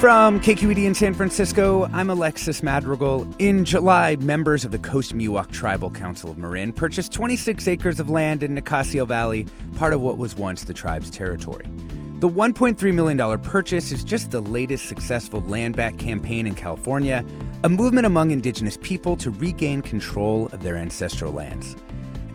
From 0.00 0.40
KQED 0.40 0.86
in 0.86 0.94
San 0.94 1.12
Francisco, 1.12 1.86
I'm 1.92 2.08
Alexis 2.08 2.62
Madrigal. 2.62 3.28
In 3.38 3.66
July, 3.66 4.16
members 4.16 4.64
of 4.64 4.70
the 4.70 4.78
Coast 4.78 5.14
Miwok 5.14 5.52
Tribal 5.52 5.90
Council 5.90 6.30
of 6.30 6.38
Marin 6.38 6.72
purchased 6.72 7.12
26 7.12 7.68
acres 7.68 8.00
of 8.00 8.08
land 8.08 8.42
in 8.42 8.54
Nicasio 8.54 9.04
Valley, 9.04 9.46
part 9.76 9.92
of 9.92 10.00
what 10.00 10.16
was 10.16 10.34
once 10.36 10.64
the 10.64 10.72
tribe's 10.72 11.10
territory. 11.10 11.66
The 12.20 12.30
$1.3 12.30 12.94
million 12.94 13.40
purchase 13.40 13.92
is 13.92 14.02
just 14.02 14.30
the 14.30 14.40
latest 14.40 14.88
successful 14.88 15.42
land 15.42 15.76
back 15.76 15.98
campaign 15.98 16.46
in 16.46 16.54
California, 16.54 17.22
a 17.62 17.68
movement 17.68 18.06
among 18.06 18.30
indigenous 18.30 18.78
people 18.80 19.18
to 19.18 19.30
regain 19.30 19.82
control 19.82 20.46
of 20.52 20.62
their 20.62 20.76
ancestral 20.76 21.32
lands. 21.32 21.76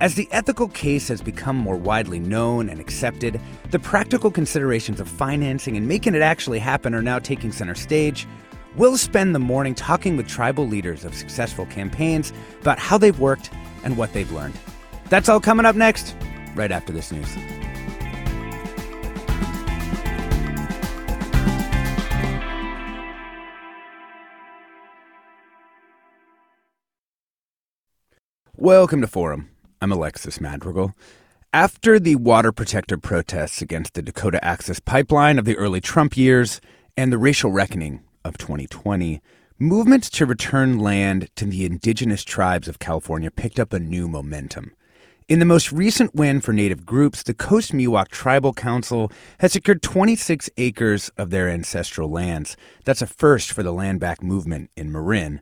As 0.02 0.16
the 0.16 0.28
ethical 0.32 0.68
case 0.68 1.08
has 1.08 1.22
become 1.22 1.56
more 1.56 1.78
widely 1.78 2.20
known 2.20 2.68
and 2.68 2.82
accepted, 2.82 3.40
the 3.72 3.80
practical 3.80 4.30
considerations 4.30 5.00
of 5.00 5.08
financing 5.08 5.78
and 5.78 5.88
making 5.88 6.16
it 6.16 6.22
actually 6.22 6.60
happen 6.60 6.94
are 6.94 7.02
now 7.02 7.18
taking 7.18 7.54
center 7.54 7.76
stage. 7.76 8.28
We'll 8.76 8.98
spend 8.98 9.34
the 9.34 9.40
morning 9.40 9.74
talking 9.74 10.18
with 10.18 10.28
tribal 10.28 10.68
leaders 10.68 11.06
of 11.06 11.16
successful 11.16 11.66
campaigns 11.68 12.34
about 12.60 12.78
how 12.78 12.98
they've 12.98 13.18
worked 13.18 13.52
and 13.86 13.96
what 13.96 14.12
they've 14.12 14.30
learned. 14.34 14.60
That's 15.08 15.30
all 15.30 15.40
coming 15.40 15.66
up 15.66 15.78
next, 15.78 16.14
right 16.56 16.74
after 16.74 16.92
this 16.92 17.14
news. 17.14 17.34
Welcome 28.58 29.00
to 29.00 29.08
Forum. 29.08 29.55
I'm 29.82 29.92
Alexis 29.92 30.40
Madrigal. 30.40 30.94
After 31.52 32.00
the 32.00 32.16
water 32.16 32.52
protector 32.52 32.98
protests 32.98 33.62
against 33.62 33.94
the 33.94 34.02
Dakota 34.02 34.44
Access 34.44 34.80
Pipeline 34.80 35.38
of 35.38 35.46
the 35.46 35.58
early 35.58 35.82
Trump 35.82 36.16
years 36.16 36.62
and 36.96 37.12
the 37.12 37.18
racial 37.18 37.52
reckoning 37.52 38.02
of 38.24 38.38
2020, 38.38 39.22
movements 39.60 40.10
to 40.12 40.26
return 40.26 40.80
land 40.80 41.30
to 41.36 41.46
the 41.46 41.66
indigenous 41.66 42.24
tribes 42.24 42.68
of 42.68 42.80
California 42.80 43.30
picked 43.30 43.60
up 43.60 43.74
a 43.74 43.80
new 43.80 44.08
momentum. 44.08 44.72
In 45.28 45.40
the 45.40 45.46
most 45.46 45.72
recent 45.72 46.16
win 46.16 46.40
for 46.40 46.54
Native 46.54 46.86
groups, 46.86 47.24
the 47.24 47.34
Coast 47.34 47.74
Miwok 47.74 48.10
Tribal 48.10 48.54
Council 48.54 49.12
has 49.40 49.52
secured 49.52 49.82
26 49.82 50.50
acres 50.58 51.10
of 51.18 51.32
their 51.32 51.50
ancestral 51.50 52.10
lands. 52.10 52.56
That's 52.86 53.02
a 53.02 53.08
first 53.08 53.52
for 53.52 53.64
the 53.64 53.74
land 53.74 54.00
back 54.00 54.24
movement 54.24 54.70
in 54.78 54.92
Marin. 54.92 55.42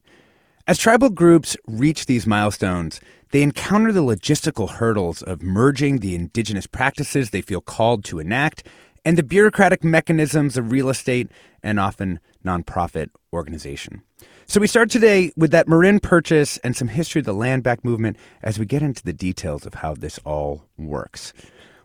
As 0.65 0.77
tribal 0.77 1.09
groups 1.09 1.57
reach 1.67 2.05
these 2.05 2.25
milestones, 2.25 3.01
they 3.33 3.41
encounter 3.41 3.91
the 3.91 4.03
logistical 4.03 4.69
hurdles 4.69 5.23
of 5.23 5.41
merging 5.41 5.97
the 5.97 6.13
indigenous 6.13 6.67
practices 6.67 7.31
they 7.31 7.41
feel 7.41 7.61
called 7.61 8.05
to 8.05 8.19
enact 8.19 8.61
and 9.03 9.17
the 9.17 9.23
bureaucratic 9.23 9.83
mechanisms 9.83 10.55
of 10.55 10.71
real 10.71 10.87
estate 10.87 11.31
and 11.63 11.79
often 11.79 12.19
nonprofit 12.45 13.09
organization. 13.33 14.03
So 14.45 14.61
we 14.61 14.67
start 14.67 14.91
today 14.91 15.31
with 15.35 15.49
that 15.49 15.67
Marin 15.67 15.99
purchase 15.99 16.59
and 16.59 16.75
some 16.75 16.89
history 16.89 17.21
of 17.21 17.25
the 17.25 17.33
land 17.33 17.63
back 17.63 17.83
movement 17.83 18.17
as 18.43 18.59
we 18.59 18.67
get 18.67 18.83
into 18.83 19.03
the 19.03 19.13
details 19.13 19.65
of 19.65 19.73
how 19.73 19.95
this 19.95 20.19
all 20.23 20.65
works. 20.77 21.33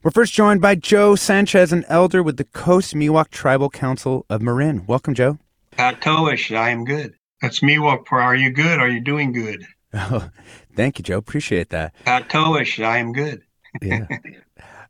We're 0.03 0.11
first 0.11 0.35
joined 0.35 0.61
by 0.61 0.75
Joe 0.75 1.17
Sanchez, 1.17 1.73
an 1.73 1.87
elder 1.89 2.23
with 2.23 2.37
the 2.37 2.45
Coast 2.45 2.95
Miwok 2.95 3.31
Tribal 3.31 3.71
Council 3.71 4.27
of 4.29 4.43
Marin. 4.43 4.85
Welcome, 4.87 5.15
Joe. 5.15 5.39
Uh, 5.79 5.93
Toish, 5.93 6.55
I 6.55 6.69
am 6.69 6.85
good. 6.85 7.15
That's 7.41 7.61
Miwok. 7.61 8.07
For 8.07 8.21
Are 8.21 8.37
you 8.37 8.51
good? 8.51 8.81
Are 8.81 8.89
you 8.89 9.01
doing 9.01 9.33
good? 9.33 9.67
Oh, 9.95 10.31
thank 10.77 10.99
you, 10.99 11.03
Joe. 11.03 11.19
Appreciate 11.19 11.71
that. 11.71 11.95
Toish, 12.05 12.85
I 12.85 12.99
am 12.99 13.13
good. 13.13 13.43
yeah. 13.83 14.07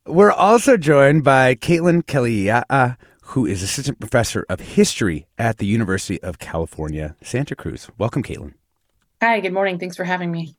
We're 0.07 0.33
also 0.33 0.77
joined 0.77 1.25
by 1.25 1.55
Caitlin 1.55 2.03
Keliiaa, 2.03 2.97
who 3.23 3.45
is 3.45 3.63
assistant 3.63 4.01
professor 4.01 4.47
of 4.49 4.61
history 4.61 5.27
at 5.37 5.59
the 5.59 5.67
University 5.67 6.23
of 6.23 6.39
California, 6.39 7.15
Santa 7.23 7.55
Cruz. 7.55 7.91
Welcome, 7.99 8.23
Caitlin. 8.23 8.55
Hi, 9.21 9.41
good 9.41 9.53
morning. 9.53 9.79
Thanks 9.79 9.97
for 9.97 10.05
having 10.05 10.31
me. 10.31 10.55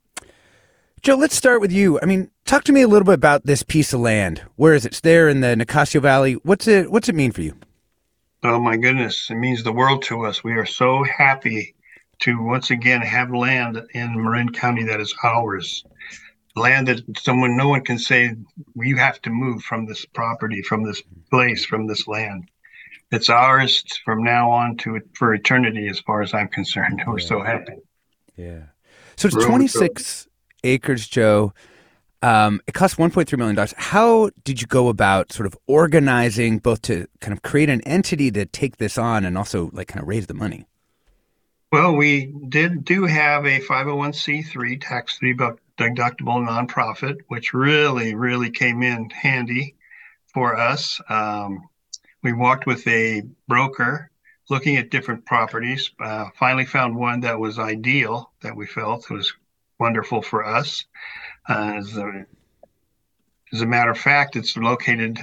Joe, 1.01 1.15
let's 1.15 1.35
start 1.35 1.61
with 1.61 1.71
you. 1.71 1.97
I 2.01 2.05
mean, 2.05 2.29
talk 2.45 2.65
to 2.65 2.73
me 2.73 2.81
a 2.81 2.87
little 2.87 3.05
bit 3.05 3.13
about 3.13 3.45
this 3.45 3.63
piece 3.63 3.93
of 3.93 4.01
land. 4.01 4.43
Where 4.57 4.73
is 4.73 4.85
it? 4.85 4.89
It's 4.89 4.99
there 4.99 5.29
in 5.29 5.39
the 5.39 5.55
Nicasio 5.55 6.01
Valley. 6.01 6.33
What's 6.43 6.67
it 6.67 6.91
what's 6.91 7.07
it 7.07 7.15
mean 7.15 7.31
for 7.31 7.41
you? 7.41 7.55
Oh 8.43 8.59
my 8.59 8.75
goodness, 8.75 9.29
it 9.29 9.35
means 9.35 9.63
the 9.63 9.71
world 9.71 10.03
to 10.03 10.25
us. 10.25 10.43
We 10.43 10.53
are 10.53 10.65
so 10.65 11.03
happy 11.03 11.75
to 12.19 12.41
once 12.41 12.71
again 12.71 13.01
have 13.01 13.31
land 13.31 13.81
in 13.93 14.21
Marin 14.21 14.51
County 14.51 14.83
that 14.83 14.99
is 14.99 15.13
ours. 15.23 15.83
Land 16.55 16.87
that 16.87 17.01
someone, 17.17 17.55
no 17.55 17.69
one 17.69 17.81
can 17.81 17.97
say, 17.97 18.35
you 18.75 18.97
have 18.97 19.21
to 19.21 19.29
move 19.29 19.61
from 19.63 19.85
this 19.85 20.05
property, 20.05 20.61
from 20.61 20.83
this 20.83 21.01
place, 21.29 21.63
from 21.63 21.87
this 21.87 22.07
land. 22.07 22.49
It's 23.11 23.29
ours 23.29 23.83
from 24.03 24.23
now 24.23 24.51
on 24.51 24.77
to 24.77 24.99
for 25.13 25.33
eternity, 25.33 25.87
as 25.87 25.99
far 25.99 26.21
as 26.21 26.33
I'm 26.33 26.47
concerned. 26.47 27.01
We're 27.07 27.19
yeah. 27.19 27.27
so 27.27 27.41
happy. 27.41 27.73
Yeah. 28.35 28.61
So 29.15 29.27
it's 29.27 29.45
26 29.45 30.27
acres, 30.63 31.07
Joe. 31.07 31.53
Um, 32.21 32.61
it 32.67 32.73
cost 32.73 32.97
1.3 32.97 33.37
million 33.37 33.55
dollars. 33.55 33.73
How 33.77 34.29
did 34.43 34.61
you 34.61 34.67
go 34.67 34.89
about 34.89 35.31
sort 35.31 35.47
of 35.47 35.57
organizing 35.67 36.59
both 36.59 36.81
to 36.83 37.07
kind 37.21 37.31
of 37.31 37.41
create 37.41 37.69
an 37.69 37.81
entity 37.81 38.29
to 38.31 38.45
take 38.45 38.77
this 38.77 38.97
on 38.97 39.23
and 39.23 39.37
also 39.37 39.69
like 39.73 39.87
kind 39.87 40.01
of 40.01 40.07
raise 40.07 40.27
the 40.27 40.33
money? 40.33 40.65
Well, 41.71 41.95
we 41.95 42.25
did 42.25 42.83
do 42.83 43.05
have 43.05 43.45
a 43.45 43.59
501c3 43.59 44.81
tax 44.81 45.19
deductible 45.19 45.59
nonprofit, 45.77 47.17
which 47.27 47.53
really, 47.53 48.15
really 48.15 48.49
came 48.49 48.81
in 48.81 49.11
handy 49.11 49.75
for 50.33 50.57
us. 50.57 50.99
Um, 51.09 51.69
we 52.23 52.33
walked 52.33 52.65
with 52.65 52.87
a 52.87 53.21
broker 53.47 54.09
looking 54.49 54.77
at 54.77 54.89
different 54.89 55.27
properties, 55.27 55.91
uh, 55.99 56.29
finally 56.33 56.65
found 56.65 56.95
one 56.95 57.19
that 57.19 57.39
was 57.39 57.59
ideal 57.59 58.31
that 58.41 58.55
we 58.55 58.65
felt 58.65 59.07
was 59.11 59.31
wonderful 59.79 60.23
for 60.23 60.43
us. 60.43 60.85
Uh, 61.47 61.73
as, 61.77 61.95
a, 61.95 62.25
as 63.53 63.61
a 63.61 63.67
matter 63.67 63.91
of 63.91 63.99
fact, 63.99 64.35
it's 64.35 64.57
located 64.57 65.19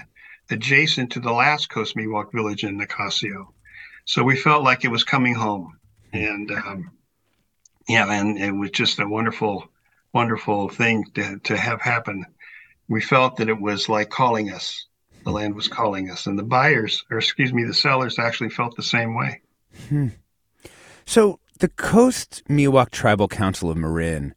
adjacent 0.48 1.10
to 1.10 1.18
the 1.18 1.32
last 1.32 1.70
Coast 1.70 1.96
Miwok 1.96 2.30
village 2.30 2.62
in 2.62 2.78
Nicasio. 2.78 3.52
So 4.04 4.22
we 4.22 4.36
felt 4.36 4.62
like 4.62 4.84
it 4.84 4.92
was 4.92 5.02
coming 5.02 5.34
home 5.34 5.75
and 6.24 6.50
um, 6.50 6.90
yeah, 7.88 8.10
and 8.10 8.38
it 8.38 8.52
was 8.52 8.70
just 8.70 8.98
a 8.98 9.08
wonderful, 9.08 9.68
wonderful 10.12 10.68
thing 10.68 11.04
to, 11.14 11.38
to 11.44 11.56
have 11.56 11.80
happen. 11.80 12.26
We 12.88 13.00
felt 13.00 13.36
that 13.36 13.48
it 13.48 13.60
was 13.60 13.88
like 13.88 14.10
calling 14.10 14.50
us. 14.50 14.86
The 15.24 15.30
land 15.32 15.54
was 15.54 15.68
calling 15.68 16.10
us, 16.10 16.26
and 16.26 16.38
the 16.38 16.44
buyers, 16.44 17.04
or 17.10 17.18
excuse 17.18 17.52
me, 17.52 17.64
the 17.64 17.74
sellers 17.74 18.18
actually 18.18 18.50
felt 18.50 18.76
the 18.76 18.82
same 18.82 19.16
way. 19.16 19.40
Hmm. 19.88 20.08
So 21.04 21.40
the 21.58 21.68
Coast 21.68 22.42
Miwok 22.48 22.90
Tribal 22.90 23.26
Council 23.26 23.70
of 23.70 23.76
Marin, 23.76 24.34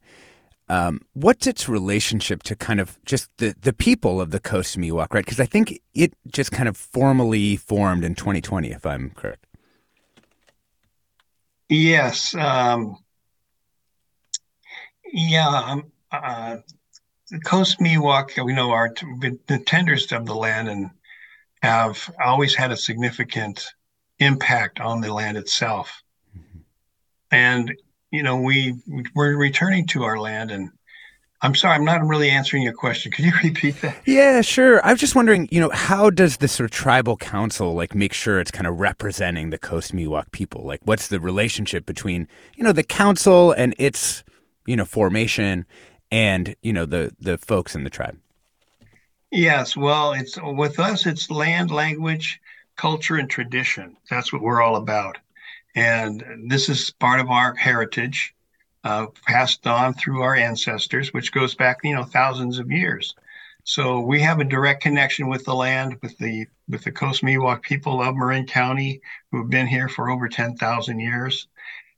um, 0.68 1.00
what's 1.12 1.46
its 1.46 1.68
relationship 1.68 2.42
to 2.44 2.56
kind 2.56 2.80
of 2.80 2.98
just 3.04 3.28
the, 3.38 3.54
the 3.60 3.72
people 3.72 4.20
of 4.20 4.30
the 4.30 4.40
Coast 4.40 4.78
Miwok, 4.78 5.12
right? 5.12 5.24
Because 5.24 5.40
I 5.40 5.46
think 5.46 5.80
it 5.94 6.12
just 6.28 6.52
kind 6.52 6.68
of 6.68 6.76
formally 6.76 7.56
formed 7.56 8.04
in 8.04 8.14
2020, 8.14 8.70
if 8.70 8.86
I'm 8.86 9.10
correct. 9.10 9.46
Yes. 11.70 12.34
Um, 12.34 12.96
yeah. 15.12 15.48
Um, 15.48 15.92
uh, 16.10 16.56
the 17.30 17.38
Coast 17.38 17.78
Miwok, 17.78 18.44
we 18.44 18.52
know, 18.52 18.72
are 18.72 18.92
the 19.46 19.62
tenders 19.64 20.10
of 20.10 20.26
the 20.26 20.34
land 20.34 20.68
and 20.68 20.90
have 21.62 22.12
always 22.22 22.56
had 22.56 22.72
a 22.72 22.76
significant 22.76 23.64
impact 24.18 24.80
on 24.80 25.00
the 25.00 25.14
land 25.14 25.36
itself. 25.36 26.02
Mm-hmm. 26.36 26.58
And 27.30 27.72
you 28.10 28.24
know, 28.24 28.40
we 28.40 28.74
we're 29.14 29.36
returning 29.36 29.86
to 29.88 30.02
our 30.02 30.18
land, 30.18 30.50
and 30.50 30.70
I'm 31.42 31.54
sorry, 31.54 31.74
I'm 31.74 31.84
not 31.84 32.06
really 32.06 32.28
answering 32.28 32.62
your 32.62 32.74
question. 32.74 33.10
Could 33.12 33.24
you 33.24 33.32
repeat 33.44 33.80
that? 33.80 33.96
Yeah, 34.04 34.42
sure. 34.42 34.84
I 34.84 34.92
was 34.92 35.00
just 35.00 35.14
wondering, 35.14 35.48
you 35.50 35.60
know, 35.60 35.70
how 35.70 36.10
does 36.10 36.36
the 36.36 36.48
sort 36.48 36.66
of 36.66 36.70
tribal 36.70 37.16
council 37.16 37.74
like 37.74 37.94
make 37.94 38.12
sure 38.12 38.40
it's 38.40 38.50
kind 38.50 38.66
of 38.66 38.78
representing 38.78 39.50
the 39.50 39.58
Coast 39.58 39.94
Miwok 39.94 40.30
people? 40.32 40.64
Like, 40.64 40.80
what's 40.84 41.08
the 41.08 41.18
relationship 41.18 41.86
between 41.86 42.28
you 42.56 42.64
know 42.64 42.72
the 42.72 42.82
council 42.82 43.52
and 43.52 43.74
its 43.78 44.22
you 44.66 44.76
know 44.76 44.84
formation 44.84 45.66
and 46.10 46.54
you 46.62 46.72
know 46.72 46.84
the 46.84 47.14
the 47.18 47.38
folks 47.38 47.74
in 47.74 47.84
the 47.84 47.90
tribe? 47.90 48.18
Yes, 49.30 49.76
well, 49.76 50.12
it's 50.12 50.36
with 50.42 50.78
us. 50.78 51.06
It's 51.06 51.30
land, 51.30 51.70
language, 51.70 52.40
culture, 52.76 53.16
and 53.16 53.30
tradition. 53.30 53.96
That's 54.10 54.32
what 54.32 54.42
we're 54.42 54.60
all 54.60 54.76
about, 54.76 55.16
and 55.74 56.50
this 56.50 56.68
is 56.68 56.90
part 56.90 57.20
of 57.20 57.30
our 57.30 57.54
heritage, 57.54 58.34
uh, 58.84 59.06
passed 59.26 59.66
on 59.66 59.94
through 59.94 60.22
our 60.22 60.34
ancestors, 60.34 61.12
which 61.12 61.32
goes 61.32 61.54
back, 61.54 61.78
you 61.84 61.94
know, 61.94 62.04
thousands 62.04 62.58
of 62.58 62.70
years. 62.70 63.14
So 63.64 64.00
we 64.00 64.20
have 64.20 64.40
a 64.40 64.44
direct 64.44 64.82
connection 64.82 65.28
with 65.28 65.44
the 65.44 65.54
land, 65.54 65.98
with 66.02 66.16
the 66.18 66.46
with 66.68 66.84
the 66.84 66.92
Coast 66.92 67.22
Miwok 67.22 67.62
people 67.62 68.02
of 68.02 68.16
Marin 68.16 68.46
County, 68.46 69.02
who 69.30 69.38
have 69.38 69.50
been 69.50 69.66
here 69.66 69.88
for 69.88 70.10
over 70.10 70.28
ten 70.28 70.56
thousand 70.56 71.00
years, 71.00 71.46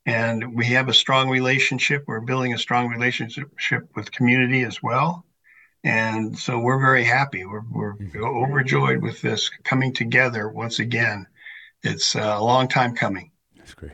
and 0.07 0.55
we 0.55 0.67
have 0.67 0.89
a 0.89 0.95
strong 0.95 1.31
relationship. 1.31 2.05
We're 2.07 2.21
building 2.21 2.53
a 2.53 2.59
strong 2.59 2.89
relationship 2.89 3.89
with 3.95 4.13
community 4.13 4.65
as 4.65 4.83
well 4.83 5.25
and 5.85 6.39
so 6.39 6.61
we're 6.61 6.81
very 6.81 7.05
happy. 7.05 7.45
We're, 7.45 7.63
we're 7.71 7.95
mm-hmm. 7.95 8.23
overjoyed 8.23 9.03
with 9.03 9.21
this 9.21 9.51
coming 9.65 9.93
together 9.93 10.49
once 10.49 10.79
again. 10.79 11.27
It's 11.83 12.15
a 12.15 12.39
long 12.39 12.69
time 12.69 12.95
coming. 12.95 13.33
That's 13.57 13.75
great. 13.75 13.93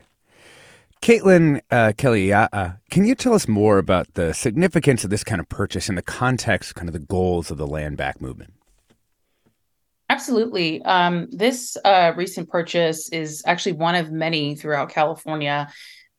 Caitlin 1.01 1.61
uh, 1.71 1.93
Keliiaa, 1.95 2.49
uh, 2.51 2.69
can 2.91 3.05
you 3.05 3.15
tell 3.15 3.33
us 3.33 3.47
more 3.47 3.77
about 3.77 4.13
the 4.15 4.33
significance 4.33 5.03
of 5.03 5.09
this 5.09 5.23
kind 5.23 5.39
of 5.39 5.47
purchase 5.47 5.87
in 5.87 5.95
the 5.95 6.01
context, 6.01 6.75
kind 6.75 6.89
of 6.89 6.93
the 6.93 6.99
goals 6.99 7.49
of 7.51 7.57
the 7.57 7.67
land 7.67 7.95
back 7.95 8.19
movement? 8.19 8.53
Absolutely. 10.09 10.81
Um, 10.81 11.27
this 11.31 11.77
uh, 11.85 12.13
recent 12.15 12.49
purchase 12.49 13.09
is 13.09 13.43
actually 13.45 13.73
one 13.73 13.95
of 13.95 14.11
many 14.11 14.55
throughout 14.55 14.89
California. 14.89 15.69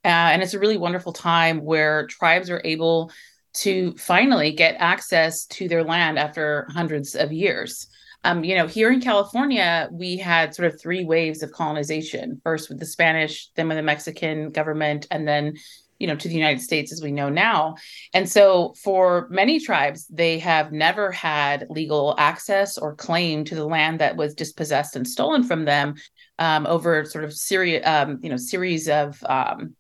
Uh, 0.05 0.09
and 0.09 0.43
it's 0.43 0.55
a 0.55 0.59
really 0.59 0.79
wonderful 0.79 1.13
time 1.13 1.63
where 1.63 2.07
tribes 2.07 2.49
are 2.49 2.63
able 2.65 3.11
to 3.53 3.93
finally 3.97 4.53
get 4.53 4.77
access 4.79 5.45
to 5.47 5.69
their 5.69 5.85
land 5.85 6.19
after 6.19 6.67
hundreds 6.71 7.15
of 7.15 7.33
years. 7.33 7.89
Um, 8.23 8.45
you 8.45 8.55
know, 8.55 8.67
here 8.67 8.91
in 8.91 9.01
California, 9.01 9.89
we 9.91 10.17
had 10.19 10.55
sort 10.55 10.73
of 10.73 10.81
three 10.81 11.05
waves 11.05 11.43
of 11.43 11.53
colonization 11.53 12.41
first 12.45 12.69
with 12.69 12.79
the 12.79 12.87
Spanish, 12.87 13.49
then 13.57 13.69
with 13.69 13.79
the 13.79 13.83
Mexican 13.83 14.51
government, 14.51 15.07
and 15.11 15.27
then, 15.27 15.55
you 15.99 16.07
know, 16.07 16.17
to 16.17 16.29
the 16.29 16.35
United 16.35 16.61
States 16.61 16.93
as 16.93 17.03
we 17.03 17.13
know 17.13 17.31
now. 17.31 17.77
And 18.13 18.29
so 18.29 18.75
for 18.83 19.27
many 19.31 19.59
tribes, 19.59 20.07
they 20.09 20.39
have 20.41 20.71
never 20.71 21.11
had 21.13 21.67
legal 21.71 22.15
access 22.19 22.77
or 22.77 22.95
claim 22.95 23.45
to 23.45 23.55
the 23.55 23.67
land 23.67 24.01
that 24.01 24.17
was 24.17 24.35
dispossessed 24.35 24.97
and 24.97 25.09
stolen 25.09 25.43
from 25.43 25.65
them 25.65 25.95
um, 26.39 26.67
over 26.67 27.05
sort 27.05 27.25
of 27.25 27.33
series, 27.33 27.83
um, 27.87 28.19
you 28.23 28.29
know, 28.29 28.37
series 28.37 28.89
of 28.89 29.23
um, 29.25 29.75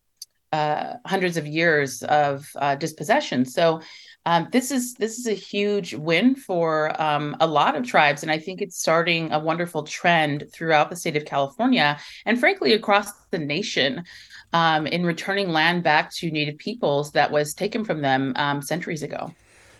uh, 0.53 0.95
hundreds 1.07 1.37
of 1.37 1.47
years 1.47 2.03
of 2.03 2.49
uh, 2.57 2.75
dispossession. 2.75 3.45
So 3.45 3.81
um, 4.27 4.49
this 4.53 4.71
is 4.71 4.95
this 4.95 5.19
is 5.19 5.27
a 5.27 5.33
huge 5.33 5.95
win 5.95 6.35
for 6.35 7.01
um, 7.01 7.37
a 7.41 7.47
lot 7.47 7.77
of 7.77 7.87
tribes, 7.87 8.23
and 8.23 8.31
I 8.31 8.39
think 8.39 8.61
it's 8.61 8.79
starting 8.79 9.33
a 9.33 9.39
wonderful 9.39 9.85
trend 9.85 10.45
throughout 10.53 10.91
the 10.91 10.97
state 10.97 11.17
of 11.17 11.25
California 11.25 11.99
and 12.27 12.39
frankly 12.39 12.73
across 12.73 13.13
the 13.31 13.39
nation. 13.39 14.05
Um, 14.53 14.89
in 14.89 15.07
returning 15.07 15.51
land 15.51 15.85
back 15.85 16.13
to 16.15 16.29
Native 16.29 16.59
peoples 16.59 17.13
that 17.13 17.31
was 17.31 17.55
taken 17.55 17.85
from 17.85 18.03
them 18.03 18.33
um, 18.35 18.61
centuries 18.63 19.05
ago. 19.05 19.33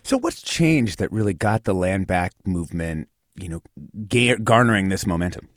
So, 0.03 0.17
what's 0.17 0.41
changed 0.41 0.99
that 0.99 1.11
really 1.11 1.33
got 1.33 1.65
the 1.65 1.73
land 1.73 2.07
back 2.07 2.31
movement, 2.45 3.09
you 3.35 3.49
know, 3.49 3.61
ga- 4.07 4.37
garnering 4.37 4.87
this 4.87 5.05
momentum? 5.05 5.49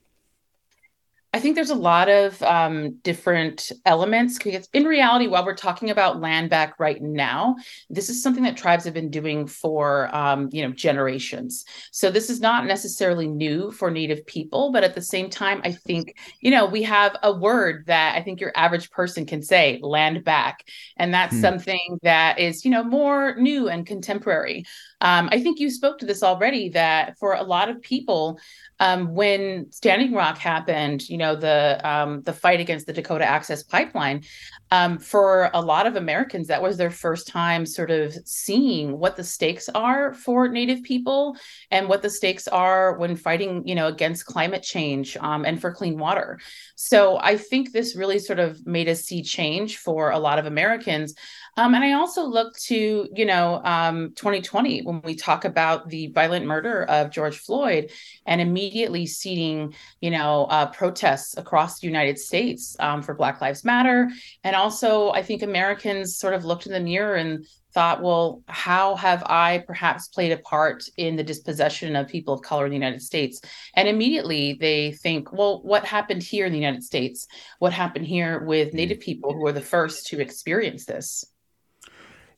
I 1.34 1.40
think 1.40 1.56
there's 1.56 1.70
a 1.70 1.74
lot 1.74 2.08
of 2.08 2.40
um, 2.44 2.98
different 3.02 3.72
elements 3.84 4.38
because 4.38 4.68
in 4.72 4.84
reality, 4.84 5.26
while 5.26 5.44
we're 5.44 5.56
talking 5.56 5.90
about 5.90 6.20
land 6.20 6.48
back 6.48 6.78
right 6.78 7.02
now, 7.02 7.56
this 7.90 8.08
is 8.08 8.22
something 8.22 8.44
that 8.44 8.56
tribes 8.56 8.84
have 8.84 8.94
been 8.94 9.10
doing 9.10 9.48
for 9.48 10.14
um, 10.14 10.48
you 10.52 10.62
know 10.62 10.72
generations. 10.72 11.64
So 11.90 12.12
this 12.12 12.30
is 12.30 12.40
not 12.40 12.66
necessarily 12.66 13.26
new 13.26 13.72
for 13.72 13.90
Native 13.90 14.24
people, 14.26 14.70
but 14.70 14.84
at 14.84 14.94
the 14.94 15.02
same 15.02 15.28
time, 15.28 15.60
I 15.64 15.72
think 15.72 16.16
you 16.40 16.52
know 16.52 16.66
we 16.66 16.84
have 16.84 17.16
a 17.24 17.32
word 17.32 17.86
that 17.86 18.14
I 18.14 18.22
think 18.22 18.40
your 18.40 18.52
average 18.54 18.92
person 18.92 19.26
can 19.26 19.42
say, 19.42 19.80
land 19.82 20.22
back, 20.22 20.64
and 20.96 21.12
that's 21.12 21.34
hmm. 21.34 21.40
something 21.40 21.98
that 22.04 22.38
is 22.38 22.64
you 22.64 22.70
know 22.70 22.84
more 22.84 23.34
new 23.34 23.68
and 23.68 23.84
contemporary. 23.84 24.66
Um, 25.00 25.28
I 25.32 25.40
think 25.40 25.60
you 25.60 25.70
spoke 25.70 25.98
to 25.98 26.06
this 26.06 26.22
already 26.22 26.70
that 26.70 27.18
for 27.18 27.34
a 27.34 27.42
lot 27.42 27.68
of 27.68 27.82
people, 27.82 28.38
um, 28.80 29.14
when 29.14 29.70
Standing 29.70 30.12
Rock 30.12 30.38
happened, 30.38 31.08
you 31.08 31.18
know, 31.18 31.36
the 31.36 31.80
um, 31.84 32.22
the 32.22 32.32
fight 32.32 32.60
against 32.60 32.86
the 32.86 32.92
Dakota 32.92 33.24
Access 33.24 33.62
Pipeline, 33.62 34.22
um, 34.70 34.98
for 34.98 35.50
a 35.54 35.60
lot 35.60 35.86
of 35.86 35.96
Americans, 35.96 36.48
that 36.48 36.62
was 36.62 36.76
their 36.76 36.90
first 36.90 37.28
time 37.28 37.66
sort 37.66 37.90
of 37.90 38.14
seeing 38.24 38.98
what 38.98 39.16
the 39.16 39.22
stakes 39.22 39.68
are 39.68 40.12
for 40.14 40.48
Native 40.48 40.82
people 40.82 41.36
and 41.70 41.88
what 41.88 42.02
the 42.02 42.10
stakes 42.10 42.48
are 42.48 42.98
when 42.98 43.14
fighting, 43.14 43.66
you 43.66 43.74
know, 43.74 43.86
against 43.86 44.26
climate 44.26 44.62
change 44.62 45.16
um, 45.18 45.44
and 45.44 45.60
for 45.60 45.72
clean 45.72 45.98
water. 45.98 46.40
So 46.74 47.18
I 47.18 47.36
think 47.36 47.70
this 47.70 47.94
really 47.94 48.18
sort 48.18 48.40
of 48.40 48.66
made 48.66 48.88
us 48.88 49.02
see 49.02 49.22
change 49.22 49.78
for 49.78 50.10
a 50.10 50.18
lot 50.18 50.38
of 50.38 50.46
Americans. 50.46 51.14
Um, 51.56 51.74
and 51.74 51.84
I 51.84 51.92
also 51.92 52.24
look 52.24 52.56
to, 52.64 53.08
you 53.14 53.24
know, 53.24 53.60
um, 53.64 54.12
2020 54.16 54.82
when 54.82 55.00
we 55.02 55.14
talk 55.14 55.44
about 55.44 55.88
the 55.88 56.08
violent 56.08 56.46
murder 56.46 56.84
of 56.84 57.10
George 57.10 57.38
Floyd 57.38 57.90
and 58.26 58.40
immediately 58.40 59.06
seeding, 59.06 59.74
you 60.00 60.10
know, 60.10 60.46
uh, 60.46 60.66
protests 60.66 61.36
across 61.36 61.78
the 61.78 61.86
United 61.86 62.18
States 62.18 62.76
um, 62.80 63.02
for 63.02 63.14
Black 63.14 63.40
Lives 63.40 63.64
Matter. 63.64 64.10
And 64.42 64.56
also, 64.56 65.10
I 65.10 65.22
think 65.22 65.42
Americans 65.42 66.16
sort 66.16 66.34
of 66.34 66.44
looked 66.44 66.66
in 66.66 66.72
the 66.72 66.80
mirror 66.80 67.14
and 67.14 67.46
thought, 67.72 68.02
well, 68.02 68.42
how 68.46 68.94
have 68.94 69.22
I 69.24 69.64
perhaps 69.66 70.08
played 70.08 70.30
a 70.32 70.38
part 70.38 70.84
in 70.96 71.16
the 71.16 71.24
dispossession 71.24 71.96
of 71.96 72.06
people 72.08 72.32
of 72.32 72.42
color 72.42 72.64
in 72.64 72.70
the 72.70 72.76
United 72.76 73.02
States? 73.02 73.40
And 73.74 73.88
immediately 73.88 74.54
they 74.54 74.92
think, 74.92 75.32
well, 75.32 75.60
what 75.62 75.84
happened 75.84 76.22
here 76.22 76.46
in 76.46 76.52
the 76.52 76.58
United 76.58 76.84
States? 76.84 77.26
What 77.58 77.72
happened 77.72 78.06
here 78.06 78.44
with 78.44 78.70
mm. 78.70 78.74
Native 78.74 79.00
people 79.00 79.32
who 79.32 79.40
were 79.40 79.52
the 79.52 79.60
first 79.60 80.06
to 80.08 80.20
experience 80.20 80.84
this? 80.84 81.24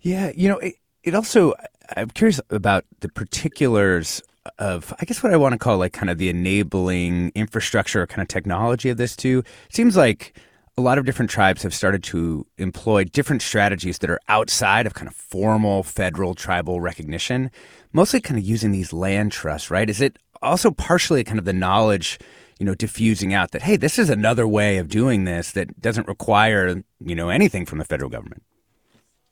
Yeah, 0.06 0.30
you 0.36 0.48
know, 0.48 0.58
it, 0.58 0.76
it 1.02 1.16
also, 1.16 1.52
I'm 1.96 2.10
curious 2.10 2.40
about 2.50 2.84
the 3.00 3.08
particulars 3.08 4.22
of, 4.60 4.94
I 5.00 5.04
guess, 5.04 5.20
what 5.20 5.32
I 5.32 5.36
want 5.36 5.54
to 5.54 5.58
call 5.58 5.78
like 5.78 5.92
kind 5.92 6.10
of 6.10 6.18
the 6.18 6.28
enabling 6.28 7.32
infrastructure 7.34 8.02
or 8.02 8.06
kind 8.06 8.22
of 8.22 8.28
technology 8.28 8.88
of 8.88 8.98
this 8.98 9.16
too. 9.16 9.42
It 9.68 9.75
seems 9.75 9.96
like 9.96 10.38
a 10.78 10.80
lot 10.80 10.98
of 10.98 11.06
different 11.06 11.32
tribes 11.32 11.64
have 11.64 11.75
started 11.75 12.04
to 12.04 12.46
employ 12.56 13.02
different 13.02 13.42
strategies 13.42 13.98
that 13.98 14.08
are 14.08 14.20
outside 14.28 14.86
of 14.86 14.94
kind 14.94 15.08
of 15.08 15.14
formal 15.16 15.82
federal 15.82 16.36
tribal 16.36 16.80
recognition, 16.80 17.50
mostly 17.92 18.20
kind 18.20 18.38
of 18.38 18.44
using 18.44 18.70
these 18.70 18.92
land 18.92 19.32
trusts, 19.32 19.72
right? 19.72 19.90
Is 19.90 20.00
it 20.00 20.20
also 20.40 20.70
partially 20.70 21.25
kind 21.25 21.40
of 21.40 21.46
the 21.46 21.52
knowledge, 21.52 22.20
you 22.60 22.66
know, 22.66 22.76
diffusing 22.76 23.34
out 23.34 23.50
that, 23.50 23.62
hey, 23.62 23.75
this 23.75 23.98
is 23.98 24.08
another 24.08 24.46
way 24.46 24.78
of 24.78 24.86
doing 24.86 25.25
this 25.25 25.50
that 25.50 25.80
doesn't 25.80 26.06
require, 26.06 26.84
you 27.00 27.16
know, 27.16 27.28
anything 27.28 27.66
from 27.66 27.78
the 27.78 27.84
federal 27.84 28.08
government? 28.08 28.44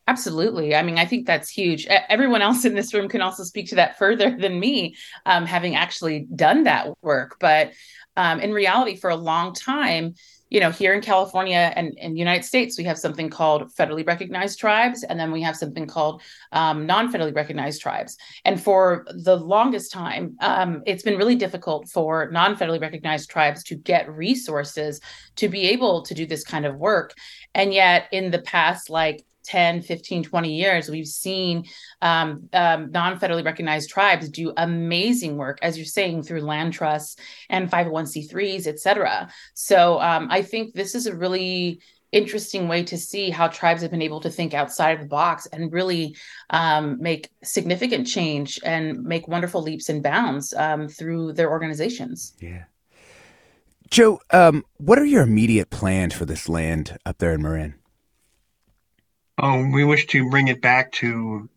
Absolutely. 0.07 0.75
I 0.75 0.83
mean, 0.83 0.99
I 0.99 1.07
think 1.07 1.27
that's 1.27 1.49
huge. 1.49 1.87
Everyone 1.87 2.43
else 2.43 2.65
in 2.65 2.75
this 2.75 2.93
room 2.93 3.09
can 3.09 3.23
also 3.23 3.43
speak 3.43 3.69
to 3.71 3.77
that 3.77 3.99
further 3.99 4.37
than 4.39 4.61
me, 4.61 4.97
um, 5.25 5.47
having 5.47 5.77
actually 5.77 6.27
done 6.35 6.65
that 6.65 6.89
work. 7.03 7.37
But 7.41 7.73
um, 8.17 8.41
in 8.41 8.53
reality, 8.53 8.97
for 8.97 9.11
a 9.11 9.17
long 9.17 9.55
time, 9.55 10.15
you 10.51 10.61
know, 10.61 10.71
here 10.71 10.95
in 10.95 11.01
California 11.01 11.73
and 11.75 11.95
in 11.99 12.13
the 12.13 12.19
United 12.19 12.45
States, 12.45 12.79
we 12.79 12.85
have 12.85 12.99
something 12.99 13.29
called 13.29 13.75
federally 13.75 14.07
recognized 14.07 14.61
tribes, 14.61 15.03
and 15.03 15.19
then 15.19 15.33
we 15.33 15.43
have 15.43 15.57
something 15.57 15.87
called 15.87 16.23
um, 16.53 16.87
non-federally 16.87 17.35
recognized 17.35 17.81
tribes. 17.81 18.17
And 18.45 18.63
for 18.63 19.05
the 19.11 19.35
longest 19.35 19.91
time, 19.91 20.37
um, 20.41 20.83
it's 20.87 21.03
been 21.03 21.17
really 21.17 21.35
difficult 21.35 21.89
for 21.89 22.31
non-federally 22.31 22.81
recognized 22.81 23.31
tribes 23.31 23.65
to 23.65 23.75
get 23.75 24.09
resources 24.09 25.01
to 25.37 25.49
be 25.49 25.63
able 25.71 26.03
to 26.03 26.15
do 26.15 26.25
this 26.25 26.45
kind 26.45 26.67
of 26.67 26.77
work. 26.77 27.15
And 27.55 27.75
yet, 27.75 28.07
in 28.13 28.31
the 28.31 28.43
past, 28.43 28.91
like 28.91 29.25
10 29.45 29.83
15 29.83 30.25
20 30.25 30.55
years 30.55 30.89
we've 30.89 31.07
seen 31.07 31.65
um, 32.03 32.49
um, 32.53 32.91
non-federally 32.91 33.45
recognized 33.45 33.91
tribes 33.91 34.29
do 34.29 34.53
amazing 34.57 35.37
work 35.37 35.59
as 35.63 35.77
you're 35.77 35.85
saying 35.85 36.23
through 36.23 36.41
land 36.41 36.73
trusts 36.73 37.17
and 37.49 37.71
501c3s 37.71 38.67
et 38.67 38.79
cetera. 38.79 39.29
So 39.55 40.01
um, 40.01 40.29
i 40.31 40.43
think 40.43 40.75
this 40.75 40.95
is 40.95 41.07
a 41.07 41.15
really 41.15 41.81
interesting 42.15 42.69
way 42.69 42.85
to 42.85 42.97
see 42.97 43.29
how 43.29 43.49
tribes 43.49 43.83
have 43.83 43.91
been 43.91 44.01
able 44.01 44.21
to 44.21 44.31
think 44.31 44.55
outside 44.55 44.93
of 44.93 45.01
the 45.01 45.07
box 45.07 45.47
and 45.47 45.73
really 45.73 46.17
um, 46.51 46.97
make 47.01 47.29
significant 47.43 48.07
change 48.07 48.61
and 48.65 49.03
make 49.03 49.27
wonderful 49.27 49.61
leaps 49.61 49.89
and 49.89 50.03
bounds 50.03 50.55
um, 50.55 50.87
through 50.89 51.33
their 51.33 51.51
organizations. 51.51 52.33
Yeah. 52.41 52.65
Joe 53.91 54.21
um, 54.31 54.65
what 54.77 54.99
are 54.99 55.05
your 55.05 55.23
immediate 55.23 55.71
plans 55.71 56.15
for 56.15 56.25
this 56.25 56.49
land 56.49 56.97
up 57.05 57.19
there 57.19 57.35
in 57.35 57.43
marin 57.43 57.75
Oh, 59.37 59.69
we 59.69 59.83
wish 59.85 60.07
to 60.09 60.31
bring 60.31 60.47
it 60.47 60.63
back 60.63 60.93
to 60.93 61.49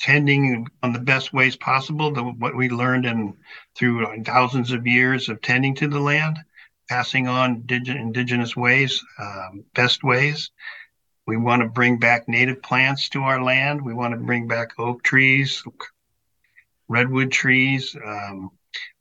tending 0.00 0.66
on 0.82 0.92
the 0.92 0.98
best 0.98 1.32
ways 1.32 1.54
possible, 1.54 2.12
the, 2.12 2.24
what 2.24 2.56
we 2.56 2.68
learned 2.68 3.06
in 3.06 3.36
through 3.76 4.24
thousands 4.24 4.72
of 4.72 4.86
years 4.86 5.28
of 5.28 5.40
tending 5.40 5.76
to 5.76 5.86
the 5.86 6.00
land, 6.00 6.38
passing 6.88 7.28
on 7.28 7.64
indigenous 7.68 8.56
ways, 8.56 9.04
um, 9.20 9.64
best 9.74 10.02
ways. 10.02 10.50
We 11.24 11.36
want 11.36 11.62
to 11.62 11.68
bring 11.68 12.00
back 12.00 12.28
native 12.28 12.62
plants 12.62 13.08
to 13.10 13.22
our 13.22 13.40
land. 13.40 13.80
We 13.80 13.94
want 13.94 14.14
to 14.14 14.20
bring 14.20 14.48
back 14.48 14.80
oak 14.80 15.04
trees, 15.04 15.62
redwood 16.88 17.30
trees. 17.30 17.94
Um, 18.04 18.50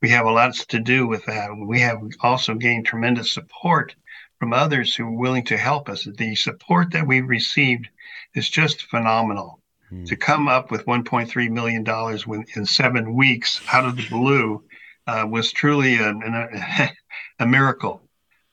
we 0.03 0.09
have 0.09 0.27
a 0.27 0.31
lot 0.31 0.53
to 0.53 0.79
do 0.79 1.07
with 1.07 1.25
that. 1.25 1.49
We 1.57 1.79
have 1.79 2.03
also 2.21 2.53
gained 2.53 2.85
tremendous 2.85 3.33
support 3.33 3.95
from 4.37 4.53
others 4.53 4.95
who 4.95 5.05
are 5.05 5.11
willing 5.11 5.45
to 5.45 5.57
help 5.57 5.89
us. 5.89 6.03
The 6.03 6.35
support 6.35 6.91
that 6.91 7.07
we've 7.07 7.27
received 7.27 7.89
is 8.35 8.49
just 8.49 8.83
phenomenal. 8.83 9.59
Hmm. 9.89 10.05
To 10.05 10.15
come 10.15 10.47
up 10.47 10.71
with 10.71 10.85
1.3 10.85 11.49
million 11.49 11.83
dollars 11.83 12.25
in 12.55 12.65
seven 12.65 13.15
weeks 13.15 13.61
out 13.71 13.85
of 13.85 13.97
the 13.97 14.07
blue 14.07 14.63
uh, 15.07 15.25
was 15.27 15.51
truly 15.51 15.97
a, 15.97 16.11
a, 16.11 16.91
a 17.39 17.45
miracle, 17.45 18.01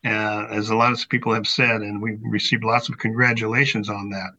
uh, 0.05 0.47
as 0.51 0.71
a 0.71 0.77
lot 0.77 0.93
of 0.93 1.09
people 1.09 1.35
have 1.35 1.47
said, 1.47 1.83
and 1.83 2.01
we 2.01 2.17
received 2.23 2.65
lots 2.65 2.89
of 2.89 2.99
congratulations 2.99 3.89
on 3.91 4.11
that. 4.11 4.31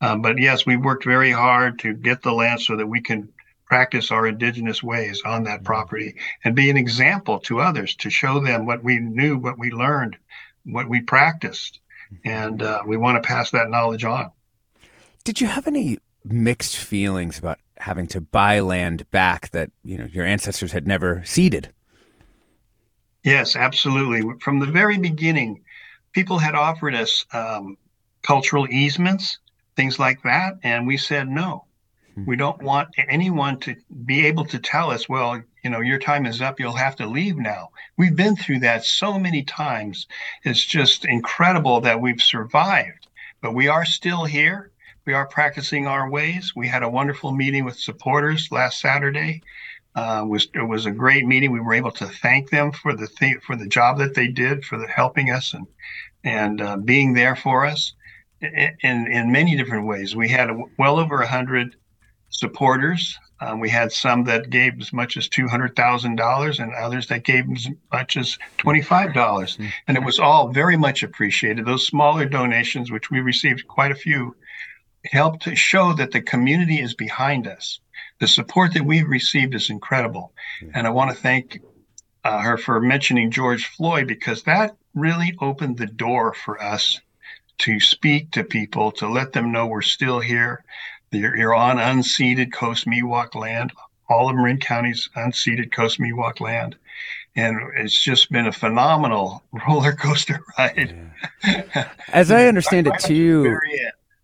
Uh, 0.00 0.16
but 0.16 0.38
yes, 0.38 0.66
we 0.66 0.76
worked 0.76 1.04
very 1.04 1.30
hard 1.30 1.78
to 1.80 1.92
get 1.94 2.22
the 2.22 2.32
land 2.32 2.60
so 2.60 2.76
that 2.76 2.86
we 2.86 3.00
can 3.00 3.28
practice 3.66 4.10
our 4.10 4.26
indigenous 4.26 4.82
ways 4.82 5.22
on 5.24 5.44
that 5.44 5.60
hmm. 5.60 5.66
property 5.66 6.16
and 6.42 6.56
be 6.56 6.70
an 6.70 6.76
example 6.76 7.38
to 7.38 7.60
others 7.60 7.94
to 7.94 8.10
show 8.10 8.40
them 8.40 8.66
what 8.66 8.82
we 8.82 8.98
knew, 8.98 9.38
what 9.38 9.58
we 9.58 9.70
learned, 9.70 10.16
what 10.64 10.88
we 10.88 11.00
practiced, 11.00 11.78
hmm. 12.08 12.16
and 12.28 12.62
uh, 12.62 12.82
we 12.84 12.96
want 12.96 13.22
to 13.22 13.26
pass 13.26 13.52
that 13.52 13.70
knowledge 13.70 14.04
on. 14.04 14.32
Did 15.24 15.40
you 15.40 15.46
have 15.46 15.66
any 15.66 15.98
mixed 16.24 16.76
feelings 16.76 17.38
about 17.38 17.58
having 17.76 18.06
to 18.08 18.20
buy 18.20 18.60
land 18.60 19.10
back 19.10 19.50
that 19.50 19.70
you 19.84 19.98
know 19.98 20.06
your 20.06 20.24
ancestors 20.24 20.72
had 20.72 20.86
never 20.86 21.22
ceded? 21.24 21.72
Yes, 23.22 23.54
absolutely. 23.54 24.22
From 24.40 24.60
the 24.60 24.66
very 24.66 24.96
beginning, 24.96 25.62
people 26.12 26.38
had 26.38 26.54
offered 26.54 26.94
us 26.94 27.26
um, 27.32 27.76
cultural 28.22 28.66
easements, 28.68 29.38
things 29.76 29.98
like 29.98 30.22
that, 30.22 30.54
and 30.62 30.86
we 30.86 30.96
said 30.96 31.28
no. 31.28 31.66
Hmm. 32.14 32.24
We 32.24 32.36
don't 32.36 32.62
want 32.62 32.88
anyone 32.96 33.58
to 33.60 33.76
be 34.06 34.26
able 34.26 34.46
to 34.46 34.58
tell 34.58 34.90
us, 34.90 35.08
well, 35.08 35.42
you 35.62 35.70
know, 35.70 35.80
your 35.80 35.98
time 35.98 36.24
is 36.24 36.40
up, 36.40 36.58
you'll 36.58 36.72
have 36.72 36.96
to 36.96 37.06
leave 37.06 37.36
now. 37.36 37.70
We've 37.98 38.16
been 38.16 38.36
through 38.36 38.60
that 38.60 38.84
so 38.84 39.18
many 39.18 39.42
times. 39.42 40.06
It's 40.44 40.64
just 40.64 41.04
incredible 41.04 41.82
that 41.82 42.00
we've 42.00 42.22
survived, 42.22 43.08
but 43.42 43.54
we 43.54 43.68
are 43.68 43.84
still 43.84 44.24
here 44.24 44.69
we 45.06 45.14
are 45.14 45.26
practicing 45.26 45.86
our 45.86 46.10
ways. 46.10 46.52
We 46.54 46.68
had 46.68 46.82
a 46.82 46.88
wonderful 46.88 47.32
meeting 47.32 47.64
with 47.64 47.78
supporters 47.78 48.48
last 48.50 48.80
Saturday. 48.80 49.42
Uh, 49.96 50.24
was 50.26 50.48
it 50.54 50.62
was 50.62 50.86
a 50.86 50.90
great 50.90 51.26
meeting. 51.26 51.50
We 51.50 51.60
were 51.60 51.74
able 51.74 51.90
to 51.92 52.06
thank 52.06 52.50
them 52.50 52.70
for 52.70 52.94
the 52.94 53.08
th- 53.08 53.42
for 53.42 53.56
the 53.56 53.66
job 53.66 53.98
that 53.98 54.14
they 54.14 54.28
did 54.28 54.64
for 54.64 54.78
the 54.78 54.86
helping 54.86 55.30
us 55.30 55.52
and 55.52 55.66
and 56.22 56.60
uh, 56.60 56.76
being 56.76 57.14
there 57.14 57.34
for 57.34 57.66
us 57.66 57.94
in, 58.40 58.76
in, 58.82 59.10
in 59.10 59.32
many 59.32 59.56
different 59.56 59.86
ways. 59.86 60.14
We 60.14 60.28
had 60.28 60.50
a, 60.50 60.62
well 60.78 61.00
over 61.00 61.20
a 61.20 61.26
hundred 61.26 61.74
supporters. 62.28 63.18
Um, 63.40 63.58
we 63.58 63.70
had 63.70 63.90
some 63.90 64.24
that 64.24 64.50
gave 64.50 64.80
as 64.80 64.92
much 64.92 65.16
as 65.16 65.28
two 65.28 65.48
hundred 65.48 65.74
thousand 65.74 66.16
dollars, 66.16 66.60
and 66.60 66.72
others 66.74 67.08
that 67.08 67.24
gave 67.24 67.50
as 67.50 67.66
much 67.92 68.16
as 68.16 68.38
twenty-five 68.58 69.12
dollars, 69.14 69.56
mm-hmm. 69.56 69.70
and 69.88 69.96
it 69.96 70.04
was 70.04 70.20
all 70.20 70.52
very 70.52 70.76
much 70.76 71.02
appreciated. 71.02 71.64
Those 71.64 71.86
smaller 71.86 72.26
donations, 72.26 72.92
which 72.92 73.10
we 73.10 73.20
received 73.20 73.66
quite 73.66 73.90
a 73.90 73.96
few, 73.96 74.36
help 75.04 75.40
to 75.40 75.56
show 75.56 75.92
that 75.94 76.12
the 76.12 76.20
community 76.20 76.80
is 76.80 76.94
behind 76.94 77.46
us. 77.46 77.80
The 78.18 78.28
support 78.28 78.74
that 78.74 78.84
we've 78.84 79.08
received 79.08 79.54
is 79.54 79.70
incredible. 79.70 80.32
And 80.74 80.86
I 80.86 80.90
want 80.90 81.10
to 81.10 81.16
thank 81.16 81.60
uh, 82.24 82.40
her 82.40 82.58
for 82.58 82.80
mentioning 82.80 83.30
George 83.30 83.66
Floyd 83.66 84.06
because 84.06 84.42
that 84.42 84.76
really 84.94 85.34
opened 85.40 85.78
the 85.78 85.86
door 85.86 86.34
for 86.34 86.62
us 86.62 87.00
to 87.58 87.80
speak 87.80 88.30
to 88.32 88.44
people, 88.44 88.92
to 88.92 89.08
let 89.08 89.32
them 89.32 89.52
know 89.52 89.66
we're 89.66 89.82
still 89.82 90.20
here. 90.20 90.64
You're, 91.10 91.36
you're 91.36 91.54
on 91.54 91.78
unceded 91.78 92.52
Coast 92.52 92.86
Miwok 92.86 93.34
land, 93.34 93.72
all 94.08 94.28
of 94.28 94.36
Marin 94.36 94.58
County's 94.58 95.08
unceded 95.16 95.72
Coast 95.72 95.98
Miwok 95.98 96.40
land. 96.40 96.76
And 97.36 97.56
it's 97.76 98.02
just 98.02 98.30
been 98.30 98.46
a 98.46 98.52
phenomenal 98.52 99.42
roller 99.68 99.92
coaster 99.92 100.42
ride. 100.58 101.10
Yeah. 101.44 101.88
As 102.08 102.30
I 102.30 102.46
understand 102.48 102.86
it, 102.86 102.98
too 103.00 103.58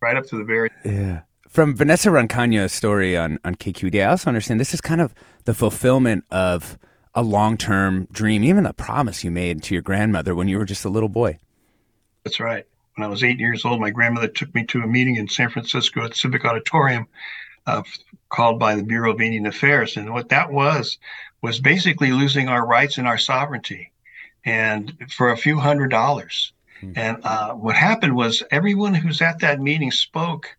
right 0.00 0.16
up 0.16 0.26
to 0.26 0.36
the 0.36 0.44
very 0.44 0.70
yeah. 0.84 1.22
From 1.48 1.74
Vanessa 1.74 2.10
Rancaño's 2.10 2.72
story 2.72 3.16
on 3.16 3.38
on 3.44 3.54
KQED, 3.54 4.02
I 4.02 4.10
also 4.10 4.28
understand 4.28 4.60
this 4.60 4.74
is 4.74 4.80
kind 4.80 5.00
of 5.00 5.14
the 5.44 5.54
fulfillment 5.54 6.24
of 6.30 6.78
a 7.14 7.22
long 7.22 7.56
term 7.56 8.06
dream, 8.12 8.44
even 8.44 8.66
a 8.66 8.72
promise 8.72 9.24
you 9.24 9.30
made 9.30 9.62
to 9.64 9.74
your 9.74 9.82
grandmother 9.82 10.34
when 10.34 10.48
you 10.48 10.58
were 10.58 10.66
just 10.66 10.84
a 10.84 10.90
little 10.90 11.08
boy. 11.08 11.38
That's 12.24 12.38
right. 12.38 12.66
When 12.94 13.06
I 13.06 13.08
was 13.08 13.24
eight 13.24 13.38
years 13.38 13.64
old, 13.64 13.80
my 13.80 13.90
grandmother 13.90 14.28
took 14.28 14.54
me 14.54 14.64
to 14.66 14.82
a 14.82 14.86
meeting 14.86 15.16
in 15.16 15.28
San 15.28 15.50
Francisco 15.50 16.04
at 16.04 16.10
the 16.10 16.16
Civic 16.16 16.44
Auditorium, 16.44 17.06
uh, 17.66 17.82
called 18.28 18.58
by 18.58 18.74
the 18.74 18.82
Bureau 18.82 19.12
of 19.12 19.20
Indian 19.20 19.46
Affairs, 19.46 19.96
and 19.96 20.12
what 20.12 20.28
that 20.28 20.52
was 20.52 20.98
was 21.42 21.60
basically 21.60 22.12
losing 22.12 22.48
our 22.48 22.66
rights 22.66 22.98
and 22.98 23.06
our 23.06 23.18
sovereignty, 23.18 23.92
and 24.44 24.94
for 25.10 25.30
a 25.30 25.36
few 25.36 25.58
hundred 25.58 25.88
dollars. 25.88 26.52
Hmm. 26.94 26.98
And 26.98 27.24
uh, 27.24 27.54
what 27.54 27.76
happened 27.76 28.14
was 28.14 28.42
everyone 28.50 28.94
who's 28.94 29.22
at 29.22 29.40
that 29.40 29.60
meeting 29.60 29.90
spoke 29.90 30.56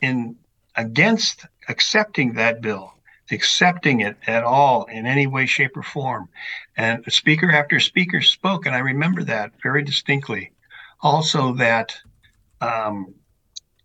in 0.00 0.36
against 0.76 1.46
accepting 1.68 2.34
that 2.34 2.60
bill, 2.60 2.94
accepting 3.30 4.00
it 4.00 4.16
at 4.26 4.44
all 4.44 4.84
in 4.84 5.06
any 5.06 5.26
way, 5.26 5.46
shape, 5.46 5.76
or 5.76 5.82
form. 5.82 6.28
And 6.76 7.04
speaker 7.12 7.50
after 7.50 7.80
speaker 7.80 8.20
spoke, 8.20 8.66
and 8.66 8.74
I 8.74 8.78
remember 8.78 9.24
that 9.24 9.52
very 9.62 9.82
distinctly. 9.82 10.52
Also, 11.00 11.54
that 11.54 11.96
um, 12.60 13.14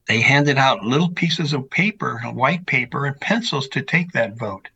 they 0.07 0.21
handed 0.21 0.57
out 0.57 0.83
little 0.83 1.09
pieces 1.09 1.53
of 1.53 1.69
paper, 1.69 2.19
white 2.19 2.65
paper, 2.65 3.05
and 3.05 3.19
pencils 3.19 3.67
to 3.69 3.81
take 3.81 4.11
that 4.11 4.37
vote. 4.37 4.69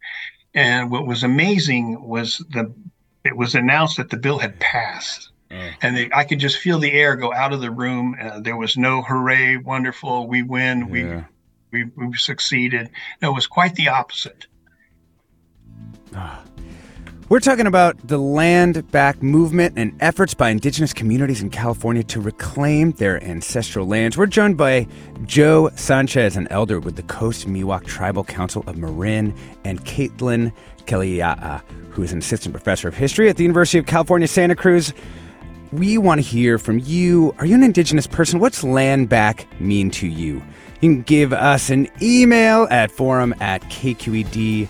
And 0.53 0.89
what 0.89 1.05
was 1.05 1.23
amazing 1.23 2.01
was 2.01 2.37
the 2.49 2.73
it 3.23 3.35
was 3.35 3.55
announced 3.55 3.97
that 3.97 4.09
the 4.09 4.17
bill 4.17 4.39
had 4.39 4.59
passed. 4.59 5.31
Mm. 5.49 5.73
And 5.81 5.97
they, 5.97 6.09
I 6.13 6.23
could 6.23 6.39
just 6.39 6.57
feel 6.57 6.79
the 6.79 6.91
air 6.91 7.15
go 7.15 7.33
out 7.33 7.53
of 7.53 7.61
the 7.61 7.71
room. 7.71 8.15
Uh, 8.21 8.39
there 8.39 8.57
was 8.57 8.77
no 8.77 9.01
hooray, 9.01 9.57
wonderful, 9.57 10.27
we 10.27 10.43
win, 10.43 10.89
yeah. 10.93 11.23
we, 11.71 11.85
we 11.85 12.07
we 12.07 12.17
succeeded. 12.17 12.89
No, 13.21 13.31
it 13.31 13.35
was 13.35 13.47
quite 13.47 13.75
the 13.75 13.89
opposite. 13.89 14.47
Ah. 16.13 16.43
We're 17.29 17.41
talking 17.41 17.67
about 17.67 18.07
the 18.07 18.17
land 18.17 18.89
back 18.91 19.21
movement 19.21 19.73
and 19.77 19.93
efforts 19.99 20.33
by 20.33 20.49
indigenous 20.49 20.93
communities 20.93 21.41
in 21.41 21.49
California 21.49 22.01
to 22.05 22.21
reclaim 22.21 22.93
their 22.93 23.21
ancestral 23.21 23.85
lands. 23.85 24.17
We're 24.17 24.27
joined 24.27 24.55
by 24.55 24.87
Joe 25.25 25.69
Sanchez, 25.75 26.37
an 26.37 26.47
elder 26.49 26.79
with 26.79 26.95
the 26.95 27.03
Coast 27.03 27.45
Miwok 27.45 27.85
Tribal 27.85 28.23
Council 28.23 28.63
of 28.65 28.77
Marin, 28.77 29.35
and 29.65 29.83
Caitlin 29.83 30.53
Keliiaa, 30.85 31.61
who 31.89 32.01
is 32.01 32.13
an 32.13 32.19
assistant 32.19 32.53
professor 32.53 32.87
of 32.87 32.95
history 32.95 33.27
at 33.27 33.35
the 33.35 33.43
University 33.43 33.77
of 33.77 33.85
California, 33.85 34.25
Santa 34.25 34.55
Cruz 34.55 34.93
we 35.71 35.97
want 35.97 36.19
to 36.19 36.27
hear 36.27 36.57
from 36.57 36.79
you. 36.79 37.35
Are 37.39 37.45
you 37.45 37.55
an 37.55 37.63
Indigenous 37.63 38.07
person? 38.07 38.39
What's 38.39 38.63
land 38.63 39.09
back 39.09 39.47
mean 39.59 39.91
to 39.91 40.07
you? 40.07 40.35
You 40.79 40.93
can 40.93 41.01
give 41.01 41.33
us 41.33 41.69
an 41.69 41.89
email 42.01 42.67
at 42.71 42.91
forum 42.91 43.33
at 43.41 43.61
kqed.org. 43.63 44.69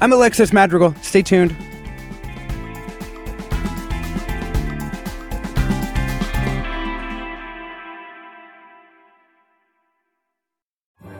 I'm 0.00 0.12
Alexis 0.12 0.52
Madrigal. 0.52 0.94
Stay 1.02 1.22
tuned. 1.22 1.56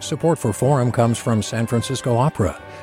Support 0.00 0.38
for 0.38 0.52
Forum 0.52 0.90
comes 0.90 1.18
from 1.18 1.42
San 1.42 1.66
Francisco 1.66 2.16
Opera. 2.16 2.60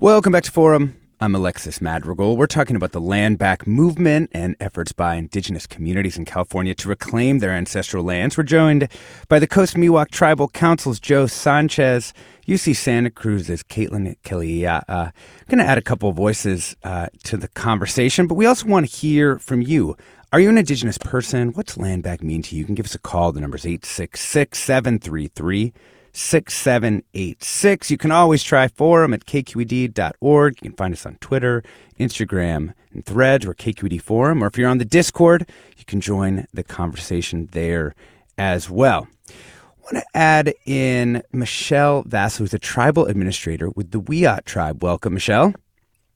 Welcome 0.00 0.32
back 0.32 0.42
to 0.42 0.50
Forum. 0.50 0.96
I'm 1.20 1.36
Alexis 1.36 1.80
Madrigal. 1.80 2.36
We're 2.36 2.48
talking 2.48 2.74
about 2.74 2.90
the 2.90 3.00
land 3.00 3.38
back 3.38 3.64
movement 3.64 4.28
and 4.32 4.56
efforts 4.58 4.90
by 4.90 5.14
indigenous 5.14 5.68
communities 5.68 6.16
in 6.16 6.24
California 6.24 6.74
to 6.74 6.88
reclaim 6.88 7.38
their 7.38 7.52
ancestral 7.52 8.02
lands. 8.02 8.36
We're 8.36 8.42
joined 8.42 8.88
by 9.28 9.38
the 9.38 9.46
Coast 9.46 9.76
Miwok 9.76 10.10
Tribal 10.10 10.48
Council's 10.48 10.98
Joe 10.98 11.28
Sanchez, 11.28 12.12
UC 12.48 12.74
Santa 12.74 13.08
Cruz's 13.08 13.62
Caitlin 13.62 14.16
Keliiaa. 14.24 14.82
Uh, 14.88 15.10
I'm 15.12 15.12
going 15.46 15.64
to 15.64 15.64
add 15.64 15.78
a 15.78 15.82
couple 15.82 16.08
of 16.08 16.16
voices 16.16 16.74
uh, 16.82 17.06
to 17.22 17.36
the 17.36 17.48
conversation, 17.48 18.26
but 18.26 18.34
we 18.34 18.46
also 18.46 18.66
want 18.66 18.90
to 18.90 18.94
hear 18.94 19.38
from 19.38 19.62
you. 19.62 19.96
Are 20.32 20.40
you 20.40 20.50
an 20.50 20.58
Indigenous 20.58 20.98
person? 20.98 21.50
What's 21.52 21.76
land 21.76 22.02
back 22.02 22.20
mean 22.20 22.42
to 22.42 22.56
you? 22.56 22.58
You 22.58 22.66
can 22.66 22.74
give 22.74 22.86
us 22.86 22.96
a 22.96 22.98
call. 22.98 23.30
The 23.30 23.40
number 23.40 23.56
is 23.56 23.64
866 23.64 24.58
733 24.58 25.72
6786. 26.14 27.90
You 27.90 27.98
can 27.98 28.12
always 28.12 28.42
try 28.42 28.68
forum 28.68 29.12
at 29.12 29.26
kqed.org. 29.26 30.56
You 30.56 30.70
can 30.70 30.76
find 30.76 30.94
us 30.94 31.04
on 31.04 31.16
Twitter, 31.16 31.62
Instagram, 31.98 32.72
and 32.92 33.04
Threads 33.04 33.44
or 33.44 33.54
KQED 33.54 34.00
Forum. 34.00 34.42
Or 34.42 34.46
if 34.46 34.56
you're 34.56 34.70
on 34.70 34.78
the 34.78 34.84
Discord, 34.84 35.48
you 35.76 35.84
can 35.84 36.00
join 36.00 36.46
the 36.54 36.62
conversation 36.62 37.48
there 37.52 37.94
as 38.38 38.70
well. 38.70 39.08
I 39.28 39.92
want 39.92 39.96
to 39.96 40.04
add 40.16 40.54
in 40.64 41.22
Michelle 41.32 42.04
Vassel, 42.06 42.44
who's 42.44 42.54
a 42.54 42.58
tribal 42.58 43.06
administrator 43.06 43.68
with 43.70 43.90
the 43.90 44.00
Wiyot 44.00 44.44
tribe. 44.44 44.82
Welcome, 44.82 45.14
Michelle. 45.14 45.52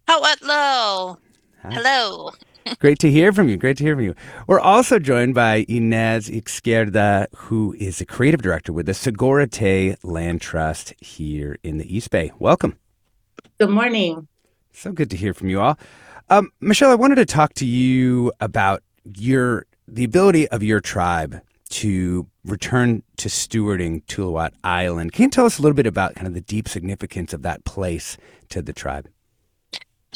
Hello. 0.08 1.18
Hello. 1.62 2.32
Great 2.78 2.98
to 3.00 3.10
hear 3.10 3.32
from 3.32 3.48
you. 3.48 3.56
Great 3.56 3.76
to 3.78 3.84
hear 3.84 3.96
from 3.96 4.04
you. 4.04 4.14
We're 4.46 4.60
also 4.60 4.98
joined 4.98 5.34
by 5.34 5.64
Inés 5.64 6.30
Ixierda, 6.30 7.26
who 7.34 7.75
is 7.78 7.98
the 7.98 8.06
creative 8.06 8.42
director 8.42 8.72
with 8.72 8.87
the 8.87 8.92
Sogorea 8.92 9.96
Land 10.02 10.40
Trust 10.40 10.94
here 11.00 11.58
in 11.62 11.78
the 11.78 11.96
East 11.96 12.10
Bay. 12.10 12.32
Welcome. 12.38 12.78
Good 13.58 13.70
morning. 13.70 14.28
So 14.72 14.92
good 14.92 15.10
to 15.10 15.16
hear 15.16 15.34
from 15.34 15.48
you 15.48 15.60
all. 15.60 15.78
Um, 16.30 16.50
Michelle, 16.60 16.90
I 16.90 16.94
wanted 16.94 17.16
to 17.16 17.26
talk 17.26 17.54
to 17.54 17.66
you 17.66 18.32
about 18.40 18.82
your 19.16 19.66
the 19.87 20.04
ability 20.04 20.46
of 20.48 20.62
your 20.62 20.81
tribe 20.81 21.40
to 21.70 22.26
return 22.44 23.02
to 23.16 23.28
stewarding 23.28 24.04
Tuluwat 24.04 24.52
Island. 24.62 25.12
Can 25.12 25.24
you 25.24 25.31
tell 25.31 25.46
us 25.46 25.59
a 25.59 25.62
little 25.62 25.74
bit 25.74 25.87
about 25.87 26.14
kind 26.14 26.26
of 26.26 26.35
the 26.35 26.40
deep 26.40 26.68
significance 26.68 27.33
of 27.33 27.42
that 27.42 27.64
place 27.64 28.16
to 28.50 28.62
the 28.62 28.72
tribe? 28.72 29.09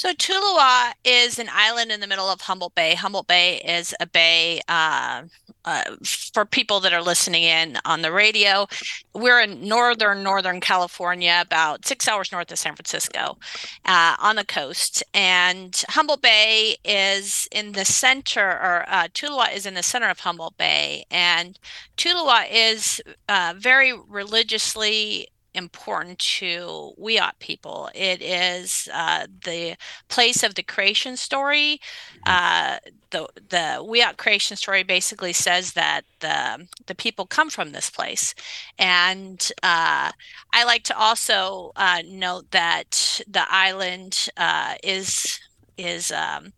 So 0.03 0.12
Tuluwat 0.12 0.95
is 1.05 1.38
an 1.38 1.47
island 1.53 1.93
in 1.93 2.01
the 2.01 2.09
middle 2.09 2.27
of 2.27 2.41
Humboldt 2.41 2.75
Bay. 2.75 2.97
Humboldt 2.97 3.29
Bay 3.29 3.61
is 3.65 3.95
a 4.01 4.07
bay 4.09 4.61
uh, 4.67 5.23
uh, 5.65 5.85
for 6.03 6.45
people 6.45 6.81
that 6.81 6.93
are 6.93 7.01
listening 7.01 7.45
in 7.45 7.79
on 7.85 8.03
the 8.03 8.11
radio. 8.11 8.67
We're 9.15 9.41
in 9.43 9.69
northern 9.69 10.25
Northern 10.25 10.61
California, 10.61 11.38
about 11.41 11.87
six 11.87 12.09
hours 12.09 12.33
north 12.33 12.51
of 12.51 12.59
San 12.59 12.75
Francisco, 12.75 13.38
uh, 13.85 14.17
on 14.19 14.35
the 14.35 14.45
coast. 14.45 15.05
And 15.15 15.81
Humboldt 15.91 16.21
Bay 16.21 16.79
is 16.85 17.47
in 17.53 17.71
the 17.71 17.85
center, 17.85 18.45
or 18.45 18.85
uh, 18.88 19.07
Tuluwat 19.15 19.55
is 19.55 19.67
in 19.67 19.75
the 19.75 19.85
center 19.85 20.09
of 20.09 20.19
Humboldt 20.19 20.57
Bay. 20.57 21.05
And 21.12 21.61
Tuluwat 21.97 22.49
is 22.51 23.01
uh, 23.29 23.55
very 23.57 23.97
religiously 24.09 25.29
important 25.55 26.19
to 26.19 26.93
Wiyot 26.99 27.33
people. 27.38 27.91
It 27.95 28.23
is 28.23 28.88
uh, 28.93 29.27
the 29.45 29.77
place 30.09 30.43
of 30.43 30.55
the 30.55 30.62
creation 30.62 31.17
story. 31.17 31.81
Mm-hmm. 32.27 32.27
Uh, 32.27 32.79
the 33.11 33.29
the 33.49 33.85
Wiyot 33.85 34.17
creation 34.17 34.57
story 34.57 34.83
basically 34.83 35.33
says 35.33 35.73
that 35.75 36.03
the 36.21 36.67
the 36.87 36.95
people 36.95 37.27
come 37.27 37.51
from 37.51 37.73
this 37.73 37.91
place, 37.91 38.35
and 38.79 39.51
uh, 39.62 40.12
I 40.53 40.65
like 40.65 40.85
to 40.85 40.99
also 40.99 41.73
uh, 41.77 42.03
note 42.07 42.51
that 42.51 43.21
the 43.29 43.45
island 43.49 44.29
uh, 44.37 44.75
is 44.83 45.41
is 45.77 46.11
um, 46.12 46.53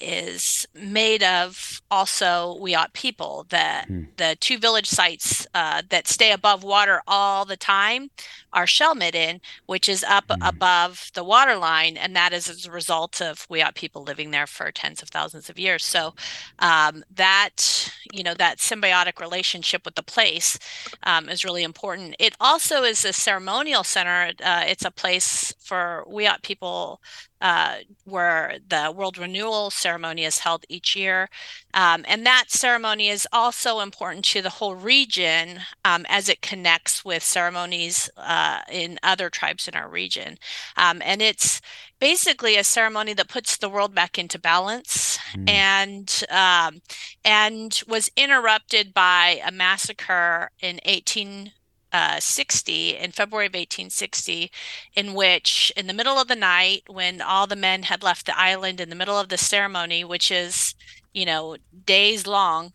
is 0.00 0.66
made 0.74 1.22
of 1.22 1.80
also 1.90 2.58
Wiyot 2.60 2.92
people. 2.92 3.46
The 3.48 3.84
hmm. 3.86 4.02
the 4.16 4.36
two 4.40 4.58
village 4.58 4.88
sites 4.88 5.46
uh, 5.54 5.82
that 5.90 6.08
stay 6.08 6.32
above 6.32 6.64
water 6.64 7.02
all 7.06 7.44
the 7.44 7.56
time 7.56 8.10
are 8.52 8.66
Shell-Midden, 8.66 9.40
which 9.66 9.88
is 9.88 10.04
up 10.04 10.24
hmm. 10.28 10.42
above 10.42 11.10
the 11.14 11.24
water 11.24 11.56
line, 11.56 11.96
and 11.96 12.14
that 12.16 12.32
is 12.32 12.48
as 12.48 12.66
a 12.66 12.70
result 12.70 13.20
of 13.20 13.46
Wiyot 13.48 13.74
people 13.74 14.02
living 14.02 14.30
there 14.30 14.46
for 14.46 14.70
tens 14.70 15.02
of 15.02 15.08
thousands 15.08 15.48
of 15.48 15.58
years. 15.58 15.84
So 15.84 16.14
um, 16.58 17.04
that 17.14 17.92
you 18.12 18.22
know 18.22 18.34
that 18.34 18.58
symbiotic 18.58 19.20
relationship 19.20 19.84
with 19.84 19.94
the 19.94 20.02
place 20.02 20.58
um, 21.04 21.28
is 21.28 21.44
really 21.44 21.62
important. 21.62 22.16
It 22.18 22.34
also 22.40 22.82
is 22.82 23.04
a 23.04 23.12
ceremonial 23.12 23.84
center. 23.84 24.32
Uh, 24.42 24.64
it's 24.66 24.84
a 24.84 24.90
place 24.90 25.54
for 25.60 26.04
Wiyot 26.08 26.42
people 26.42 27.00
uh, 27.44 27.76
where 28.04 28.56
the 28.66 28.90
World 28.90 29.18
Renewal 29.18 29.70
ceremony 29.70 30.24
is 30.24 30.38
held 30.38 30.64
each 30.70 30.96
year. 30.96 31.28
Um, 31.74 32.02
and 32.08 32.24
that 32.24 32.46
ceremony 32.48 33.08
is 33.08 33.28
also 33.34 33.80
important 33.80 34.24
to 34.26 34.40
the 34.40 34.48
whole 34.48 34.74
region 34.74 35.60
um, 35.84 36.06
as 36.08 36.30
it 36.30 36.40
connects 36.40 37.04
with 37.04 37.22
ceremonies 37.22 38.08
uh, 38.16 38.60
in 38.72 38.98
other 39.02 39.28
tribes 39.28 39.68
in 39.68 39.74
our 39.74 39.90
region. 39.90 40.38
Um, 40.78 41.02
and 41.04 41.20
it's 41.20 41.60
basically 42.00 42.56
a 42.56 42.64
ceremony 42.64 43.12
that 43.12 43.28
puts 43.28 43.58
the 43.58 43.68
world 43.68 43.94
back 43.94 44.18
into 44.18 44.38
balance 44.38 45.18
mm. 45.34 45.46
and 45.46 46.24
um, 46.30 46.80
and 47.26 47.82
was 47.86 48.10
interrupted 48.16 48.94
by 48.94 49.42
a 49.46 49.52
massacre 49.52 50.50
in 50.62 50.80
18 50.86 51.52
uh, 51.94 52.18
60 52.18 52.96
in 52.96 53.12
February 53.12 53.46
of 53.46 53.52
1860, 53.52 54.50
in 54.94 55.14
which, 55.14 55.72
in 55.76 55.86
the 55.86 55.94
middle 55.94 56.18
of 56.18 56.26
the 56.26 56.34
night, 56.34 56.82
when 56.88 57.22
all 57.22 57.46
the 57.46 57.54
men 57.54 57.84
had 57.84 58.02
left 58.02 58.26
the 58.26 58.36
island 58.36 58.80
in 58.80 58.90
the 58.90 58.96
middle 58.96 59.16
of 59.16 59.28
the 59.28 59.38
ceremony, 59.38 60.02
which 60.02 60.32
is, 60.32 60.74
you 61.12 61.24
know, 61.24 61.56
days 61.86 62.26
long, 62.26 62.72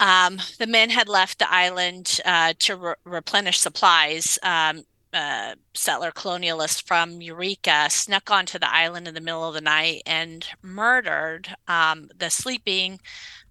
um, 0.00 0.40
the 0.58 0.66
men 0.66 0.90
had 0.90 1.08
left 1.08 1.38
the 1.38 1.50
island 1.50 2.20
uh, 2.24 2.54
to 2.58 2.76
re- 2.76 2.94
replenish 3.04 3.60
supplies. 3.60 4.36
Um, 4.42 4.82
uh, 5.12 5.54
settler 5.72 6.10
colonialists 6.10 6.82
from 6.82 7.22
Eureka 7.22 7.86
snuck 7.88 8.30
onto 8.30 8.58
the 8.58 8.70
island 8.70 9.08
in 9.08 9.14
the 9.14 9.20
middle 9.20 9.46
of 9.46 9.54
the 9.54 9.60
night 9.60 10.02
and 10.04 10.44
murdered 10.60 11.54
um, 11.66 12.10
the 12.18 12.28
sleeping 12.28 13.00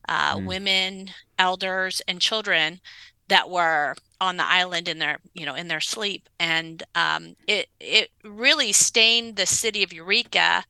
uh, 0.07 0.35
mm. 0.35 0.45
women, 0.45 1.09
elders, 1.39 2.01
and 2.07 2.21
children 2.21 2.79
that 3.27 3.49
were 3.49 3.95
on 4.19 4.37
the 4.37 4.45
island 4.45 4.87
in 4.87 4.99
their 4.99 5.19
you 5.33 5.45
know 5.45 5.55
in 5.55 5.67
their 5.67 5.81
sleep 5.81 6.29
and 6.39 6.83
um, 6.95 7.35
it 7.47 7.67
it 7.79 8.09
really 8.23 8.71
stained 8.71 9.35
the 9.35 9.45
city 9.45 9.83
of 9.83 9.93
eureka 9.93 10.63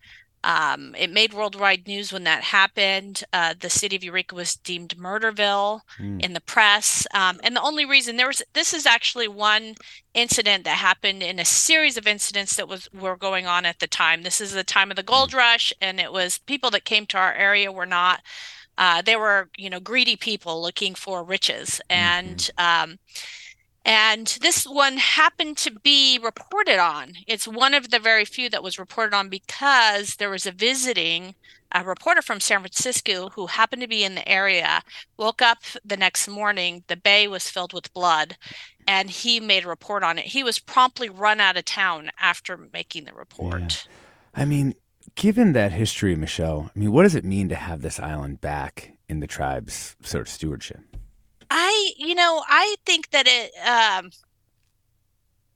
um, 0.44 0.96
it 0.98 1.12
made 1.12 1.34
worldwide 1.34 1.88
news 1.88 2.14
when 2.14 2.24
that 2.24 2.44
happened. 2.44 3.24
Uh, 3.34 3.54
the 3.60 3.70
city 3.70 3.96
of 3.96 4.04
Eureka 4.04 4.34
was 4.34 4.56
deemed 4.56 4.96
Murderville 4.98 5.82
mm. 6.00 6.24
in 6.24 6.34
the 6.34 6.42
press, 6.42 7.06
um, 7.14 7.40
and 7.44 7.56
the 7.56 7.62
only 7.62 7.86
reason 7.86 8.16
there 8.16 8.28
was 8.28 8.42
this 8.54 8.74
is 8.74 8.86
actually 8.86 9.28
one 9.28 9.76
incident 10.14 10.64
that 10.64 10.78
happened 10.78 11.22
in 11.22 11.40
a 11.40 11.46
series 11.46 11.98
of 11.98 12.08
incidents 12.08 12.56
that 12.56 12.68
was 12.68 12.88
were 12.94 13.18
going 13.18 13.46
on 13.46 13.66
at 13.66 13.80
the 13.80 13.88
time. 13.88 14.24
This 14.24 14.40
is 14.40 14.54
the 14.54 14.64
time 14.64 14.90
of 14.90 14.96
the 14.96 15.04
gold 15.04 15.32
hmm. 15.32 15.38
rush, 15.38 15.74
and 15.82 16.00
it 16.00 16.14
was 16.14 16.38
people 16.38 16.70
that 16.72 16.86
came 16.86 17.06
to 17.08 17.18
our 17.18 17.34
area 17.34 17.72
were 17.72 17.86
not 17.86 18.22
uh, 18.78 19.02
they 19.02 19.16
were, 19.16 19.50
you 19.58 19.70
know, 19.70 19.80
greedy 19.80 20.16
people 20.16 20.62
looking 20.62 20.96
for 20.96 21.24
riches, 21.24 21.82
and 21.90 22.52
mm-hmm. 22.58 22.92
um, 22.92 23.00
And 23.88 24.38
this 24.42 24.66
one 24.66 24.98
happened 24.98 25.58
to 25.60 25.72
be 25.72 26.20
reported 26.22 26.78
on. 26.78 27.14
It's 27.26 27.48
one 27.48 27.74
of 27.74 27.90
the 27.90 28.00
very 28.00 28.26
few 28.26 28.50
that 28.50 28.62
was 28.62 28.78
reported 28.78 29.16
on 29.16 29.30
because 29.30 30.18
there 30.18 30.30
was 30.30 30.46
a 30.46 30.52
visiting 30.52 31.36
a 31.72 31.84
reporter 31.84 32.22
from 32.22 32.42
San 32.42 32.60
Francisco 32.60 33.30
who 33.30 33.48
happened 33.48 33.82
to 33.82 33.88
be 33.88 34.04
in 34.04 34.16
the 34.16 34.28
area 34.28 34.82
woke 35.18 35.42
up 35.42 35.60
the 35.86 35.98
next 35.98 36.28
morning. 36.28 36.84
The 36.88 36.98
bay 36.98 37.30
was 37.30 37.50
filled 37.50 37.74
with 37.74 37.94
blood, 37.94 38.38
and 38.86 39.10
he 39.10 39.40
made 39.40 39.64
a 39.64 39.70
report 39.70 40.04
on 40.04 40.18
it. 40.18 40.26
He 40.26 40.44
was 40.44 40.60
promptly 40.60 41.10
run 41.10 41.40
out 41.40 41.58
of 41.58 41.66
town 41.66 42.10
after 42.20 42.58
making 42.58 43.06
the 43.06 43.14
report. 43.14 43.86
Yeah. 43.86 44.42
I 44.42 44.46
mean, 44.46 44.76
given 45.18 45.54
that 45.54 45.74
history, 45.74 46.16
Michelle, 46.16 46.72
I 46.74 46.80
mean, 46.80 46.92
what 46.94 47.04
does 47.04 47.16
it 47.16 47.26
mean 47.26 47.50
to 47.50 47.56
have 47.56 47.82
this 47.82 48.00
island 48.00 48.40
back 48.40 48.94
in 49.10 49.20
the 49.20 49.28
tribe's 49.28 49.98
sort 50.02 50.22
of 50.22 50.30
stewardship? 50.30 50.80
I, 51.50 51.92
you 51.98 52.16
know, 52.16 52.44
I 52.48 52.76
think 52.86 53.10
that 53.10 53.26
it 53.28 53.52
um, 53.68 54.12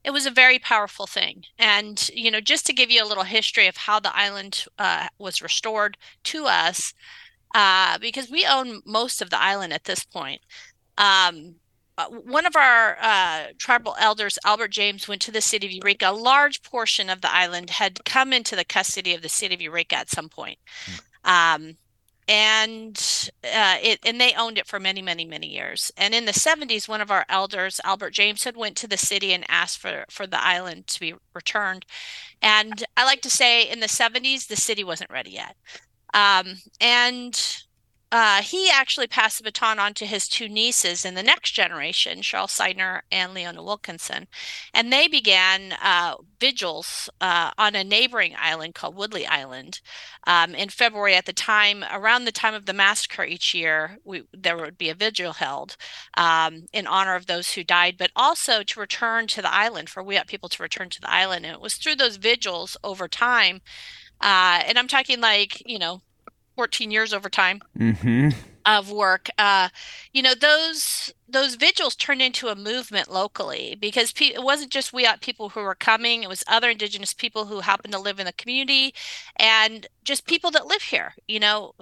it 0.04 0.10
was 0.10 0.26
a 0.26 0.30
very 0.30 0.58
powerful 0.58 1.06
thing. 1.06 1.44
And, 1.58 2.10
you 2.12 2.30
know, 2.30 2.40
just 2.40 2.66
to 2.66 2.72
give 2.72 2.90
you 2.90 3.02
a 3.02 3.06
little 3.06 3.24
history 3.24 3.68
of 3.68 3.76
how 3.76 4.00
the 4.00 4.14
island 4.16 4.64
uh, 4.78 5.06
was 5.18 5.40
restored 5.40 5.96
to 6.24 6.46
us, 6.46 6.92
uh, 7.54 7.98
because 7.98 8.28
we 8.28 8.44
own 8.44 8.82
most 8.84 9.22
of 9.22 9.30
the 9.30 9.40
island 9.40 9.72
at 9.72 9.84
this 9.84 10.04
point. 10.04 10.40
Um, 10.98 11.56
uh, 11.98 12.06
one 12.06 12.46
of 12.46 12.56
our 12.56 12.96
uh, 13.00 13.46
tribal 13.58 13.94
elders, 13.98 14.38
Albert 14.44 14.68
James, 14.68 15.06
went 15.06 15.20
to 15.22 15.30
the 15.30 15.40
city 15.40 15.66
of 15.66 15.72
Eureka. 15.72 16.08
A 16.08 16.12
large 16.12 16.62
portion 16.62 17.10
of 17.10 17.20
the 17.20 17.32
island 17.32 17.70
had 17.70 18.04
come 18.04 18.32
into 18.32 18.56
the 18.56 18.64
custody 18.64 19.14
of 19.14 19.22
the 19.22 19.28
city 19.28 19.54
of 19.54 19.60
Eureka 19.60 19.96
at 19.96 20.10
some 20.10 20.28
point. 20.28 20.58
Mm. 20.86 20.98
Um, 21.68 21.76
and 22.28 23.30
uh, 23.44 23.76
it 23.82 23.98
and 24.06 24.20
they 24.20 24.32
owned 24.34 24.56
it 24.56 24.66
for 24.66 24.78
many 24.78 25.02
many 25.02 25.24
many 25.24 25.48
years 25.48 25.90
and 25.96 26.14
in 26.14 26.24
the 26.24 26.32
70s 26.32 26.88
one 26.88 27.00
of 27.00 27.10
our 27.10 27.26
elders 27.28 27.80
albert 27.84 28.10
james 28.10 28.44
had 28.44 28.56
went 28.56 28.76
to 28.76 28.86
the 28.86 28.96
city 28.96 29.32
and 29.32 29.44
asked 29.48 29.78
for 29.78 30.04
for 30.08 30.26
the 30.26 30.42
island 30.42 30.86
to 30.86 31.00
be 31.00 31.14
returned 31.34 31.84
and 32.40 32.84
i 32.96 33.04
like 33.04 33.22
to 33.22 33.30
say 33.30 33.68
in 33.68 33.80
the 33.80 33.86
70s 33.86 34.46
the 34.46 34.56
city 34.56 34.84
wasn't 34.84 35.10
ready 35.10 35.30
yet 35.30 35.56
um, 36.14 36.58
and 36.80 37.64
uh, 38.12 38.42
he 38.42 38.68
actually 38.70 39.06
passed 39.06 39.38
the 39.38 39.44
baton 39.44 39.78
on 39.78 39.94
to 39.94 40.04
his 40.04 40.28
two 40.28 40.46
nieces 40.46 41.06
in 41.06 41.14
the 41.14 41.22
next 41.22 41.52
generation, 41.52 42.20
Cheryl 42.20 42.46
Seidner 42.46 43.00
and 43.10 43.32
Leona 43.32 43.62
Wilkinson. 43.62 44.28
And 44.74 44.92
they 44.92 45.08
began 45.08 45.72
uh, 45.82 46.16
vigils 46.38 47.08
uh, 47.22 47.52
on 47.56 47.74
a 47.74 47.82
neighboring 47.82 48.34
island 48.38 48.74
called 48.74 48.96
Woodley 48.96 49.26
Island 49.26 49.80
um, 50.26 50.54
in 50.54 50.68
February. 50.68 51.14
At 51.14 51.24
the 51.24 51.32
time, 51.32 51.84
around 51.90 52.26
the 52.26 52.32
time 52.32 52.52
of 52.52 52.66
the 52.66 52.74
massacre 52.74 53.24
each 53.24 53.54
year, 53.54 53.96
we, 54.04 54.24
there 54.34 54.58
would 54.58 54.76
be 54.76 54.90
a 54.90 54.94
vigil 54.94 55.32
held 55.32 55.78
um, 56.18 56.66
in 56.74 56.86
honor 56.86 57.14
of 57.14 57.26
those 57.26 57.52
who 57.52 57.64
died, 57.64 57.96
but 57.96 58.10
also 58.14 58.62
to 58.62 58.80
return 58.80 59.26
to 59.28 59.40
the 59.40 59.52
island, 59.52 59.88
for 59.88 60.02
we 60.02 60.16
Wiyot 60.16 60.26
people 60.26 60.50
to 60.50 60.62
return 60.62 60.90
to 60.90 61.00
the 61.00 61.10
island. 61.10 61.46
And 61.46 61.54
it 61.54 61.62
was 61.62 61.76
through 61.76 61.96
those 61.96 62.16
vigils 62.16 62.76
over 62.84 63.08
time. 63.08 63.62
Uh, 64.20 64.60
and 64.66 64.78
I'm 64.78 64.86
talking 64.86 65.20
like, 65.22 65.62
you 65.66 65.78
know, 65.78 66.02
14 66.56 66.90
years 66.90 67.12
over 67.12 67.28
time 67.28 67.60
mm-hmm. 67.78 68.28
of 68.66 68.90
work 68.90 69.28
uh, 69.38 69.68
you 70.12 70.22
know 70.22 70.34
those 70.34 71.12
those 71.28 71.54
vigils 71.54 71.96
turned 71.96 72.22
into 72.22 72.48
a 72.48 72.56
movement 72.56 73.10
locally 73.10 73.76
because 73.80 74.12
pe- 74.12 74.26
it 74.26 74.42
wasn't 74.42 74.70
just 74.70 74.92
we 74.92 75.06
people 75.20 75.50
who 75.50 75.60
were 75.60 75.74
coming 75.74 76.22
it 76.22 76.28
was 76.28 76.44
other 76.46 76.70
indigenous 76.70 77.14
people 77.14 77.46
who 77.46 77.60
happened 77.60 77.92
to 77.92 77.98
live 77.98 78.18
in 78.18 78.26
the 78.26 78.32
community 78.32 78.94
and 79.36 79.86
just 80.04 80.26
people 80.26 80.50
that 80.50 80.66
live 80.66 80.82
here 80.82 81.14
you 81.26 81.40
know 81.40 81.74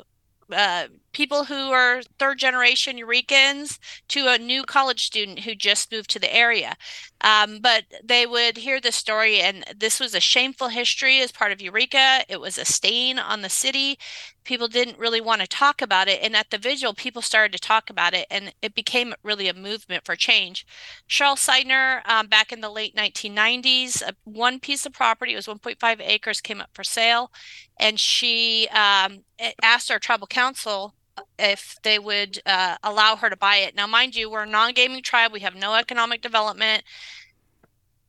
uh, 0.53 0.87
people 1.13 1.45
who 1.45 1.71
are 1.71 2.03
third 2.19 2.39
generation 2.39 2.97
Eurekans 2.97 3.79
to 4.09 4.29
a 4.29 4.39
new 4.39 4.63
college 4.63 5.05
student 5.05 5.41
who 5.41 5.55
just 5.55 5.91
moved 5.91 6.11
to 6.11 6.19
the 6.19 6.35
area. 6.35 6.77
Um, 7.23 7.59
but 7.61 7.85
they 8.03 8.27
would 8.27 8.59
hear 8.59 8.81
the 8.81 8.93
story, 8.93 9.41
and 9.41 9.65
this 9.77 10.01
was 10.01 10.15
a 10.15 10.21
shameful 10.21 10.69
history 10.69 11.21
as 11.21 11.33
part 11.33 11.53
of 11.53 11.61
Eureka. 11.61 12.25
It 12.29 12.41
was 12.41 12.57
a 12.57 12.65
stain 12.65 13.19
on 13.19 13.43
the 13.43 13.51
city. 13.51 13.99
People 14.45 14.69
didn't 14.69 14.99
really 14.99 15.21
want 15.21 15.43
to 15.43 15.47
talk 15.47 15.83
about 15.83 16.09
it. 16.09 16.23
And 16.23 16.35
at 16.35 16.51
the 16.51 16.57
vigil, 16.57 16.95
people 16.95 17.21
started 17.21 17.53
to 17.53 17.59
talk 17.59 17.91
about 17.91 18.15
it, 18.15 18.27
and 18.31 18.55
it 18.63 18.75
became 18.75 19.15
really 19.23 19.49
a 19.49 19.55
movement 19.55 20.07
for 20.07 20.17
change. 20.17 20.67
Cheryl 21.09 21.37
Seidner, 21.37 22.01
um, 22.09 22.29
back 22.29 22.53
in 22.53 22.63
the 22.63 22.71
late 22.71 22.95
1990s, 22.97 24.03
uh, 24.03 24.13
one 24.25 24.59
piece 24.59 24.87
of 24.87 24.93
property, 24.95 25.35
it 25.35 25.37
was 25.37 25.47
1.5 25.47 26.01
acres, 26.01 26.41
came 26.41 26.61
up 26.61 26.71
for 26.73 26.85
sale. 26.85 27.31
And 27.79 28.01
she 28.01 28.67
um, 28.69 29.25
asked 29.63 29.91
our 29.91 29.99
tribal 29.99 30.27
council 30.27 30.95
if 31.39 31.77
they 31.83 31.99
would 31.99 32.41
uh, 32.47 32.77
allow 32.83 33.17
her 33.17 33.31
to 33.31 33.37
buy 33.37 33.57
it. 33.57 33.75
Now, 33.75 33.87
mind 33.87 34.15
you, 34.15 34.31
we're 34.31 34.43
a 34.43 34.47
non-gaming 34.47 35.03
tribe. 35.03 35.33
We 35.33 35.41
have 35.41 35.55
no 35.55 35.75
economic 35.75 36.23
development, 36.23 36.83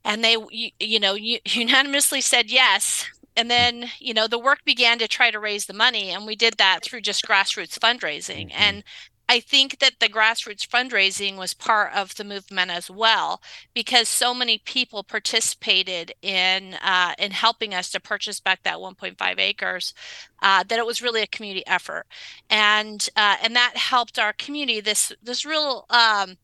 and 0.04 0.24
they, 0.24 0.38
you, 0.50 0.70
you 0.80 1.00
know, 1.00 1.14
unanimously 1.46 2.22
said 2.22 2.52
yes. 2.52 3.06
And 3.38 3.50
then, 3.50 3.90
you 4.00 4.14
know, 4.14 4.28
the 4.28 4.38
work 4.38 4.60
began 4.66 5.00
to 5.00 5.08
try 5.08 5.32
to 5.32 5.40
raise 5.40 5.66
the 5.66 5.74
money, 5.74 6.10
and 6.10 6.26
we 6.26 6.36
did 6.36 6.56
that 6.58 6.84
through 6.84 7.02
just 7.02 7.26
grassroots 7.26 7.80
fundraising. 7.80 8.50
Mm-hmm. 8.50 8.62
And 8.62 8.84
I 9.32 9.40
think 9.40 9.80
that 9.80 10.02
the 10.02 10.10
grassroots 10.10 10.68
fundraising 10.68 11.38
was 11.38 11.54
part 11.54 11.94
of 11.94 12.16
the 12.16 12.26
movement 12.26 12.70
as 12.70 12.92
well, 12.92 13.42
because 13.74 14.10
so 14.10 14.34
many 14.34 14.58
people 14.58 15.04
participated 15.04 16.14
in 16.22 16.74
uh, 16.84 17.14
in 17.18 17.32
helping 17.32 17.74
us 17.74 17.90
to 17.92 18.02
purchase 18.02 18.42
back 18.42 18.64
that 18.64 18.80
1.5 18.80 19.40
acres, 19.40 19.94
uh, 20.42 20.66
that 20.68 20.80
it 20.80 20.86
was 20.86 21.02
really 21.02 21.22
a 21.22 21.28
community 21.28 21.66
effort, 21.66 22.08
and 22.50 23.08
uh, 23.16 23.38
and 23.42 23.56
that 23.56 23.78
helped 23.78 24.20
our 24.20 24.34
community. 24.34 24.82
This 24.82 25.14
this 25.24 25.46
real 25.46 25.86
um, 25.90 26.36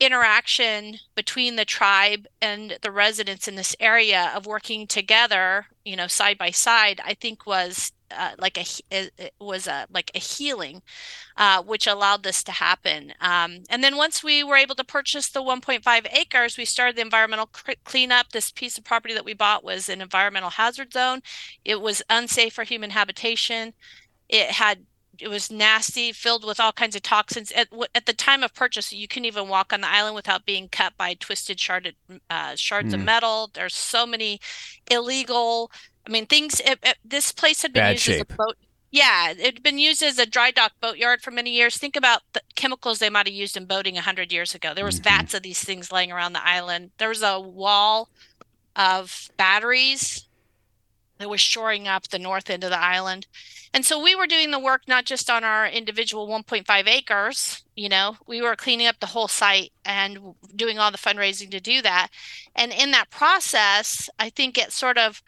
interaction 0.00 0.96
between 1.14 1.56
the 1.56 1.66
tribe 1.66 2.26
and 2.40 2.78
the 2.80 2.90
residents 2.90 3.46
in 3.46 3.56
this 3.56 3.76
area 3.78 4.32
of 4.34 4.46
working 4.46 4.86
together, 4.86 5.66
you 5.84 5.96
know, 5.96 6.06
side 6.06 6.38
by 6.38 6.50
side, 6.50 6.98
I 7.04 7.12
think 7.12 7.46
was 7.46 7.92
uh, 8.16 8.32
like 8.38 8.58
a 8.58 8.64
it 8.90 9.34
was 9.40 9.66
a 9.66 9.86
like 9.92 10.10
a 10.14 10.18
healing, 10.18 10.82
uh, 11.36 11.62
which 11.62 11.86
allowed 11.86 12.22
this 12.22 12.42
to 12.44 12.52
happen. 12.52 13.12
Um, 13.20 13.64
and 13.70 13.82
then 13.82 13.96
once 13.96 14.22
we 14.22 14.44
were 14.44 14.56
able 14.56 14.74
to 14.76 14.84
purchase 14.84 15.28
the 15.28 15.42
1.5 15.42 16.06
acres, 16.12 16.56
we 16.56 16.64
started 16.64 16.96
the 16.96 17.02
environmental 17.02 17.50
cleanup. 17.84 18.30
This 18.30 18.50
piece 18.50 18.78
of 18.78 18.84
property 18.84 19.14
that 19.14 19.24
we 19.24 19.34
bought 19.34 19.64
was 19.64 19.88
an 19.88 20.00
environmental 20.00 20.50
hazard 20.50 20.92
zone. 20.92 21.22
It 21.64 21.80
was 21.80 22.02
unsafe 22.10 22.54
for 22.54 22.64
human 22.64 22.90
habitation. 22.90 23.74
It 24.28 24.50
had 24.50 24.86
it 25.18 25.28
was 25.28 25.50
nasty, 25.50 26.12
filled 26.12 26.44
with 26.44 26.58
all 26.58 26.72
kinds 26.72 26.96
of 26.96 27.02
toxins. 27.02 27.52
At, 27.52 27.68
at 27.94 28.06
the 28.06 28.12
time 28.12 28.42
of 28.42 28.54
purchase, 28.54 28.92
you 28.92 29.06
couldn't 29.06 29.26
even 29.26 29.48
walk 29.48 29.72
on 29.72 29.80
the 29.80 29.88
island 29.88 30.14
without 30.14 30.46
being 30.46 30.68
cut 30.68 30.94
by 30.96 31.14
twisted 31.14 31.58
sharded, 31.58 31.94
uh, 32.30 32.56
shards 32.56 32.92
mm. 32.92 32.94
of 32.94 33.00
metal. 33.04 33.50
There's 33.52 33.74
so 33.74 34.06
many 34.06 34.40
illegal 34.90 35.70
I 36.06 36.10
mean, 36.10 36.26
things. 36.26 36.60
It, 36.60 36.78
it, 36.82 36.98
this 37.04 37.32
place 37.32 37.62
had 37.62 37.72
been 37.72 37.82
Bad 37.82 37.92
used 37.92 38.04
shape. 38.04 38.26
as 38.28 38.34
a 38.34 38.36
boat. 38.36 38.56
Yeah, 38.90 39.30
it'd 39.30 39.62
been 39.62 39.78
used 39.78 40.02
as 40.02 40.18
a 40.18 40.26
dry 40.26 40.50
dock 40.50 40.72
boatyard 40.80 41.22
for 41.22 41.30
many 41.30 41.50
years. 41.50 41.78
Think 41.78 41.96
about 41.96 42.22
the 42.34 42.42
chemicals 42.54 42.98
they 42.98 43.08
might 43.08 43.26
have 43.26 43.34
used 43.34 43.56
in 43.56 43.64
boating 43.64 43.96
hundred 43.96 44.32
years 44.32 44.54
ago. 44.54 44.74
There 44.74 44.84
was 44.84 45.00
mm-hmm. 45.00 45.04
vats 45.04 45.34
of 45.34 45.42
these 45.42 45.64
things 45.64 45.90
laying 45.90 46.12
around 46.12 46.34
the 46.34 46.46
island. 46.46 46.90
There 46.98 47.08
was 47.08 47.22
a 47.22 47.40
wall 47.40 48.10
of 48.76 49.30
batteries 49.36 50.26
that 51.18 51.30
was 51.30 51.40
shoring 51.40 51.86
up 51.86 52.08
the 52.08 52.18
north 52.18 52.50
end 52.50 52.64
of 52.64 52.70
the 52.70 52.78
island. 52.78 53.26
And 53.72 53.86
so 53.86 54.02
we 54.02 54.14
were 54.14 54.26
doing 54.26 54.50
the 54.50 54.58
work 54.58 54.82
not 54.86 55.06
just 55.06 55.30
on 55.30 55.44
our 55.44 55.66
individual 55.66 56.28
1.5 56.28 56.86
acres, 56.86 57.64
you 57.74 57.88
know, 57.88 58.16
we 58.26 58.42
were 58.42 58.56
cleaning 58.56 58.86
up 58.86 59.00
the 59.00 59.06
whole 59.06 59.28
site 59.28 59.72
and 59.84 60.34
doing 60.54 60.78
all 60.78 60.90
the 60.90 60.98
fundraising 60.98 61.50
to 61.52 61.60
do 61.60 61.80
that. 61.80 62.08
And 62.54 62.72
in 62.72 62.90
that 62.90 63.08
process, 63.10 64.10
I 64.18 64.28
think 64.28 64.58
it 64.58 64.72
sort 64.72 64.98
of 64.98 65.22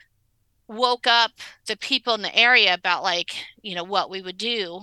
woke 0.68 1.07
up 1.07 1.33
the 1.66 1.77
people 1.77 2.14
in 2.14 2.22
the 2.22 2.37
area 2.37 2.72
about 2.72 3.03
like 3.03 3.35
you 3.62 3.74
know 3.74 3.85
what 3.85 4.09
we 4.09 4.22
would 4.22 4.38
do 4.38 4.81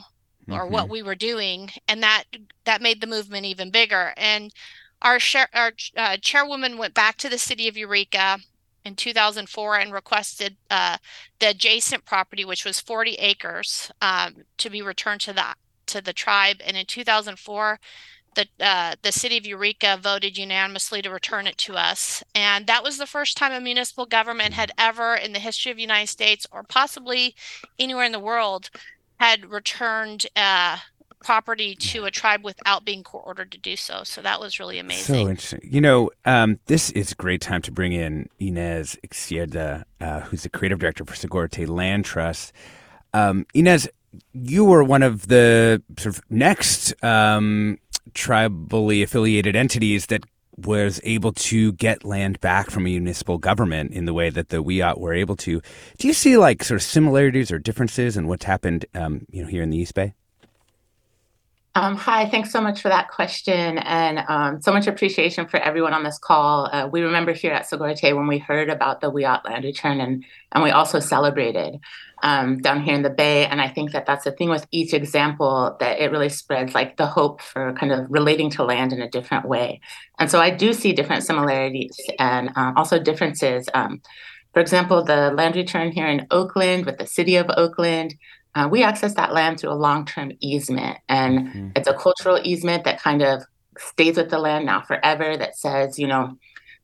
or 0.49 0.61
mm-hmm. 0.61 0.73
what 0.73 0.89
we 0.89 1.01
were 1.01 1.15
doing 1.15 1.69
and 1.87 2.03
that 2.03 2.25
that 2.65 2.81
made 2.81 3.01
the 3.01 3.07
movement 3.07 3.45
even 3.45 3.71
bigger 3.71 4.13
and 4.17 4.53
our 5.01 5.17
chair 5.17 5.47
our 5.53 5.71
uh, 5.97 6.17
chairwoman 6.17 6.77
went 6.77 6.93
back 6.93 7.17
to 7.17 7.29
the 7.29 7.37
city 7.37 7.67
of 7.67 7.77
Eureka 7.77 8.37
in 8.83 8.95
2004 8.95 9.77
and 9.77 9.93
requested 9.93 10.57
uh, 10.69 10.97
the 11.39 11.49
adjacent 11.49 12.05
property 12.05 12.45
which 12.45 12.65
was 12.65 12.79
40 12.79 13.15
acres 13.15 13.91
um, 14.01 14.43
to 14.57 14.69
be 14.69 14.81
returned 14.81 15.21
to 15.21 15.33
the 15.33 15.43
to 15.87 16.01
the 16.01 16.13
tribe 16.13 16.57
and 16.65 16.77
in 16.77 16.85
2004 16.85 17.79
the 18.35 18.47
uh, 18.59 18.95
the 19.01 19.11
city 19.11 19.37
of 19.37 19.45
Eureka 19.45 19.99
voted 20.01 20.37
unanimously 20.37 21.01
to 21.01 21.09
return 21.09 21.47
it 21.47 21.57
to 21.59 21.75
us, 21.75 22.23
and 22.33 22.67
that 22.67 22.83
was 22.83 22.97
the 22.97 23.05
first 23.07 23.37
time 23.37 23.51
a 23.51 23.59
municipal 23.59 24.05
government 24.05 24.53
had 24.53 24.71
ever, 24.77 25.15
in 25.15 25.33
the 25.33 25.39
history 25.39 25.71
of 25.71 25.77
the 25.77 25.83
United 25.83 26.07
States 26.07 26.47
or 26.51 26.63
possibly 26.63 27.35
anywhere 27.77 28.05
in 28.05 28.11
the 28.11 28.19
world, 28.19 28.69
had 29.19 29.51
returned 29.51 30.25
uh, 30.35 30.77
property 31.23 31.75
to 31.75 32.05
a 32.05 32.11
tribe 32.11 32.43
without 32.43 32.85
being 32.85 33.03
court 33.03 33.23
ordered 33.27 33.51
to 33.51 33.57
do 33.57 33.75
so. 33.75 34.03
So 34.03 34.21
that 34.21 34.39
was 34.39 34.59
really 34.59 34.79
amazing. 34.79 35.15
So 35.15 35.29
interesting. 35.29 35.61
You 35.63 35.81
know, 35.81 36.09
um, 36.25 36.59
this 36.65 36.89
is 36.91 37.11
a 37.11 37.15
great 37.15 37.41
time 37.41 37.61
to 37.63 37.71
bring 37.71 37.93
in 37.93 38.29
Inés 38.39 38.97
Ixierda, 39.07 39.83
uh, 39.99 40.19
who's 40.21 40.43
the 40.43 40.49
creative 40.49 40.79
director 40.79 41.05
for 41.05 41.13
Sogorea 41.13 41.67
Land 41.67 42.05
Trust. 42.05 42.53
Um, 43.13 43.45
Inés, 43.53 43.87
you 44.33 44.65
were 44.65 44.83
one 44.83 45.03
of 45.03 45.27
the 45.27 45.81
sort 45.97 46.17
of 46.17 46.23
next 46.29 46.93
um, 47.03 47.77
tribally 48.13 49.03
affiliated 49.03 49.55
entities 49.55 50.07
that 50.07 50.23
was 50.57 50.99
able 51.03 51.31
to 51.31 51.71
get 51.73 52.03
land 52.03 52.39
back 52.41 52.69
from 52.69 52.83
a 52.83 52.89
municipal 52.89 53.37
government 53.37 53.91
in 53.93 54.05
the 54.05 54.13
way 54.13 54.29
that 54.29 54.49
the 54.49 54.63
Wiyot 54.63 54.99
were 54.99 55.13
able 55.13 55.35
to. 55.37 55.61
Do 55.97 56.07
you 56.07 56.13
see 56.13 56.37
like 56.37 56.63
sort 56.63 56.79
of 56.79 56.83
similarities 56.83 57.51
or 57.51 57.59
differences 57.59 58.17
in 58.17 58.27
what's 58.27 58.45
happened, 58.45 58.85
um, 58.93 59.25
you 59.29 59.41
know, 59.41 59.47
here 59.47 59.63
in 59.63 59.69
the 59.69 59.77
East 59.77 59.93
Bay? 59.93 60.13
Um, 61.73 61.95
hi, 61.95 62.27
thanks 62.27 62.51
so 62.51 62.59
much 62.59 62.81
for 62.81 62.89
that 62.89 63.09
question, 63.09 63.77
and 63.77 64.19
um, 64.27 64.61
so 64.61 64.73
much 64.73 64.87
appreciation 64.87 65.47
for 65.47 65.55
everyone 65.55 65.93
on 65.93 66.03
this 66.03 66.17
call. 66.17 66.69
Uh, 66.69 66.89
we 66.91 66.99
remember 66.99 67.31
here 67.31 67.53
at 67.53 67.69
Sogorea 67.69 67.95
Te 67.95 68.11
when 68.11 68.27
we 68.27 68.39
heard 68.39 68.69
about 68.69 68.99
the 68.99 69.09
Wiyot 69.09 69.45
land 69.45 69.63
return, 69.63 70.01
and 70.01 70.25
and 70.51 70.63
we 70.65 70.71
also 70.71 70.99
celebrated 70.99 71.79
um, 72.23 72.57
down 72.57 72.81
here 72.81 72.93
in 72.93 73.03
the 73.03 73.09
Bay. 73.09 73.45
And 73.45 73.61
I 73.61 73.69
think 73.69 73.93
that 73.93 74.05
that's 74.05 74.25
the 74.25 74.33
thing 74.33 74.49
with 74.49 74.67
each 74.71 74.93
example 74.93 75.77
that 75.79 76.01
it 76.01 76.11
really 76.11 76.27
spreads 76.27 76.75
like 76.75 76.97
the 76.97 77.07
hope 77.07 77.41
for 77.41 77.71
kind 77.73 77.93
of 77.93 78.05
relating 78.09 78.49
to 78.51 78.63
land 78.65 78.91
in 78.91 79.01
a 79.01 79.09
different 79.09 79.45
way. 79.45 79.79
And 80.19 80.29
so 80.29 80.41
I 80.41 80.49
do 80.49 80.73
see 80.73 80.91
different 80.91 81.23
similarities 81.23 81.97
and 82.19 82.49
uh, 82.55 82.73
also 82.75 82.99
differences. 82.99 83.69
Um, 83.73 84.01
for 84.53 84.59
example, 84.59 85.03
the 85.05 85.31
land 85.31 85.55
return 85.55 85.93
here 85.93 86.07
in 86.07 86.27
Oakland 86.31 86.85
with 86.85 86.97
the 86.97 87.07
city 87.07 87.37
of 87.37 87.49
Oakland. 87.55 88.15
Uh, 88.53 88.67
we 88.69 88.83
access 88.83 89.13
that 89.15 89.33
land 89.33 89.59
through 89.59 89.71
a 89.71 89.73
long-term 89.75 90.33
easement, 90.41 90.97
and 91.07 91.39
mm-hmm. 91.39 91.67
it's 91.75 91.87
a 91.87 91.93
cultural 91.93 92.39
easement 92.43 92.83
that 92.83 92.99
kind 92.99 93.21
of 93.21 93.43
stays 93.77 94.17
with 94.17 94.29
the 94.29 94.39
land 94.39 94.65
now 94.65 94.81
forever. 94.81 95.37
That 95.37 95.57
says, 95.57 95.97
you 95.97 96.07
know, 96.07 96.37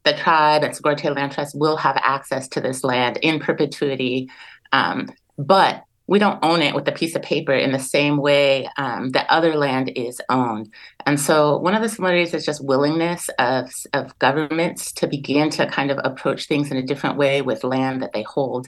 the 0.04 0.14
tribe 0.14 0.64
and 0.64 0.74
Sogorea 0.74 0.98
Te 0.98 1.10
Land 1.10 1.34
Trust 1.34 1.58
will 1.58 1.78
have 1.78 1.98
access 1.98 2.48
to 2.50 2.62
this 2.62 2.84
land 2.84 3.18
in 3.18 3.40
perpetuity. 3.40 4.30
Um, 4.72 5.10
but 5.38 5.84
we 6.08 6.20
don't 6.20 6.40
own 6.42 6.62
it 6.62 6.74
with 6.74 6.88
a 6.88 6.94
piece 6.94 7.16
of 7.16 7.22
paper 7.22 7.52
in 7.52 7.74
the 7.74 7.80
same 7.80 8.18
way 8.18 8.70
um, 8.78 9.12
that 9.12 9.30
other 9.30 9.56
land 9.56 9.92
is 9.96 10.22
owned. 10.30 10.72
And 11.06 11.20
so, 11.20 11.58
one 11.58 11.76
of 11.76 11.82
the 11.82 11.90
similarities 11.90 12.34
is 12.34 12.46
just 12.46 12.64
willingness 12.64 13.30
of, 13.40 13.70
of 13.94 14.18
governments 14.20 14.94
to 14.94 15.08
begin 15.08 15.50
to 15.52 15.68
kind 15.68 15.92
of 15.92 16.00
approach 16.04 16.48
things 16.48 16.72
in 16.72 16.78
a 16.78 16.82
different 16.82 17.18
way 17.18 17.42
with 17.42 17.66
land 17.66 18.02
that 18.02 18.14
they 18.14 18.24
hold. 18.24 18.68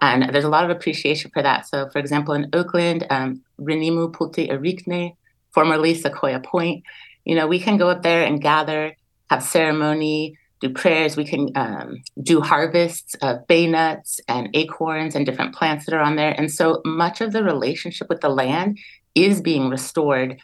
And 0.00 0.34
there's 0.34 0.44
a 0.44 0.48
lot 0.48 0.64
of 0.64 0.70
appreciation 0.70 1.30
for 1.30 1.42
that. 1.42 1.68
So, 1.68 1.88
for 1.90 1.98
example, 1.98 2.34
in 2.34 2.48
Oakland, 2.52 3.06
um, 3.08 3.42
Rinihmu 3.60 4.12
Pulte'irekne, 4.12 5.14
formerly 5.52 5.94
Sequoia 5.94 6.40
Point, 6.40 6.84
you 7.24 7.36
know, 7.36 7.46
we 7.46 7.60
can 7.60 7.76
go 7.76 7.88
up 7.88 8.02
there 8.02 8.24
and 8.24 8.40
gather, 8.40 8.96
have 9.28 9.44
ceremony, 9.44 10.36
do 10.60 10.70
prayers. 10.70 11.16
We 11.16 11.24
can 11.24 11.48
um, 11.54 12.02
do 12.22 12.40
harvests 12.40 13.14
of 13.22 13.46
bay 13.46 13.66
nuts 13.66 14.20
and 14.28 14.48
acorns 14.54 15.14
and 15.14 15.26
different 15.26 15.54
plants 15.54 15.86
that 15.86 15.94
are 15.94 16.00
on 16.00 16.16
there. 16.16 16.32
And 16.32 16.50
so 16.50 16.82
much 16.84 17.20
of 17.20 17.32
the 17.32 17.42
relationship 17.42 18.08
with 18.08 18.20
the 18.20 18.28
land 18.28 18.78
is 19.14 19.40
being 19.40 19.68
restored 19.68 20.38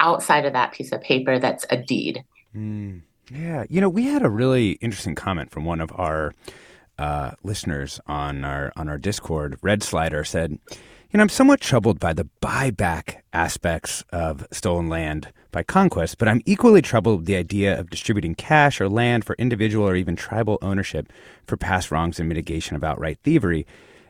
outside 0.00 0.44
of 0.44 0.52
that 0.52 0.72
piece 0.72 0.92
of 0.92 1.00
paper 1.00 1.38
that's 1.38 1.64
a 1.70 1.76
deed. 1.76 2.24
Mm, 2.54 3.02
yeah. 3.30 3.64
You 3.68 3.80
know, 3.80 3.88
we 3.88 4.04
had 4.06 4.22
a 4.22 4.30
really 4.30 4.72
interesting 4.72 5.14
comment 5.14 5.50
from 5.50 5.64
one 5.64 5.80
of 5.80 5.92
our 5.94 6.34
uh, 7.00 7.32
listeners 7.42 7.98
on 8.06 8.44
our 8.44 8.72
on 8.76 8.88
our 8.88 8.98
Discord. 8.98 9.58
Red 9.62 9.82
Slider 9.82 10.22
said, 10.22 10.58
"You 10.70 11.16
know, 11.16 11.22
I'm 11.22 11.28
somewhat 11.28 11.60
troubled 11.60 11.98
by 11.98 12.12
the 12.12 12.28
buyback 12.40 13.22
aspects 13.32 14.04
of 14.12 14.46
stolen 14.52 14.88
land." 14.88 15.32
by 15.52 15.62
conquest, 15.64 16.18
but 16.18 16.28
I'm 16.28 16.42
equally 16.46 16.80
troubled 16.80 17.20
with 17.20 17.26
the 17.26 17.34
idea 17.34 17.78
of 17.78 17.90
distributing 17.90 18.36
cash 18.36 18.80
or 18.80 18.88
land 18.88 19.24
for 19.24 19.34
individual 19.36 19.88
or 19.88 19.96
even 19.96 20.16
tribal 20.16 20.58
ownership 20.62 21.12
for 21.44 21.56
past 21.56 21.90
wrongs 21.90 22.20
and 22.20 22.28
mitigation 22.28 22.76
of 22.76 22.84
outright 22.84 23.18
thievery. 23.24 23.66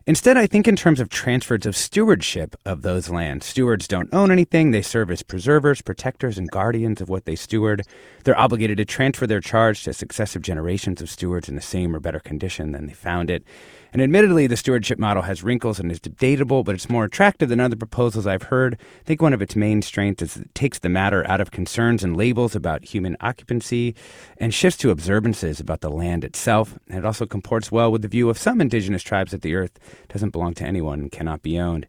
Instead, 0.06 0.36
I 0.36 0.46
think 0.46 0.66
in 0.66 0.76
terms 0.76 0.98
of 0.98 1.08
transfers 1.08 1.66
of 1.66 1.76
stewardship 1.76 2.56
of 2.64 2.82
those 2.82 3.10
lands. 3.10 3.46
Stewards 3.46 3.86
don't 3.86 4.12
own 4.12 4.30
anything. 4.30 4.70
They 4.70 4.82
serve 4.82 5.10
as 5.10 5.22
preservers, 5.22 5.82
protectors, 5.82 6.38
and 6.38 6.50
guardians 6.50 7.00
of 7.00 7.08
what 7.08 7.26
they 7.26 7.36
steward. 7.36 7.82
They're 8.24 8.38
obligated 8.38 8.78
to 8.78 8.84
transfer 8.84 9.26
their 9.26 9.40
charge 9.40 9.84
to 9.84 9.92
successive 9.92 10.42
generations 10.42 11.02
of 11.02 11.10
stewards 11.10 11.48
in 11.48 11.54
the 11.54 11.60
same 11.60 11.94
or 11.94 12.00
better 12.00 12.20
condition 12.20 12.72
than 12.72 12.86
they 12.86 12.94
found 12.94 13.30
it. 13.30 13.44
And 13.92 14.00
admittedly, 14.00 14.46
the 14.46 14.56
stewardship 14.56 14.98
model 14.98 15.22
has 15.24 15.42
wrinkles 15.42 15.80
and 15.80 15.90
is 15.90 16.00
debatable, 16.00 16.62
but 16.62 16.74
it's 16.74 16.88
more 16.88 17.04
attractive 17.04 17.48
than 17.48 17.60
other 17.60 17.76
proposals 17.76 18.26
I've 18.26 18.44
heard. 18.44 18.74
I 18.74 19.04
think 19.04 19.20
one 19.20 19.32
of 19.32 19.42
its 19.42 19.56
main 19.56 19.82
strengths 19.82 20.22
is 20.22 20.36
it 20.36 20.54
takes 20.54 20.78
the 20.78 20.88
matter 20.88 21.26
out 21.28 21.40
of 21.40 21.50
concerns 21.50 22.04
and 22.04 22.16
labels 22.16 22.54
about 22.54 22.84
human 22.84 23.16
occupancy 23.20 23.94
and 24.38 24.54
shifts 24.54 24.78
to 24.78 24.90
observances 24.90 25.58
about 25.58 25.80
the 25.80 25.90
land 25.90 26.24
itself. 26.24 26.78
And 26.88 26.98
it 26.98 27.04
also 27.04 27.26
comports 27.26 27.72
well 27.72 27.90
with 27.90 28.02
the 28.02 28.08
view 28.08 28.30
of 28.30 28.38
some 28.38 28.60
indigenous 28.60 29.02
tribes 29.02 29.32
that 29.32 29.42
the 29.42 29.54
earth 29.54 29.78
doesn't 30.08 30.30
belong 30.30 30.54
to 30.54 30.64
anyone 30.64 31.00
and 31.00 31.12
cannot 31.12 31.42
be 31.42 31.58
owned. 31.58 31.86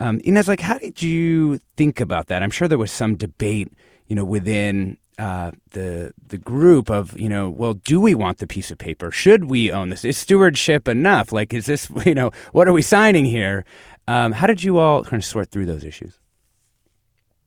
Um, 0.00 0.18
Inés, 0.20 0.48
like, 0.48 0.60
how 0.60 0.78
did 0.78 1.02
you 1.02 1.60
think 1.76 2.00
about 2.00 2.26
that? 2.26 2.42
I'm 2.42 2.50
sure 2.50 2.66
there 2.66 2.78
was 2.78 2.90
some 2.90 3.14
debate, 3.14 3.72
you 4.08 4.16
know, 4.16 4.24
within 4.24 4.98
uh, 5.18 5.52
the 5.70 6.12
the 6.26 6.38
group 6.38 6.90
of 6.90 7.18
you 7.18 7.28
know 7.28 7.48
well 7.48 7.74
do 7.74 8.00
we 8.00 8.14
want 8.14 8.38
the 8.38 8.46
piece 8.46 8.70
of 8.70 8.78
paper? 8.78 9.10
Should 9.10 9.44
we 9.44 9.70
own 9.70 9.90
this? 9.90 10.04
Is 10.04 10.18
stewardship 10.18 10.88
enough? 10.88 11.32
Like 11.32 11.52
is 11.54 11.66
this 11.66 11.88
you 12.06 12.14
know 12.14 12.30
what 12.52 12.68
are 12.68 12.72
we 12.72 12.82
signing 12.82 13.24
here? 13.24 13.64
Um, 14.06 14.32
how 14.32 14.46
did 14.46 14.62
you 14.62 14.78
all 14.78 15.04
kind 15.04 15.22
of 15.22 15.24
sort 15.24 15.50
through 15.50 15.66
those 15.66 15.84
issues? 15.84 16.18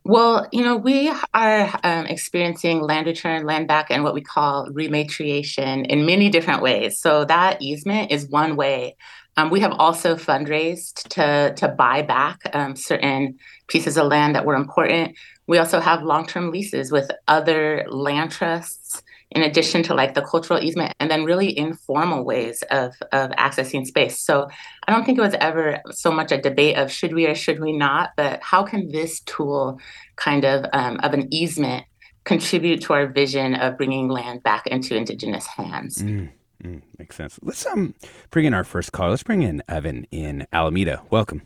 Well 0.04 0.48
you 0.54 0.64
know 0.64 0.78
we 0.78 1.14
are 1.34 1.80
um, 1.84 2.06
experiencing 2.06 2.82
land 2.82 3.08
return 3.08 3.46
land 3.46 3.68
back 3.68 3.92
and 3.92 4.04
what 4.04 4.14
we 4.14 4.22
call 4.22 4.68
rematriation 4.70 5.86
in 5.88 6.06
many 6.06 6.30
different 6.30 6.62
ways. 6.62 6.98
So 7.00 7.26
that 7.26 7.62
easement 7.62 8.12
is 8.12 8.30
one 8.30 8.56
way. 8.56 8.96
Um, 9.36 9.52
we 9.52 9.60
have 9.60 9.74
also 9.74 10.16
fundraised 10.16 11.10
to 11.10 11.54
to 11.56 11.68
buy 11.68 12.02
back 12.02 12.40
um, 12.54 12.76
certain 12.76 13.38
pieces 13.68 13.98
of 13.98 14.08
land 14.08 14.36
that 14.36 14.46
were 14.46 14.56
important 14.56 15.16
we 15.48 15.58
also 15.58 15.80
have 15.80 16.04
long-term 16.04 16.52
leases 16.52 16.92
with 16.92 17.10
other 17.28 17.86
land 17.90 18.32
trusts 18.32 19.02
in 19.32 19.42
addition 19.42 19.84
to 19.84 19.94
like 19.94 20.14
the 20.14 20.22
cultural 20.22 20.62
easement 20.62 20.94
and 21.00 21.12
then 21.12 21.26
really 21.26 21.58
informal 21.58 22.24
ways 22.24 22.64
of 22.72 22.94
of 23.12 23.32
accessing 23.32 23.86
space. 23.86 24.20
So 24.20 24.48
i 24.88 24.92
don't 24.92 25.06
think 25.06 25.18
it 25.18 25.22
was 25.22 25.36
ever 25.40 25.82
so 25.92 26.12
much 26.12 26.32
a 26.32 26.42
debate 26.42 26.78
of 26.78 26.92
should 26.92 27.14
we 27.14 27.26
or 27.28 27.36
should 27.36 27.60
we 27.60 27.74
not 27.74 28.12
but 28.16 28.42
how 28.42 28.64
can 28.64 28.92
this 28.92 29.22
tool 29.22 29.80
kind 30.16 30.46
of 30.46 30.66
um, 30.74 31.00
of 31.04 31.14
an 31.14 31.28
easement 31.34 31.86
contribute 32.24 32.82
to 32.82 32.94
our 32.94 33.08
vision 33.08 33.56
of 33.56 33.78
bringing 33.78 34.10
land 34.10 34.44
back 34.44 34.68
into 34.68 34.96
indigenous 34.96 35.48
hands? 35.48 36.02
Mm, 36.02 36.30
mm, 36.64 36.82
makes 36.98 37.16
sense. 37.16 37.40
Let's 37.42 37.66
um 37.66 37.96
bring 38.32 38.46
in 38.46 38.54
our 38.54 38.64
first 38.64 38.92
call 38.92 39.10
let's 39.10 39.24
bring 39.24 39.44
in 39.44 39.62
evan 39.68 40.06
in 40.12 40.48
alameda. 40.54 41.02
Welcome 41.10 41.42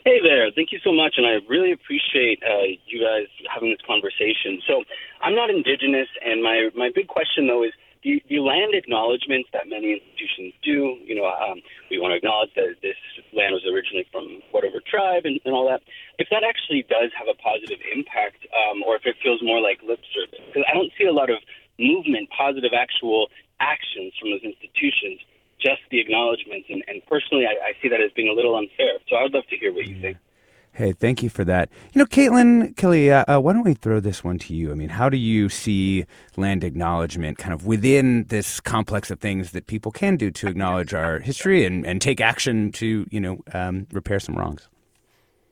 Hey 0.00 0.24
there. 0.24 0.48
Thank 0.56 0.72
you 0.72 0.80
so 0.80 0.90
much. 0.90 1.20
And 1.20 1.26
I 1.28 1.44
really 1.44 1.70
appreciate 1.70 2.40
uh, 2.40 2.64
you 2.88 2.96
guys 2.96 3.28
having 3.52 3.68
this 3.68 3.84
conversation. 3.84 4.64
So 4.66 4.84
I'm 5.20 5.36
not 5.36 5.50
Indigenous, 5.52 6.08
and 6.24 6.42
my, 6.42 6.72
my 6.74 6.88
big 6.88 7.08
question, 7.12 7.46
though, 7.46 7.62
is 7.62 7.76
the, 8.02 8.24
the 8.26 8.40
land 8.40 8.72
acknowledgments 8.74 9.52
that 9.52 9.68
many 9.68 10.00
institutions 10.00 10.56
do, 10.64 10.96
you 11.04 11.14
know, 11.14 11.28
um, 11.28 11.60
we 11.92 12.00
want 12.00 12.10
to 12.12 12.18
acknowledge 12.18 12.50
that 12.56 12.80
this 12.82 12.96
land 13.36 13.52
was 13.52 13.62
originally 13.68 14.08
from 14.10 14.40
whatever 14.50 14.80
tribe 14.80 15.22
and, 15.28 15.38
and 15.44 15.54
all 15.54 15.68
that. 15.68 15.84
If 16.18 16.26
that 16.32 16.42
actually 16.42 16.82
does 16.88 17.12
have 17.14 17.28
a 17.28 17.36
positive 17.38 17.78
impact, 17.94 18.42
um, 18.50 18.82
or 18.82 18.96
if 18.96 19.04
it 19.04 19.20
feels 19.22 19.38
more 19.44 19.60
like 19.60 19.84
lip 19.86 20.00
service, 20.10 20.40
because 20.50 20.64
I 20.66 20.74
don't 20.74 20.90
see 20.98 21.04
a 21.04 21.14
lot 21.14 21.30
of 21.30 21.38
movement, 21.78 22.32
positive 22.32 22.72
actual 22.74 23.28
actions 23.60 24.16
from 24.18 24.32
those 24.34 24.42
institutions 24.42 25.20
just 25.62 25.82
the 25.90 26.00
acknowledgments. 26.00 26.66
And, 26.68 26.82
and 26.88 27.04
personally, 27.06 27.46
I, 27.46 27.52
I, 27.68 27.72
see 27.80 27.88
that 27.88 28.00
as 28.00 28.10
being 28.12 28.28
a 28.28 28.32
little 28.32 28.56
unfair. 28.56 28.98
So 29.08 29.16
I 29.16 29.22
would 29.22 29.32
love 29.32 29.46
to 29.48 29.56
hear 29.56 29.72
what 29.72 29.86
you 29.86 30.00
think. 30.00 30.16
Hey, 30.74 30.92
thank 30.92 31.22
you 31.22 31.28
for 31.28 31.44
that. 31.44 31.68
You 31.92 31.98
know, 31.98 32.06
Caitlin 32.06 32.74
Keliiaa, 32.76 33.28
uh, 33.28 33.36
uh, 33.36 33.40
why 33.40 33.52
don't 33.52 33.62
we 33.62 33.74
throw 33.74 34.00
this 34.00 34.24
one 34.24 34.38
to 34.38 34.54
you? 34.54 34.72
I 34.72 34.74
mean, 34.74 34.88
how 34.88 35.10
do 35.10 35.18
you 35.18 35.50
see 35.50 36.06
land 36.36 36.64
acknowledgement 36.64 37.36
kind 37.36 37.52
of 37.52 37.66
within 37.66 38.24
this 38.28 38.58
complex 38.58 39.10
of 39.10 39.20
things 39.20 39.50
that 39.50 39.66
people 39.66 39.92
can 39.92 40.16
do 40.16 40.30
to 40.30 40.48
acknowledge 40.48 40.94
our 40.94 41.18
history 41.18 41.66
and, 41.66 41.86
and 41.86 42.00
take 42.00 42.22
action 42.22 42.72
to, 42.72 43.06
you 43.10 43.20
know, 43.20 43.42
um, 43.52 43.86
repair 43.92 44.18
some 44.18 44.34
wrongs? 44.34 44.66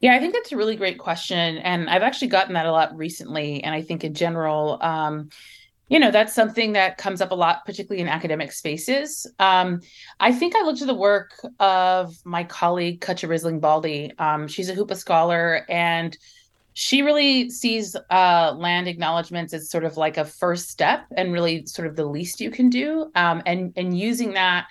Yeah, 0.01 0.15
I 0.15 0.19
think 0.19 0.33
that's 0.33 0.53
a 0.53 0.57
really 0.57 0.77
great 0.77 0.99
question. 0.99 1.59
And 1.59 1.91
I've 1.91 2.03
actually 2.03 2.29
gotten 2.29 2.55
that 2.55 2.65
a 2.65 2.73
lot 2.73 2.97
recently. 2.97 3.63
And 3.63 3.75
I 3.75 3.83
think 3.83 4.03
in 4.03 4.15
general, 4.15 4.79
um, 4.81 5.29
you 5.91 5.99
know 5.99 6.11
that's 6.11 6.33
something 6.35 6.73
that 6.73 6.97
comes 6.97 7.21
up 7.21 7.33
a 7.33 7.35
lot 7.35 7.67
particularly 7.67 8.01
in 8.01 8.09
academic 8.09 8.53
spaces 8.53 9.27
um, 9.39 9.81
i 10.21 10.33
think 10.33 10.57
i 10.57 10.63
looked 10.63 10.81
at 10.81 10.87
the 10.87 10.95
work 10.95 11.45
of 11.59 12.15
my 12.25 12.43
colleague 12.45 13.01
Cutcha 13.03 13.29
Risling 13.29 13.61
Baldy 13.61 14.13
um, 14.19 14.49
she's 14.49 14.71
a 14.71 14.75
hoopa 14.75 14.97
scholar 14.97 15.67
and 15.69 16.17
she 16.73 17.03
really 17.03 17.51
sees 17.51 17.97
uh, 18.11 18.55
land 18.57 18.87
acknowledgments 18.89 19.53
as 19.53 19.69
sort 19.69 19.85
of 19.85 19.97
like 19.97 20.17
a 20.17 20.25
first 20.25 20.71
step 20.71 21.05
and 21.17 21.33
really 21.33 21.67
sort 21.67 21.89
of 21.89 21.97
the 21.97 22.07
least 22.07 22.41
you 22.41 22.51
can 22.51 22.71
do 22.71 23.11
um, 23.17 23.43
and 23.45 23.73
and 23.77 23.99
using 23.99 24.33
that 24.33 24.67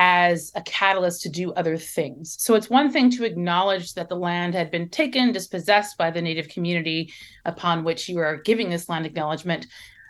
as 0.00 0.52
a 0.54 0.62
catalyst 0.62 1.22
to 1.22 1.28
do 1.28 1.52
other 1.54 1.76
things. 1.76 2.36
So 2.38 2.54
it's 2.54 2.70
one 2.70 2.92
thing 2.92 3.10
to 3.10 3.24
acknowledge 3.24 3.94
that 3.94 4.08
the 4.08 4.14
land 4.14 4.54
had 4.54 4.70
been 4.70 4.88
taken, 4.88 5.32
dispossessed 5.32 5.98
by 5.98 6.12
the 6.12 6.22
native 6.22 6.48
community 6.48 7.12
upon 7.44 7.82
which 7.82 8.08
you 8.08 8.20
are 8.20 8.36
giving 8.36 8.70
this 8.70 8.88
land 8.88 9.06
acknowledgement, 9.06 9.66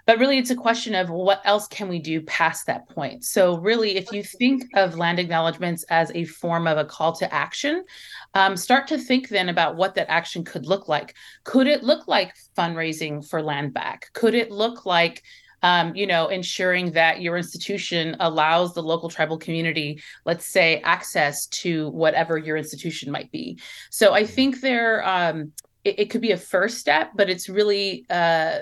but 0.09 0.19
really 0.19 0.39
it's 0.39 0.49
a 0.49 0.57
question 0.57 0.95
of 0.95 1.11
what 1.11 1.43
else 1.45 1.69
can 1.69 1.87
we 1.87 1.99
do 1.99 2.23
past 2.23 2.65
that 2.65 2.89
point? 2.89 3.23
So 3.27 3.59
really 3.59 3.99
if 3.99 4.11
you 4.11 4.23
think 4.23 4.65
of 4.73 4.97
land 4.97 5.19
acknowledgements 5.19 5.83
as 5.91 6.11
a 6.15 6.25
form 6.25 6.67
of 6.67 6.79
a 6.79 6.87
call 6.87 7.13
to 7.17 7.33
action 7.33 7.85
um, 8.33 8.57
start 8.57 8.89
to 8.89 8.97
think 8.97 9.29
then 9.29 9.51
about 9.51 9.77
what 9.77 9.95
that 9.97 10.11
action 10.11 10.45
could 10.45 10.65
look 10.65 10.89
like. 10.89 11.15
Could 11.45 11.67
it 11.67 11.85
look 11.85 12.09
like 12.09 12.35
fundraising 12.57 13.29
for 13.29 13.43
land 13.43 13.75
back? 13.75 14.07
Could 14.15 14.35
it 14.35 14.51
look 14.51 14.87
like 14.87 15.23
um, 15.63 15.95
you 15.97 16.07
know, 16.07 16.29
ensuring 16.29 16.93
that 16.93 17.21
your 17.21 17.37
institution 17.37 18.17
allows 18.21 18.75
the 18.75 18.83
local 18.83 19.09
tribal 19.09 19.39
community, 19.39 20.01
let's 20.25 20.47
say, 20.47 20.81
access 20.83 21.47
to 21.47 21.89
whatever 21.91 22.39
your 22.39 22.57
institution 22.57 23.11
might 23.11 23.33
be. 23.33 23.59
So 23.91 24.15
I 24.15 24.25
think 24.25 24.61
there, 24.61 25.05
um, 25.05 25.51
it, 25.89 25.99
it, 25.99 26.11
could 26.11 26.21
be 26.21 26.33
a 26.33 26.37
first 26.37 26.79
step, 26.79 27.13
but 27.15 27.31
it's 27.31 27.49
really 27.49 28.05
uh, 28.11 28.61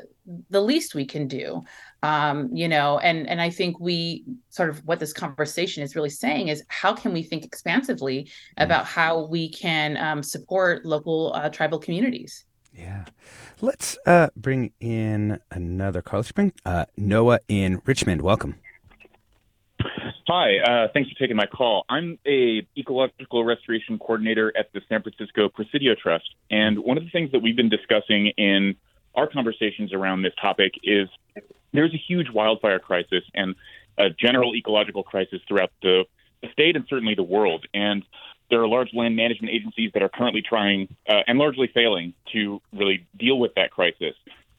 the 0.50 0.60
least 0.60 0.94
we 0.94 1.04
can 1.04 1.28
do. 1.28 1.64
Um, 2.02 2.50
you 2.52 2.68
know, 2.68 2.98
and 2.98 3.28
and 3.28 3.40
I 3.40 3.50
think 3.50 3.80
we 3.80 4.24
sort 4.50 4.68
of 4.70 4.84
what 4.84 5.00
this 5.00 5.12
conversation 5.12 5.82
is 5.82 5.96
really 5.96 6.10
saying 6.10 6.48
is 6.48 6.62
how 6.68 6.94
can 6.94 7.12
we 7.12 7.22
think 7.22 7.44
expansively 7.44 8.24
mm. 8.24 8.30
about 8.64 8.84
how 8.84 9.26
we 9.26 9.50
can 9.50 9.96
um, 9.96 10.22
support 10.22 10.84
local 10.84 11.32
uh, 11.34 11.48
tribal 11.48 11.78
communities. 11.78 12.44
Yeah. 12.72 13.04
Let's 13.60 13.96
uh, 14.06 14.28
bring 14.36 14.72
in 14.80 15.40
another 15.50 16.02
call. 16.02 16.18
Let's 16.18 16.32
bring 16.32 16.52
uh, 16.66 16.84
Noah 16.96 17.40
in 17.48 17.80
Richmond. 17.86 18.20
Welcome. 18.20 18.56
Hi, 20.28 20.58
uh, 20.58 20.88
thanks 20.92 21.08
for 21.08 21.16
taking 21.20 21.36
my 21.36 21.46
call. 21.46 21.84
I'm 21.88 22.18
a 22.26 22.66
ecological 22.76 23.44
restoration 23.44 23.96
coordinator 23.96 24.52
at 24.58 24.72
the 24.72 24.80
San 24.88 25.00
Francisco 25.00 25.48
Presidio 25.48 25.94
Trust, 25.94 26.34
and 26.50 26.80
one 26.80 26.98
of 26.98 27.04
the 27.04 27.10
things 27.10 27.30
that 27.30 27.42
we've 27.42 27.54
been 27.54 27.68
discussing 27.68 28.32
in 28.36 28.74
our 29.14 29.28
conversations 29.28 29.92
around 29.92 30.22
this 30.22 30.32
topic 30.42 30.72
is 30.82 31.08
there's 31.72 31.94
a 31.94 32.02
huge 32.08 32.26
wildfire 32.28 32.80
crisis 32.80 33.22
and 33.34 33.54
a 33.98 34.10
general 34.10 34.56
ecological 34.56 35.04
crisis 35.04 35.40
throughout 35.46 35.70
the, 35.82 36.04
state 36.52 36.74
and 36.74 36.84
certainly 36.88 37.14
the 37.14 37.22
world. 37.22 37.66
And 37.72 38.04
there 38.50 38.60
are 38.60 38.68
large 38.68 38.92
land 38.94 39.16
management 39.16 39.52
agencies 39.52 39.90
that 39.94 40.02
are 40.02 40.08
currently 40.08 40.42
trying 40.42 40.94
uh, 41.08 41.20
and 41.26 41.38
largely 41.38 41.68
failing 41.72 42.14
to 42.32 42.60
really 42.72 43.06
deal 43.16 43.38
with 43.38 43.54
that 43.54 43.70
crisis. 43.70 44.14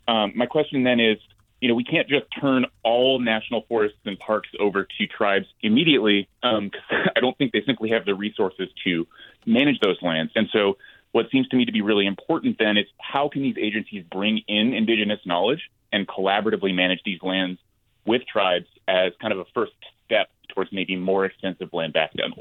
Um, 0.07 0.31
my 0.35 0.45
question 0.45 0.83
then 0.83 0.99
is, 0.99 1.17
you 1.61 1.67
know, 1.67 1.75
we 1.75 1.83
can't 1.83 2.07
just 2.07 2.25
turn 2.39 2.65
all 2.83 3.19
national 3.19 3.65
forests 3.67 3.97
and 4.05 4.17
parks 4.19 4.49
over 4.59 4.83
to 4.83 5.07
tribes 5.07 5.47
immediately 5.61 6.29
because 6.41 6.57
um, 6.57 6.71
I 7.15 7.19
don't 7.19 7.37
think 7.37 7.51
they 7.51 7.63
simply 7.65 7.89
have 7.89 8.05
the 8.05 8.15
resources 8.15 8.69
to 8.83 9.07
manage 9.45 9.79
those 9.79 9.97
lands. 10.01 10.31
And 10.35 10.47
so, 10.51 10.77
what 11.13 11.31
seems 11.31 11.47
to 11.47 11.55
me 11.55 11.65
to 11.65 11.71
be 11.71 11.81
really 11.81 12.05
important 12.05 12.57
then 12.59 12.77
is 12.77 12.85
how 12.99 13.29
can 13.29 13.41
these 13.41 13.55
agencies 13.59 14.03
bring 14.11 14.41
in 14.47 14.73
indigenous 14.73 15.19
knowledge 15.25 15.61
and 15.91 16.07
collaboratively 16.07 16.75
manage 16.75 16.99
these 17.05 17.21
lands 17.23 17.59
with 18.05 18.21
tribes 18.27 18.67
as 18.87 19.13
kind 19.19 19.33
of 19.33 19.39
a 19.39 19.45
first 19.53 19.71
step 20.05 20.29
towards 20.49 20.71
maybe 20.71 20.95
more 20.95 21.25
extensive 21.25 21.69
land 21.73 21.93
back 21.93 22.13
down. 22.13 22.33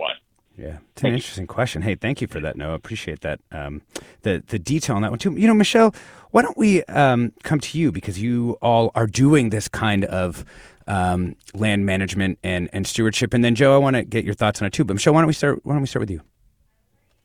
Yeah, 0.59 0.79
it's 0.93 1.03
an 1.03 1.13
interesting 1.13 1.47
question. 1.47 1.83
Hey, 1.83 1.97
thank 1.97 2.23
you 2.23 2.27
for 2.27 2.41
that, 2.41 2.57
Noah. 2.57 2.75
Appreciate 2.75 3.21
that. 3.21 3.41
Um, 3.53 3.83
the 4.23 4.43
the 4.47 4.59
detail 4.59 4.97
on 4.97 5.03
that 5.03 5.11
one 5.11 5.19
too. 5.19 5.33
You 5.33 5.47
know, 5.47 5.55
Michelle, 5.55 5.95
why 6.31 6.43
don't 6.43 6.57
we 6.57 6.83
um, 6.85 7.33
come 7.43 7.61
to 7.61 7.79
you 7.79 7.93
because 7.93 8.21
you 8.21 8.57
all 8.63 8.91
are 8.95 9.07
doing 9.07 9.51
this 9.51 9.69
kind 9.69 10.05
of 10.07 10.47
um, 10.87 11.37
land 11.55 11.85
management 11.85 12.39
and, 12.43 12.71
and 12.73 12.87
stewardship. 12.87 13.35
And 13.35 13.45
then 13.45 13.55
Joe, 13.55 13.75
I 13.75 13.79
want 13.79 13.97
to 13.97 14.05
get 14.05 14.25
your 14.25 14.35
thoughts 14.35 14.63
on 14.63 14.67
it 14.67 14.73
too. 14.73 14.85
But 14.85 14.95
Michelle, 14.95 15.15
why 15.15 15.21
don't 15.21 15.29
we 15.29 15.35
start? 15.35 15.61
Why 15.65 15.75
don't 15.75 15.83
we 15.83 15.89
start 15.89 16.01
with 16.01 16.11
you? 16.11 16.23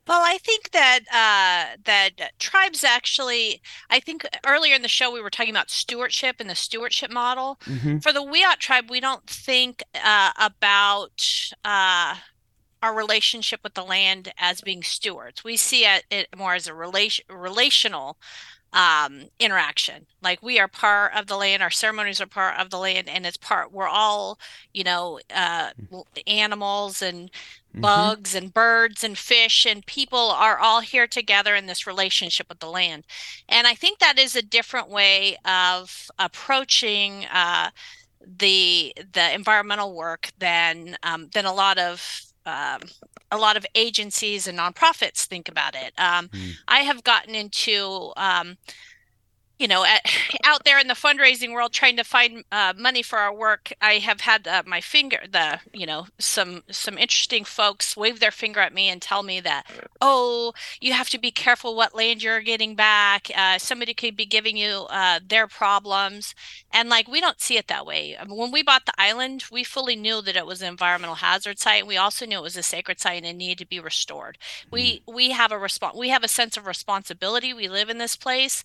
Well, 0.07 0.21
I 0.25 0.39
think 0.39 0.71
that 0.71 0.99
uh, 1.07 1.77
that 1.85 2.31
tribes 2.39 2.83
actually. 2.83 3.61
I 3.89 3.99
think 3.99 4.27
earlier 4.45 4.75
in 4.75 4.81
the 4.81 4.87
show 4.87 5.11
we 5.11 5.21
were 5.21 5.29
talking 5.29 5.53
about 5.53 5.69
stewardship 5.69 6.37
and 6.39 6.49
the 6.49 6.55
stewardship 6.55 7.11
model. 7.11 7.59
Mm-hmm. 7.65 7.99
For 7.99 8.11
the 8.11 8.21
Wiyot 8.21 8.57
tribe, 8.57 8.89
we 8.89 8.99
don't 8.99 9.25
think 9.27 9.83
uh, 10.03 10.31
about 10.37 11.51
uh, 11.63 12.15
our 12.81 12.95
relationship 12.95 13.61
with 13.63 13.73
the 13.73 13.83
land 13.83 14.33
as 14.37 14.61
being 14.61 14.83
stewards. 14.83 15.43
We 15.43 15.57
see 15.57 15.85
it, 15.85 16.27
more 16.35 16.55
as 16.55 16.67
a 16.67 16.73
relation 16.73 17.25
relational 17.29 18.17
um 18.73 19.23
interaction 19.37 20.05
like 20.21 20.41
we 20.41 20.57
are 20.57 20.67
part 20.67 21.13
of 21.13 21.27
the 21.27 21.35
land 21.35 21.61
our 21.61 21.69
ceremonies 21.69 22.21
are 22.21 22.25
part 22.25 22.57
of 22.57 22.69
the 22.69 22.77
land 22.77 23.09
and 23.09 23.25
it's 23.25 23.35
part 23.35 23.69
we're 23.69 23.85
all 23.85 24.39
you 24.73 24.81
know 24.81 25.19
uh 25.35 25.71
animals 26.25 27.01
and 27.01 27.29
mm-hmm. 27.29 27.81
bugs 27.81 28.33
and 28.33 28.53
birds 28.53 29.03
and 29.03 29.17
fish 29.17 29.65
and 29.65 29.85
people 29.87 30.31
are 30.31 30.57
all 30.57 30.79
here 30.79 31.05
together 31.05 31.53
in 31.53 31.65
this 31.65 31.85
relationship 31.85 32.47
with 32.47 32.59
the 32.59 32.69
land 32.69 33.05
and 33.49 33.67
i 33.67 33.73
think 33.73 33.99
that 33.99 34.17
is 34.17 34.37
a 34.37 34.41
different 34.41 34.87
way 34.87 35.35
of 35.43 36.09
approaching 36.17 37.25
uh 37.33 37.69
the 38.25 38.93
the 39.13 39.33
environmental 39.33 39.93
work 39.93 40.29
than 40.37 40.97
um, 41.03 41.29
than 41.33 41.45
a 41.45 41.53
lot 41.53 41.77
of 41.77 42.21
um, 42.45 42.81
a 43.31 43.37
lot 43.37 43.57
of 43.57 43.65
agencies 43.75 44.47
and 44.47 44.57
nonprofits 44.57 45.25
think 45.25 45.47
about 45.47 45.75
it. 45.75 45.93
Um, 45.97 46.27
mm. 46.29 46.53
I 46.67 46.79
have 46.79 47.03
gotten 47.03 47.35
into 47.35 48.11
um, 48.17 48.57
you 49.61 49.67
know, 49.67 49.85
at, 49.85 50.01
out 50.43 50.65
there 50.65 50.79
in 50.79 50.87
the 50.87 50.95
fundraising 50.95 51.53
world 51.53 51.71
trying 51.71 51.95
to 51.95 52.03
find 52.03 52.43
uh, 52.51 52.73
money 52.75 53.03
for 53.03 53.19
our 53.19 53.33
work, 53.33 53.71
I 53.79 53.93
have 53.95 54.21
had 54.21 54.47
uh, 54.47 54.63
my 54.65 54.81
finger, 54.81 55.19
the 55.31 55.59
you 55.71 55.85
know, 55.85 56.07
some 56.19 56.63
some 56.71 56.97
interesting 56.97 57.43
folks 57.43 57.95
wave 57.95 58.19
their 58.19 58.31
finger 58.31 58.59
at 58.59 58.73
me 58.73 58.89
and 58.89 59.01
tell 59.01 59.21
me 59.21 59.39
that, 59.41 59.67
oh, 60.01 60.53
you 60.81 60.93
have 60.93 61.09
to 61.11 61.19
be 61.19 61.29
careful 61.29 61.75
what 61.75 61.95
land 61.95 62.23
you're 62.23 62.41
getting 62.41 62.75
back. 62.75 63.29
Uh, 63.35 63.59
somebody 63.59 63.93
could 63.93 64.17
be 64.17 64.25
giving 64.25 64.57
you 64.57 64.87
uh, 64.89 65.19
their 65.25 65.47
problems, 65.47 66.33
and 66.71 66.89
like 66.89 67.07
we 67.07 67.21
don't 67.21 67.39
see 67.39 67.57
it 67.57 67.67
that 67.67 67.85
way. 67.85 68.17
I 68.19 68.25
mean, 68.25 68.37
when 68.37 68.51
we 68.51 68.63
bought 68.63 68.87
the 68.87 68.93
island, 68.97 69.45
we 69.51 69.63
fully 69.63 69.95
knew 69.95 70.21
that 70.23 70.35
it 70.35 70.47
was 70.47 70.63
an 70.63 70.69
environmental 70.69 71.15
hazard 71.15 71.59
site. 71.59 71.85
We 71.85 71.97
also 71.97 72.25
knew 72.25 72.39
it 72.39 72.43
was 72.43 72.57
a 72.57 72.63
sacred 72.63 72.99
site 72.99 73.23
and 73.23 73.37
needed 73.37 73.59
to 73.59 73.67
be 73.67 73.79
restored. 73.79 74.39
We 74.71 75.03
mm. 75.07 75.13
we 75.13 75.29
have 75.31 75.51
a 75.51 75.59
response. 75.59 75.95
We 75.95 76.09
have 76.09 76.23
a 76.23 76.27
sense 76.27 76.57
of 76.57 76.65
responsibility. 76.65 77.53
We 77.53 77.67
live 77.67 77.89
in 77.89 77.99
this 77.99 78.15
place 78.15 78.63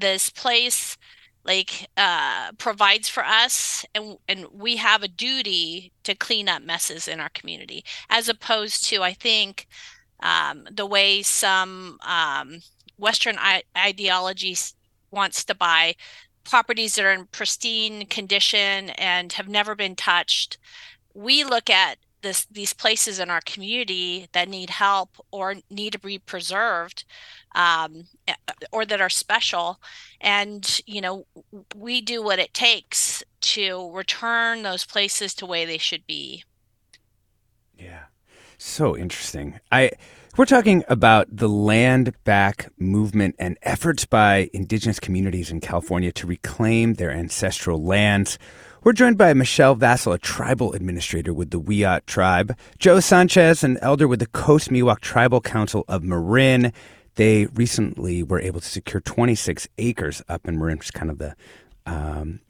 this 0.00 0.30
place 0.30 0.96
like 1.44 1.88
uh, 1.96 2.52
provides 2.58 3.08
for 3.08 3.24
us 3.24 3.84
and 3.94 4.18
and 4.28 4.46
we 4.52 4.76
have 4.76 5.02
a 5.02 5.08
duty 5.08 5.92
to 6.04 6.14
clean 6.14 6.48
up 6.48 6.62
messes 6.62 7.08
in 7.08 7.20
our 7.20 7.30
community 7.30 7.84
as 8.10 8.28
opposed 8.28 8.84
to 8.84 9.02
i 9.02 9.12
think 9.12 9.66
um, 10.20 10.66
the 10.70 10.86
way 10.86 11.22
some 11.22 11.98
um, 12.02 12.58
western 12.98 13.36
I- 13.38 13.62
ideology 13.76 14.56
wants 15.10 15.44
to 15.44 15.54
buy 15.54 15.94
properties 16.44 16.94
that 16.94 17.04
are 17.04 17.12
in 17.12 17.26
pristine 17.26 18.06
condition 18.06 18.90
and 18.90 19.32
have 19.34 19.48
never 19.48 19.74
been 19.74 19.94
touched. 19.94 20.58
We 21.14 21.44
look 21.44 21.70
at 21.70 21.98
this 22.28 22.46
these 22.50 22.74
places 22.74 23.18
in 23.18 23.30
our 23.30 23.40
community 23.40 24.28
that 24.32 24.48
need 24.48 24.70
help 24.70 25.16
or 25.30 25.54
need 25.70 25.94
to 25.94 25.98
be 25.98 26.18
preserved 26.18 27.04
um, 27.54 28.04
or 28.70 28.84
that 28.84 29.00
are 29.00 29.08
special. 29.08 29.80
And 30.20 30.80
you 30.86 31.00
know 31.00 31.26
we 31.74 32.00
do 32.00 32.22
what 32.22 32.38
it 32.38 32.52
takes 32.52 33.24
to 33.40 33.90
return 33.92 34.62
those 34.62 34.84
places 34.84 35.34
to 35.34 35.46
way 35.46 35.64
they 35.64 35.78
should 35.78 36.06
be. 36.06 36.44
Yeah. 37.78 38.04
So 38.58 38.96
interesting. 38.96 39.58
I 39.72 39.92
we're 40.36 40.44
talking 40.44 40.84
about 40.88 41.26
the 41.34 41.48
land 41.48 42.12
back 42.24 42.70
movement 42.78 43.36
and 43.38 43.56
efforts 43.62 44.04
by 44.04 44.50
indigenous 44.52 45.00
communities 45.00 45.50
in 45.50 45.60
california 45.60 46.12
to 46.12 46.28
reclaim 46.28 46.94
their 46.94 47.10
ancestral 47.10 47.82
lands 47.82 48.38
we're 48.84 48.92
joined 48.92 49.18
by 49.18 49.34
Michelle 49.34 49.74
Vassel, 49.74 50.12
a 50.12 50.18
tribal 50.18 50.72
administrator 50.72 51.34
with 51.34 51.50
the 51.50 51.60
Wiyot 51.60 52.06
tribe, 52.06 52.56
Joe 52.78 53.00
Sanchez, 53.00 53.64
an 53.64 53.76
elder 53.82 54.06
with 54.06 54.20
the 54.20 54.26
Coast 54.26 54.70
Miwok 54.70 55.00
Tribal 55.00 55.40
Council 55.40 55.84
of 55.88 56.04
Marin. 56.04 56.72
They 57.16 57.46
recently 57.46 58.22
were 58.22 58.40
able 58.40 58.60
to 58.60 58.68
secure 58.68 59.00
26 59.00 59.66
acres 59.78 60.22
up 60.28 60.46
in 60.46 60.58
Marin, 60.58 60.78
which 60.78 60.88
is 60.88 60.90
kind 60.92 61.10
of 61.10 61.18
the 61.18 61.34
um, 61.86 62.40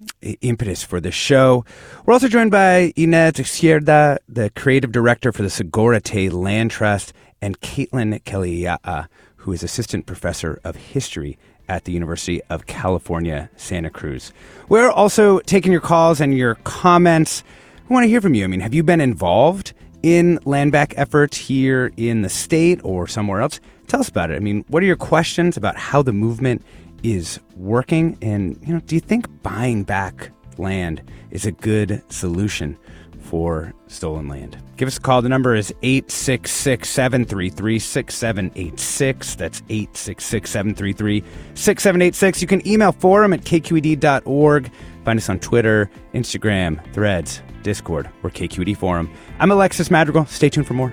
impetus 0.43 0.83
for 0.83 1.01
the 1.01 1.11
show. 1.11 1.65
We're 2.05 2.13
also 2.13 2.29
joined 2.29 2.51
by 2.51 2.93
Inés 2.97 3.35
Ixierda, 3.35 4.19
the 4.29 4.51
creative 4.51 4.93
director 4.93 5.33
for 5.33 5.43
the 5.43 5.49
Sogorea 5.49 6.03
Te 6.03 6.29
Land 6.29 6.71
Trust, 6.71 7.13
and 7.41 7.61
Caitlin 7.61 8.23
Keliiaa, 8.25 9.07
who 9.37 9.53
is 9.53 9.63
assistant 9.63 10.07
professor 10.07 10.61
of 10.65 10.77
history 10.77 11.39
at 11.69 11.85
the 11.85 11.93
University 11.93 12.41
of 12.51 12.67
California, 12.67 13.51
Santa 13.57 13.91
Cruz. 13.91 14.33
We're 14.69 14.91
also 14.91 15.41
taking 15.41 15.73
your 15.73 15.81
calls 15.81 16.21
and 16.21 16.37
your 16.37 16.57
comments. 16.57 17.43
We 17.89 17.95
want 17.95 18.05
to 18.05 18.09
hear 18.09 18.21
from 18.21 18.35
you. 18.35 18.45
I 18.45 18.47
mean, 18.47 18.61
have 18.61 18.75
you 18.75 18.83
been 18.83 19.01
involved 19.01 19.73
in 20.03 20.39
land 20.45 20.73
back 20.73 20.95
efforts 20.97 21.37
here 21.37 21.93
in 21.97 22.23
the 22.23 22.29
state 22.29 22.81
or 22.85 23.07
somewhere 23.07 23.41
else? 23.41 23.61
Tell 23.87 24.01
us 24.01 24.09
about 24.09 24.31
it. 24.31 24.37
I 24.37 24.41
mean, 24.41 24.65
what 24.69 24.83
are 24.83 24.87
your 24.87 24.97
questions 24.97 25.57
about 25.57 25.77
how 25.77 26.03
the 26.03 26.13
movement 26.13 26.63
is 27.03 27.41
working? 27.57 28.19
And, 28.21 28.59
you 28.67 28.75
know, 28.75 28.81
do 28.81 28.95
you 28.95 29.01
think 29.01 29.43
buying 29.43 29.85
back 29.85 30.31
land 30.59 31.03
is 31.31 31.47
a 31.47 31.53
good 31.53 32.03
solution 32.11 32.77
for 33.29 33.75
stolen 33.89 34.27
land. 34.27 34.57
Give 34.77 34.87
us 34.87 34.97
a 34.97 35.01
call. 35.01 35.21
The 35.23 35.29
number 35.29 35.55
is 35.55 35.73
866 35.83 36.89
733 36.89 37.79
6786. 37.79 39.35
That's 39.35 39.63
866 39.69 40.51
733 40.51 41.23
6786. 41.55 42.43
You 42.43 42.49
can 42.49 42.67
email 42.67 42.93
forum 42.93 43.33
at 43.33 43.43
kqed.org. 43.43 44.71
Find 45.05 45.19
us 45.19 45.29
on 45.29 45.39
Twitter, 45.41 45.91
Instagram, 46.15 46.83
Threads, 46.93 47.43
Discord, 47.63 48.09
or 48.23 48.31
KQED 48.31 48.77
Forum. 48.77 49.11
I'm 49.39 49.51
Alexis 49.51 49.91
Madrigal. 49.91 50.27
Stay 50.27 50.49
tuned 50.49 50.67
for 50.67 50.75
more. 50.75 50.93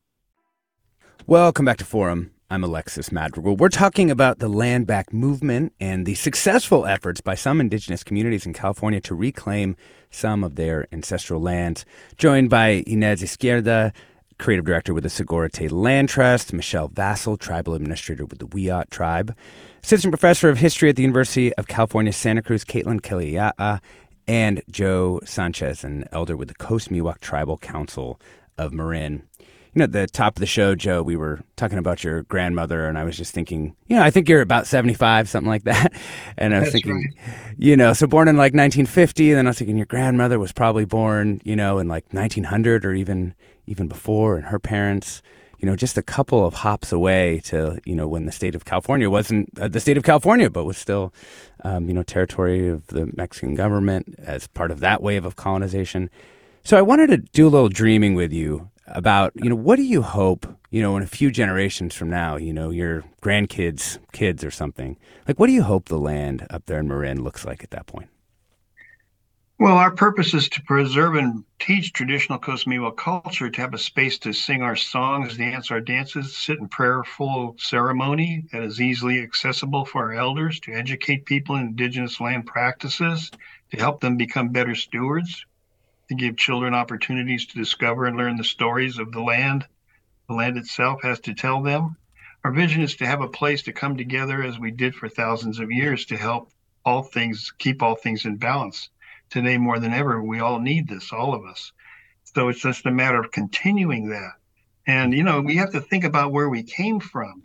Welcome 1.31 1.63
back 1.63 1.77
to 1.77 1.85
Forum. 1.85 2.31
I'm 2.49 2.61
Alexis 2.61 3.09
Madrigal. 3.09 3.55
We're 3.55 3.69
talking 3.69 4.11
about 4.11 4.39
the 4.39 4.49
land 4.49 4.85
back 4.85 5.13
movement 5.13 5.71
and 5.79 6.05
the 6.05 6.15
successful 6.15 6.85
efforts 6.85 7.21
by 7.21 7.35
some 7.35 7.61
indigenous 7.61 8.03
communities 8.03 8.45
in 8.45 8.51
California 8.51 8.99
to 8.99 9.15
reclaim 9.15 9.77
some 10.09 10.43
of 10.43 10.55
their 10.55 10.87
ancestral 10.91 11.39
lands. 11.39 11.85
Joined 12.17 12.49
by 12.49 12.83
Inés 12.85 13.23
Ixierda, 13.23 13.93
creative 14.39 14.65
director 14.65 14.93
with 14.93 15.03
the 15.03 15.09
Sogorea 15.09 15.49
Te 15.49 15.69
Land 15.69 16.09
Trust, 16.09 16.51
Michelle 16.51 16.89
Vassel, 16.89 17.37
tribal 17.37 17.75
administrator 17.75 18.25
with 18.25 18.39
the 18.39 18.47
Wiyot 18.47 18.89
tribe, 18.89 19.33
assistant 19.81 20.11
professor 20.11 20.49
of 20.49 20.57
history 20.57 20.89
at 20.89 20.97
the 20.97 21.01
University 21.01 21.53
of 21.53 21.69
California, 21.69 22.11
Santa 22.11 22.41
Cruz, 22.41 22.65
Caitlin 22.65 22.99
Keliiaa, 22.99 23.79
and 24.27 24.61
Joe 24.69 25.21
Sanchez, 25.23 25.85
an 25.85 26.09
elder 26.11 26.35
with 26.35 26.49
the 26.49 26.55
Coast 26.55 26.89
Miwok 26.89 27.21
Tribal 27.21 27.57
Council 27.57 28.19
of 28.57 28.73
Marin 28.73 29.23
you 29.73 29.79
know, 29.79 29.83
at 29.85 29.93
the 29.93 30.05
top 30.05 30.35
of 30.35 30.41
the 30.41 30.45
show, 30.45 30.75
Joe, 30.75 31.01
we 31.01 31.15
were 31.15 31.39
talking 31.55 31.77
about 31.77 32.03
your 32.03 32.23
grandmother, 32.23 32.87
and 32.87 32.97
I 32.97 33.05
was 33.05 33.15
just 33.15 33.33
thinking, 33.33 33.75
you 33.87 33.95
know, 33.95 34.03
I 34.03 34.11
think 34.11 34.27
you're 34.27 34.41
about 34.41 34.67
75, 34.67 35.29
something 35.29 35.49
like 35.49 35.63
that. 35.63 35.93
And 36.37 36.55
I 36.55 36.59
was 36.59 36.71
That's 36.71 36.83
thinking, 36.83 37.13
right. 37.27 37.55
you 37.57 37.77
know, 37.77 37.93
so 37.93 38.07
born 38.07 38.27
in 38.27 38.35
like 38.35 38.53
1950, 38.53 39.31
and 39.31 39.37
then 39.37 39.47
I 39.47 39.51
was 39.51 39.59
thinking 39.59 39.77
your 39.77 39.85
grandmother 39.85 40.39
was 40.39 40.51
probably 40.51 40.85
born, 40.85 41.39
you 41.43 41.55
know, 41.55 41.77
in 41.77 41.87
like 41.87 42.05
1900 42.11 42.85
or 42.85 42.93
even 42.93 43.35
even 43.67 43.87
before, 43.87 44.37
and 44.37 44.45
her 44.45 44.59
parents, 44.59 45.21
you 45.59 45.67
know, 45.67 45.75
just 45.75 45.97
a 45.97 46.01
couple 46.01 46.45
of 46.45 46.55
hops 46.55 46.91
away 46.91 47.41
to, 47.45 47.79
you 47.85 47.95
know, 47.95 48.07
when 48.07 48.25
the 48.25 48.31
state 48.31 48.55
of 48.55 48.65
California 48.65 49.09
wasn't 49.09 49.49
uh, 49.59 49.67
the 49.67 49.79
state 49.79 49.97
of 49.97 50.03
California, 50.03 50.49
but 50.49 50.65
was 50.65 50.77
still, 50.77 51.13
um, 51.63 51.87
you 51.87 51.93
know, 51.93 52.01
territory 52.01 52.67
of 52.67 52.87
the 52.87 53.11
Mexican 53.15 53.53
government 53.53 54.15
as 54.17 54.47
part 54.47 54.71
of 54.71 54.79
that 54.79 55.03
wave 55.03 55.25
of 55.25 55.35
colonization. 55.35 56.09
So 56.63 56.77
I 56.77 56.81
wanted 56.81 57.07
to 57.07 57.17
do 57.17 57.47
a 57.47 57.49
little 57.49 57.69
dreaming 57.69 58.15
with 58.15 58.33
you 58.33 58.71
about, 58.93 59.33
you 59.35 59.49
know, 59.49 59.55
what 59.55 59.77
do 59.77 59.83
you 59.83 60.01
hope, 60.01 60.47
you 60.69 60.81
know, 60.81 60.97
in 60.97 61.03
a 61.03 61.07
few 61.07 61.31
generations 61.31 61.93
from 61.93 62.09
now, 62.09 62.35
you 62.37 62.53
know, 62.53 62.69
your 62.69 63.03
grandkids, 63.21 63.97
kids 64.11 64.43
or 64.43 64.51
something, 64.51 64.97
like 65.27 65.39
what 65.39 65.47
do 65.47 65.53
you 65.53 65.63
hope 65.63 65.85
the 65.89 65.99
land 65.99 66.47
up 66.49 66.65
there 66.65 66.79
in 66.79 66.87
Marin 66.87 67.23
looks 67.23 67.45
like 67.45 67.63
at 67.63 67.71
that 67.71 67.87
point? 67.87 68.09
Well, 69.61 69.77
our 69.77 69.91
purpose 69.91 70.33
is 70.33 70.49
to 70.49 70.61
preserve 70.63 71.13
and 71.13 71.43
teach 71.59 71.93
traditional 71.93 72.39
Coast 72.39 72.65
Miwok 72.65 72.97
culture, 72.97 73.47
to 73.47 73.61
have 73.61 73.75
a 73.75 73.77
space 73.77 74.17
to 74.19 74.33
sing 74.33 74.63
our 74.63 74.75
songs, 74.75 75.37
dance 75.37 75.69
our 75.69 75.79
dances, 75.79 76.35
sit 76.35 76.57
in 76.57 76.67
prayerful 76.67 77.57
ceremony 77.59 78.45
that 78.51 78.63
is 78.63 78.81
easily 78.81 79.21
accessible 79.21 79.85
for 79.85 80.05
our 80.05 80.13
elders, 80.13 80.59
to 80.61 80.73
educate 80.73 81.27
people 81.27 81.57
in 81.57 81.67
indigenous 81.67 82.19
land 82.19 82.47
practices, 82.47 83.29
to 83.69 83.77
help 83.77 84.01
them 84.01 84.17
become 84.17 84.49
better 84.49 84.73
stewards, 84.73 85.45
to 86.11 86.15
give 86.15 86.35
children 86.35 86.73
opportunities 86.73 87.45
to 87.45 87.57
discover 87.57 88.05
and 88.05 88.17
learn 88.17 88.35
the 88.35 88.43
stories 88.43 88.99
of 88.99 89.13
the 89.13 89.21
land 89.21 89.65
the 90.27 90.33
land 90.37 90.57
itself 90.57 91.01
has 91.03 91.19
to 91.21 91.33
tell 91.33 91.61
them. 91.61 91.95
Our 92.43 92.51
vision 92.51 92.81
is 92.81 92.95
to 92.97 93.05
have 93.05 93.21
a 93.21 93.27
place 93.27 93.63
to 93.63 93.73
come 93.73 93.97
together 93.97 94.43
as 94.43 94.57
we 94.59 94.71
did 94.71 94.93
for 94.93 95.09
thousands 95.09 95.59
of 95.59 95.71
years 95.71 96.05
to 96.05 96.17
help 96.17 96.51
all 96.85 97.03
things 97.03 97.53
keep 97.57 97.81
all 97.81 97.95
things 97.95 98.25
in 98.25 98.37
balance. 98.37 98.89
Today 99.29 99.57
more 99.57 99.79
than 99.79 99.93
ever, 99.93 100.21
we 100.21 100.39
all 100.39 100.59
need 100.59 100.87
this, 100.87 101.13
all 101.13 101.33
of 101.33 101.45
us. 101.45 101.71
So 102.23 102.49
it's 102.49 102.61
just 102.61 102.85
a 102.85 102.91
matter 102.91 103.19
of 103.19 103.31
continuing 103.31 104.09
that. 104.09 104.31
And 104.87 105.13
you 105.13 105.23
know, 105.23 105.41
we 105.41 105.57
have 105.57 105.71
to 105.71 105.81
think 105.81 106.03
about 106.03 106.31
where 106.31 106.49
we 106.49 106.63
came 106.63 106.99
from. 106.99 107.43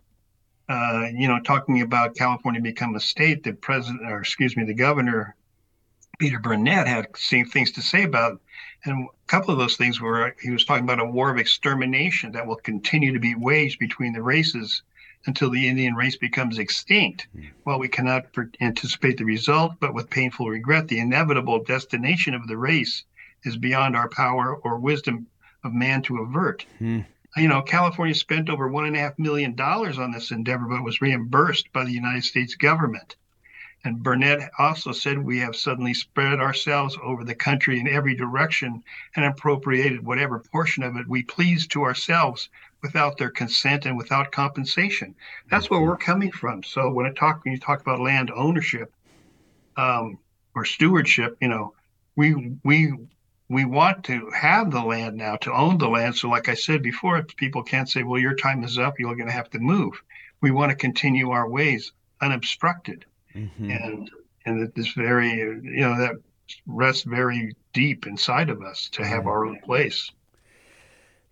Uh, 0.69 1.09
you 1.13 1.29
know, 1.29 1.41
talking 1.41 1.83
about 1.83 2.17
California 2.17 2.61
become 2.61 2.97
a 2.97 3.01
state, 3.01 3.45
the 3.45 3.53
president, 3.53 4.11
or 4.11 4.21
excuse 4.21 4.57
me, 4.57 4.65
the 4.65 4.75
governor, 4.75 5.37
Peter 6.19 6.39
Burnett 6.39 6.87
had 6.87 7.17
same 7.17 7.47
things 7.47 7.73
to 7.73 7.83
say 7.83 8.05
about, 8.05 8.41
and 8.87 9.09
a 9.09 9.27
couple 9.27 9.53
of 9.53 9.59
those 9.59 9.77
things 9.77 10.01
were 10.01 10.35
he 10.41 10.51
was 10.51 10.65
talking 10.65 10.85
about 10.85 11.01
a 11.01 11.05
war 11.05 11.31
of 11.31 11.39
extermination 11.39 12.33
that 12.33 12.47
will 12.47 12.57
continue 12.57 13.13
to 13.13 13.21
be 13.21 13.35
waged 13.35 13.79
between 13.79 14.13
the 14.13 14.23
races 14.23 14.83
until 15.27 15.51
the 15.51 15.67
Indian 15.67 15.95
race 15.95 16.17
becomes 16.17 16.59
extinct. 16.59 17.27
While 17.65 17.79
we 17.79 17.89
cannot 17.89 18.27
anticipate 18.61 19.17
the 19.17 19.25
result, 19.25 19.75
but 19.81 19.95
with 19.95 20.09
painful 20.11 20.49
regret, 20.49 20.89
the 20.89 21.01
inevitable 21.01 21.65
destination 21.65 22.35
of 22.35 22.47
the 22.47 22.57
race 22.57 23.05
is 23.43 23.57
beyond 23.57 23.97
our 23.97 24.09
power 24.09 24.55
or 24.55 24.79
wisdom 24.79 25.27
of 25.65 25.73
man 25.73 26.03
to 26.03 26.19
avert. 26.19 26.65
Hmm. 26.79 27.01
You 27.37 27.49
know, 27.49 27.61
California 27.61 28.15
spent 28.15 28.49
over 28.49 28.69
one 28.69 28.87
and 28.87 28.97
a 28.97 29.01
half 29.01 29.19
million 29.19 29.55
dollars 29.55 29.99
on 29.99 30.11
this 30.11 30.31
endeavor, 30.31 30.67
but 30.67 30.85
was 30.85 31.03
reimbursed 31.03 31.73
by 31.73 31.85
the 31.85 31.93
United 31.93 32.25
States 32.25 32.55
government. 32.55 33.17
And 33.87 34.03
Burnett 34.03 34.51
also 34.59 34.91
said 34.91 35.17
we 35.17 35.39
have 35.39 35.55
suddenly 35.55 35.95
spread 35.95 36.41
ourselves 36.41 36.99
over 37.01 37.23
the 37.23 37.37
country 37.37 37.79
in 37.79 37.87
every 37.87 38.17
direction 38.17 38.83
and 39.15 39.25
appropriated 39.25 40.05
whatever 40.05 40.41
portion 40.41 40.83
of 40.83 40.97
it 40.97 41.07
we 41.07 41.23
please 41.23 41.69
to 41.69 41.85
ourselves 41.85 42.49
without 42.83 43.17
their 43.17 43.31
consent 43.31 43.87
and 43.87 43.97
without 43.97 44.33
compensation. 44.33 45.15
That's 45.49 45.71
where 45.71 45.81
we're 45.81 45.97
coming 45.97 46.33
from. 46.33 46.65
So 46.65 46.91
when 46.91 47.07
I 47.07 47.13
talk, 47.13 47.45
when 47.45 47.55
you 47.55 47.61
talk 47.61 47.81
about 47.81 48.01
land 48.01 48.33
ownership 48.35 48.93
um, 49.77 50.19
or 50.57 50.65
stewardship, 50.65 51.37
you 51.41 51.47
know, 51.47 51.73
we 52.17 52.57
we 52.65 52.93
we 53.49 53.65
want 53.65 54.03
to 54.07 54.31
have 54.31 54.73
the 54.73 54.83
land 54.83 55.17
now 55.17 55.37
to 55.37 55.53
own 55.53 55.79
the 55.79 55.89
land. 55.89 56.17
So 56.17 56.29
like 56.29 56.49
I 56.49 56.55
said 56.55 56.83
before, 56.83 57.23
people 57.23 57.63
can't 57.63 57.89
say, 57.89 58.03
"Well, 58.03 58.21
your 58.21 58.35
time 58.35 58.65
is 58.65 58.81
up. 58.81 58.99
You're 58.99 59.15
going 59.15 59.29
to 59.29 59.33
have 59.33 59.51
to 59.51 59.61
move." 59.61 60.03
We 60.41 60.51
want 60.51 60.71
to 60.71 60.77
continue 60.77 61.31
our 61.31 61.49
ways 61.49 61.93
unobstructed 62.21 63.07
Mm-hmm. 63.37 63.71
and 63.71 64.11
and 64.45 64.63
that 64.63 64.75
this 64.75 64.93
very 64.93 65.31
you 65.31 65.81
know 65.81 65.99
that 65.99 66.15
rests 66.67 67.03
very 67.03 67.55
deep 67.73 68.07
inside 68.07 68.49
of 68.49 68.63
us 68.63 68.89
to 68.91 69.05
have 69.05 69.27
our 69.27 69.45
own 69.45 69.61
place. 69.61 70.11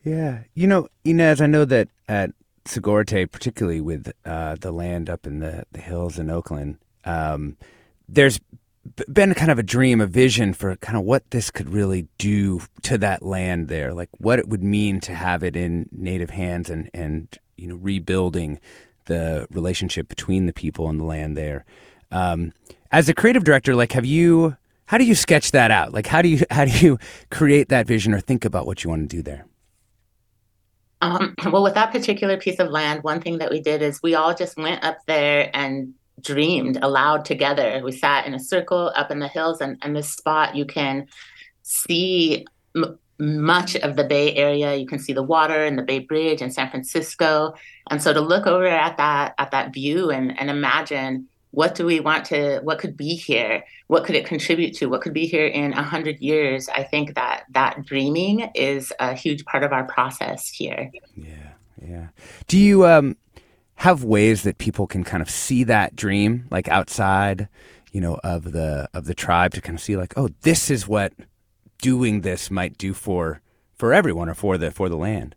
Yeah. 0.02 0.40
You 0.54 0.66
know, 0.66 0.88
Inés, 1.04 1.40
I 1.40 1.46
know 1.46 1.64
that 1.64 1.88
at 2.08 2.30
Sogorea 2.66 3.06
Te', 3.06 3.26
particularly 3.26 3.80
with 3.80 4.12
uh, 4.24 4.56
the 4.60 4.70
land 4.70 5.08
up 5.08 5.26
in 5.26 5.40
the, 5.40 5.64
the 5.72 5.80
hills 5.80 6.18
in 6.18 6.30
Oakland, 6.30 6.76
um, 7.04 7.56
there's 8.08 8.38
been 9.10 9.32
kind 9.32 9.50
of 9.50 9.58
a 9.58 9.62
dream, 9.62 10.00
a 10.00 10.06
vision 10.06 10.52
for 10.52 10.76
kind 10.76 10.98
of 10.98 11.04
what 11.04 11.30
this 11.30 11.50
could 11.50 11.70
really 11.70 12.06
do 12.18 12.60
to 12.82 12.98
that 12.98 13.22
land 13.22 13.68
there, 13.68 13.94
like 13.94 14.10
what 14.18 14.38
it 14.38 14.48
would 14.48 14.62
mean 14.62 15.00
to 15.00 15.14
have 15.14 15.42
it 15.42 15.56
in 15.56 15.88
native 15.90 16.30
hands 16.30 16.68
and, 16.68 16.90
and 16.92 17.38
you 17.56 17.66
know, 17.66 17.76
rebuilding 17.76 18.60
the 19.06 19.46
relationship 19.50 20.08
between 20.08 20.44
the 20.44 20.52
people 20.52 20.88
and 20.88 21.00
the 21.00 21.04
land 21.04 21.36
there. 21.36 21.64
Um, 22.14 22.52
as 22.92 23.08
a 23.08 23.14
creative 23.14 23.42
director, 23.42 23.74
like, 23.74 23.92
have 23.92 24.06
you, 24.06 24.56
how 24.86 24.98
do 24.98 25.04
you 25.04 25.16
sketch 25.16 25.50
that 25.50 25.72
out? 25.72 25.92
Like, 25.92 26.06
how 26.06 26.22
do 26.22 26.28
you, 26.28 26.44
how 26.50 26.64
do 26.64 26.70
you 26.70 26.98
create 27.30 27.68
that 27.68 27.86
vision 27.86 28.14
or 28.14 28.20
think 28.20 28.44
about 28.44 28.66
what 28.66 28.84
you 28.84 28.90
want 28.90 29.10
to 29.10 29.16
do 29.16 29.22
there? 29.22 29.44
Um, 31.02 31.34
well, 31.52 31.64
with 31.64 31.74
that 31.74 31.92
particular 31.92 32.38
piece 32.38 32.60
of 32.60 32.70
land, 32.70 33.02
one 33.02 33.20
thing 33.20 33.38
that 33.38 33.50
we 33.50 33.60
did 33.60 33.82
is 33.82 34.00
we 34.02 34.14
all 34.14 34.34
just 34.34 34.56
went 34.56 34.82
up 34.84 34.98
there 35.06 35.50
and 35.52 35.92
dreamed 36.20 36.78
aloud 36.80 37.24
together. 37.24 37.80
We 37.84 37.90
sat 37.90 38.26
in 38.26 38.34
a 38.34 38.40
circle 38.40 38.92
up 38.94 39.10
in 39.10 39.18
the 39.18 39.28
hills, 39.28 39.60
and, 39.60 39.78
this 39.96 40.10
spot 40.10 40.54
you 40.54 40.64
can 40.64 41.08
see 41.62 42.46
m- 42.76 42.98
much 43.18 43.74
of 43.76 43.96
the 43.96 44.04
Bay 44.04 44.34
Area. 44.34 44.76
You 44.76 44.86
can 44.86 45.00
see 45.00 45.12
the 45.12 45.22
water 45.22 45.64
and 45.64 45.76
the 45.76 45.82
Bay 45.82 45.98
Bridge 45.98 46.40
and 46.40 46.54
San 46.54 46.70
Francisco. 46.70 47.54
And 47.90 48.00
so 48.00 48.12
to 48.12 48.20
look 48.20 48.46
over 48.46 48.66
at 48.66 48.96
that 48.96 49.34
at 49.38 49.50
that 49.50 49.74
view 49.74 50.10
and, 50.10 50.38
and 50.38 50.48
imagine 50.48 51.28
what 51.54 51.74
do 51.74 51.86
we 51.86 52.00
want 52.00 52.24
to 52.24 52.60
what 52.60 52.78
could 52.78 52.96
be 52.96 53.14
here 53.14 53.64
what 53.86 54.04
could 54.04 54.14
it 54.16 54.26
contribute 54.26 54.74
to 54.74 54.86
what 54.86 55.00
could 55.00 55.14
be 55.14 55.26
here 55.26 55.46
in 55.46 55.70
100 55.72 56.20
years 56.20 56.68
i 56.70 56.82
think 56.82 57.14
that 57.14 57.44
that 57.50 57.84
dreaming 57.84 58.50
is 58.54 58.92
a 59.00 59.14
huge 59.14 59.44
part 59.44 59.62
of 59.62 59.72
our 59.72 59.84
process 59.84 60.48
here 60.48 60.90
Yeah, 61.16 61.52
Yeah. 61.80 62.08
Do 62.46 62.58
you 62.58 62.86
um, 62.86 63.16
have 63.76 64.04
ways 64.04 64.42
that 64.42 64.58
people 64.58 64.86
can 64.86 65.04
kind 65.04 65.22
of 65.22 65.30
see 65.30 65.64
that 65.64 65.96
dream, 65.96 66.46
like 66.50 66.68
outside, 66.68 67.48
you 67.92 68.00
know, 68.00 68.18
of 68.24 68.52
the 68.52 68.88
of 68.94 69.06
the 69.06 69.14
tribe, 69.14 69.52
to 69.54 69.60
kind 69.60 69.78
of 69.78 69.82
see, 69.82 69.96
like, 69.96 70.14
oh, 70.16 70.30
this 70.42 70.70
is 70.70 70.88
what 70.88 71.12
doing 71.78 72.22
this 72.22 72.50
might 72.50 72.78
do 72.78 72.94
for 72.94 73.40
for 73.74 73.92
everyone 73.92 74.28
or 74.28 74.34
for 74.34 74.56
the 74.56 74.70
for 74.70 74.88
the 74.88 74.96
land. 74.96 75.34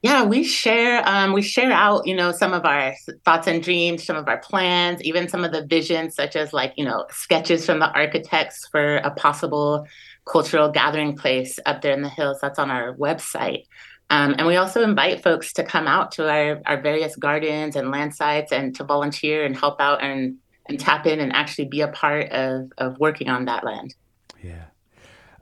Yeah, 0.00 0.24
we 0.24 0.44
share 0.44 1.02
um, 1.08 1.32
we 1.32 1.42
share 1.42 1.72
out, 1.72 2.06
you 2.06 2.14
know, 2.14 2.30
some 2.30 2.52
of 2.52 2.64
our 2.64 2.94
thoughts 3.24 3.48
and 3.48 3.62
dreams, 3.62 4.04
some 4.04 4.16
of 4.16 4.28
our 4.28 4.38
plans, 4.38 5.02
even 5.02 5.28
some 5.28 5.44
of 5.44 5.50
the 5.50 5.66
visions, 5.66 6.14
such 6.14 6.36
as 6.36 6.52
like, 6.52 6.72
you 6.76 6.84
know, 6.84 7.06
sketches 7.10 7.66
from 7.66 7.80
the 7.80 7.90
architects 7.90 8.68
for 8.70 8.96
a 8.98 9.10
possible 9.10 9.86
cultural 10.24 10.70
gathering 10.70 11.16
place 11.16 11.58
up 11.66 11.82
there 11.82 11.92
in 11.92 12.02
the 12.02 12.08
hills. 12.08 12.38
That's 12.40 12.58
on 12.58 12.70
our 12.70 12.94
website. 12.94 13.64
Um, 14.10 14.36
and 14.38 14.46
we 14.46 14.56
also 14.56 14.82
invite 14.82 15.22
folks 15.22 15.52
to 15.54 15.64
come 15.64 15.86
out 15.86 16.12
to 16.12 16.30
our, 16.30 16.62
our 16.64 16.80
various 16.80 17.14
gardens 17.16 17.76
and 17.76 17.90
land 17.90 18.14
sites 18.14 18.52
and 18.52 18.74
to 18.76 18.84
volunteer 18.84 19.44
and 19.44 19.56
help 19.56 19.80
out 19.80 20.02
and, 20.02 20.36
and 20.66 20.80
tap 20.80 21.06
in 21.06 21.20
and 21.20 21.32
actually 21.32 21.66
be 21.66 21.82
a 21.82 21.88
part 21.88 22.30
of, 22.30 22.72
of 22.78 22.98
working 22.98 23.28
on 23.28 23.46
that 23.46 23.64
land. 23.64 23.94
Yeah. 24.42 24.64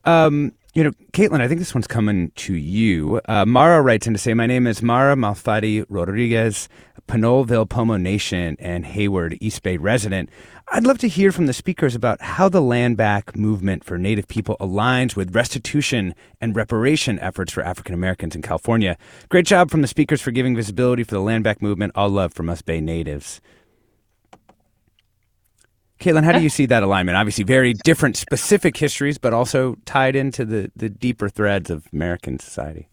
Um, 0.05 0.53
you 0.77 0.85
know, 0.85 0.91
Caitlin, 1.15 1.41
I 1.41 1.49
think 1.49 1.59
this 1.59 1.75
one's 1.75 1.87
coming 1.87 2.33
to 2.33 2.55
you. 2.55 3.19
Uh, 3.25 3.47
Mara 3.47 3.81
writes 3.81 4.07
in 4.07 4.13
to 4.13 4.19
say, 4.19 4.35
My 4.35 4.45
name 4.45 4.67
is 4.67 4.83
Mara 4.83 5.17
Malfatti 5.17 5.87
Rodriguez, 5.89 6.69
Pinoleville 7.09 7.67
Pomo 7.67 7.97
Nation 7.97 8.59
and 8.61 8.85
Hayward 8.85 9.39
East 9.41 9.63
Bay 9.63 9.79
resident. 9.79 10.29
I'd 10.69 10.85
love 10.85 10.99
to 10.99 11.09
hear 11.09 11.33
from 11.33 11.47
the 11.47 11.55
speakers 11.55 11.95
about 11.95 12.21
how 12.21 12.51
the 12.51 12.61
land 12.61 12.99
back 12.99 13.35
movement 13.35 13.85
for 13.85 13.97
Native 13.97 14.29
people 14.29 14.59
aligns 14.61 15.17
with 15.17 15.35
restitution 15.35 16.15
and 16.43 16.55
reparation 16.55 17.19
efforts 17.21 17.55
for 17.55 17.63
African 17.63 17.95
Americans 17.95 18.37
in 18.37 18.43
California. 18.43 18.99
Great 19.31 19.47
job 19.47 19.71
from 19.71 19.81
the 19.81 19.89
speakers 19.89 20.21
for 20.21 20.31
giving 20.31 20.55
visibility 20.55 21.05
for 21.05 21.15
the 21.15 21.21
land 21.23 21.43
back 21.43 21.63
movement. 21.63 21.93
All 21.95 22.11
love 22.11 22.35
from 22.35 22.51
us 22.51 22.61
Bay 22.61 22.83
natives. 22.83 23.41
Caitlin, 26.01 26.25
how 26.25 26.33
do 26.33 26.43
you 26.43 26.51
see 26.51 26.67
that 26.67 26.83
alignment? 26.83 27.17
Obviously, 27.17 27.45
very 27.45 27.73
different 27.73 28.17
specific 28.17 28.77
histories, 28.77 29.17
but 29.17 29.33
also 29.33 29.77
tied 29.87 30.15
into 30.15 30.45
the, 30.45 30.71
the 30.77 30.89
deeper 30.89 31.29
threads 31.29 31.71
of 31.71 31.89
American 31.93 32.39
society. 32.39 32.89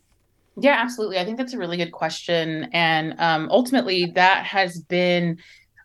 Yeah, 0.58 0.78
absolutely. 0.80 1.18
I 1.20 1.26
think 1.26 1.38
that's 1.38 1.54
a 1.54 1.58
really 1.58 1.78
good 1.78 1.92
question. 1.92 2.70
And 2.74 3.16
um, 3.20 3.50
ultimately, 3.52 4.06
that 4.16 4.46
has 4.46 4.80
been 4.82 5.40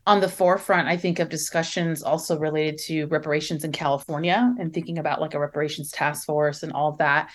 on 0.06 0.20
the 0.20 0.28
forefront, 0.28 0.88
I 0.88 0.96
think, 0.96 1.18
of 1.18 1.28
discussions 1.28 2.02
also 2.02 2.38
related 2.38 2.78
to 2.86 3.06
reparations 3.06 3.64
in 3.64 3.72
California 3.72 4.54
and 4.58 4.72
thinking 4.72 4.98
about 4.98 5.20
like 5.20 5.34
a 5.34 5.40
reparations 5.40 5.90
task 5.90 6.24
force 6.24 6.62
and 6.62 6.72
all 6.72 6.92
of 6.92 6.98
that. 6.98 7.30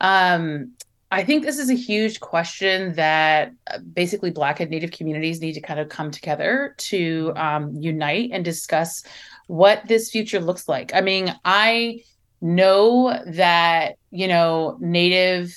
Um, 0.00 0.72
I 1.12 1.24
think 1.24 1.44
this 1.44 1.58
is 1.58 1.70
a 1.70 1.74
huge 1.74 2.20
question 2.20 2.94
that 2.94 3.52
uh, 3.66 3.78
basically 3.78 4.30
Black 4.30 4.60
and 4.60 4.70
Native 4.70 4.92
communities 4.92 5.40
need 5.40 5.54
to 5.54 5.60
kind 5.60 5.80
of 5.80 5.88
come 5.88 6.10
together 6.10 6.74
to 6.78 7.32
um, 7.34 7.74
unite 7.74 8.30
and 8.32 8.44
discuss 8.44 9.02
what 9.48 9.86
this 9.88 10.10
future 10.10 10.38
looks 10.38 10.68
like. 10.68 10.94
I 10.94 11.00
mean, 11.00 11.34
I 11.44 12.04
know 12.40 13.20
that, 13.26 13.96
you 14.12 14.28
know, 14.28 14.78
Native 14.80 15.52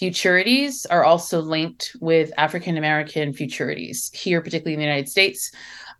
futurities 0.00 0.86
are 0.90 1.04
also 1.04 1.40
linked 1.40 1.96
with 2.00 2.32
African 2.36 2.76
American 2.76 3.32
futurities 3.32 4.14
here, 4.14 4.40
particularly 4.40 4.74
in 4.74 4.80
the 4.80 4.86
United 4.86 5.08
States. 5.08 5.50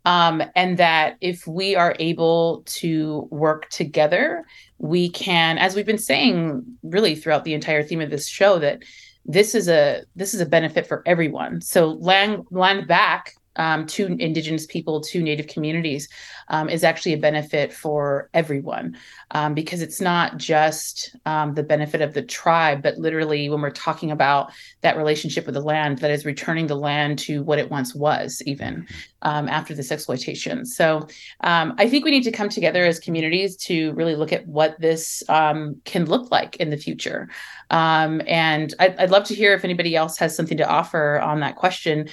Um, 0.05 0.43
and 0.55 0.77
that 0.77 1.17
if 1.19 1.47
we 1.47 1.75
are 1.75 1.95
able 1.99 2.61
to 2.67 3.27
work 3.31 3.69
together 3.69 4.45
we 4.77 5.09
can 5.09 5.57
as 5.57 5.75
we've 5.75 5.85
been 5.85 5.97
saying 5.97 6.63
really 6.83 7.15
throughout 7.15 7.43
the 7.43 7.53
entire 7.53 7.83
theme 7.83 8.01
of 8.01 8.09
this 8.09 8.27
show 8.27 8.59
that 8.59 8.83
this 9.25 9.55
is 9.55 9.67
a 9.67 10.03
this 10.15 10.33
is 10.33 10.41
a 10.41 10.45
benefit 10.45 10.85
for 10.87 11.01
everyone. 11.05 11.61
So 11.61 11.93
land 11.93 12.45
land 12.51 12.87
back 12.87 13.33
um, 13.55 13.85
to 13.87 14.05
indigenous 14.19 14.65
people 14.65 15.01
to 15.01 15.21
native 15.21 15.47
communities 15.47 16.07
um, 16.49 16.69
is 16.69 16.83
actually 16.83 17.13
a 17.13 17.17
benefit 17.17 17.73
for 17.73 18.29
everyone 18.33 18.97
um, 19.31 19.53
because 19.53 19.81
it's 19.81 20.01
not 20.01 20.37
just 20.37 21.15
um, 21.25 21.53
the 21.53 21.63
benefit 21.63 22.01
of 22.01 22.13
the 22.13 22.21
tribe 22.21 22.81
but 22.81 22.97
literally 22.97 23.49
when 23.49 23.61
we're 23.61 23.69
talking 23.69 24.11
about 24.11 24.51
that 24.81 24.97
relationship 24.97 25.45
with 25.45 25.55
the 25.55 25.61
land 25.61 25.99
that 25.99 26.11
is 26.11 26.25
returning 26.25 26.67
the 26.67 26.75
land 26.75 27.17
to 27.17 27.43
what 27.43 27.59
it 27.59 27.69
once 27.69 27.95
was 27.95 28.41
even 28.45 28.87
um, 29.21 29.47
after 29.49 29.73
this 29.73 29.91
exploitation. 29.91 30.65
So 30.65 31.07
um, 31.41 31.73
i 31.77 31.89
think 31.89 32.05
we 32.05 32.11
need 32.11 32.23
to 32.23 32.31
come 32.31 32.49
together 32.49 32.85
as 32.85 32.99
communities 32.99 33.55
to 33.57 33.93
really 33.93 34.15
look 34.15 34.31
at 34.31 34.47
what 34.47 34.79
this 34.79 35.23
can 35.27 36.05
look 36.05 36.31
like 36.31 36.57
in 36.57 36.69
the 36.69 36.77
future. 36.77 37.29
And 37.71 38.73
I'd, 38.79 38.97
I'd, 38.97 39.11
love 39.11 39.23
to 39.25 39.35
hear 39.35 39.53
if 39.53 39.63
anybody 39.63 39.95
else 39.95 40.17
has 40.17 40.35
something 40.35 40.57
to 40.57 40.67
offer 40.67 41.19
on 41.19 41.39
that 41.39 41.55
question 41.55 42.07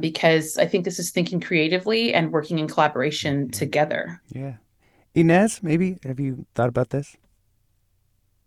because 0.00 0.56
i 0.58 0.66
think 0.66 0.84
this 0.84 0.98
is 0.98 1.10
thinking 1.10 1.40
creatively 1.40 2.14
and 2.14 2.32
working 2.32 2.58
in 2.58 2.68
collaboration 2.68 3.50
together. 3.56 4.20
Yeah. 4.28 4.54
Inés, 5.14 5.62
maybe 5.62 5.98
have 6.04 6.20
you 6.20 6.46
thought 6.54 6.68
about 6.68 6.90
this? 6.90 7.16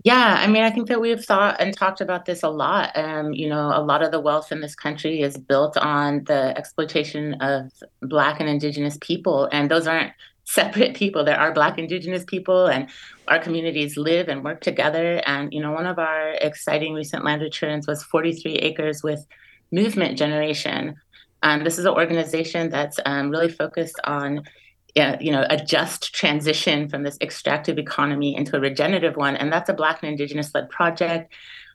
Yeah, 0.05 0.37
I 0.39 0.47
mean, 0.47 0.63
I 0.63 0.69
think 0.69 0.87
that 0.87 1.01
we've 1.01 1.23
thought 1.23 1.59
and 1.59 1.75
talked 1.75 1.99
about 1.99 2.25
this 2.25 2.41
a 2.41 2.49
lot. 2.49 2.95
Um, 2.95 3.33
you 3.33 3.49
know, 3.49 3.71
a 3.73 3.83
lot 3.83 4.01
of 4.01 4.11
the 4.11 4.19
wealth 4.19 4.49
in 4.51 4.61
this 4.61 4.73
country 4.73 5.21
is 5.21 5.37
built 5.37 5.75
on 5.75 6.23
the 6.23 6.57
exploitation 6.57 7.33
of 7.41 7.71
Black 8.01 8.39
and 8.39 8.47
Indigenous 8.47 8.97
people, 9.01 9.49
and 9.51 9.69
those 9.69 9.87
aren't 9.87 10.13
separate 10.45 10.95
people. 10.95 11.25
There 11.25 11.39
are 11.39 11.53
Black 11.53 11.77
Indigenous 11.77 12.23
people, 12.23 12.67
and 12.67 12.89
our 13.27 13.39
communities 13.39 13.97
live 13.97 14.29
and 14.29 14.43
work 14.43 14.61
together. 14.61 15.21
And 15.25 15.51
you 15.53 15.61
know, 15.61 15.73
one 15.73 15.85
of 15.85 15.99
our 15.99 16.31
exciting 16.41 16.93
recent 16.93 17.25
land 17.25 17.41
returns 17.41 17.85
was 17.85 18.01
43 18.03 18.53
acres 18.53 19.03
with 19.03 19.25
Movement 19.71 20.17
Generation. 20.17 20.95
Um, 21.43 21.65
this 21.65 21.77
is 21.77 21.85
an 21.85 21.93
organization 21.93 22.69
that's 22.69 22.99
um, 23.05 23.29
really 23.29 23.49
focused 23.49 23.99
on 24.05 24.43
uh, 24.95 25.17
you 25.19 25.31
know, 25.31 25.45
a 25.49 25.57
just 25.57 26.13
transition 26.13 26.89
from 26.89 27.03
this 27.03 27.17
extractive 27.21 27.77
economy 27.77 28.35
into 28.35 28.55
a 28.55 28.59
regenerative 28.59 29.15
one. 29.15 29.35
And 29.35 29.51
that's 29.51 29.69
a 29.69 29.73
Black 29.73 30.01
and 30.01 30.11
Indigenous 30.11 30.53
led 30.53 30.69
project. 30.69 31.33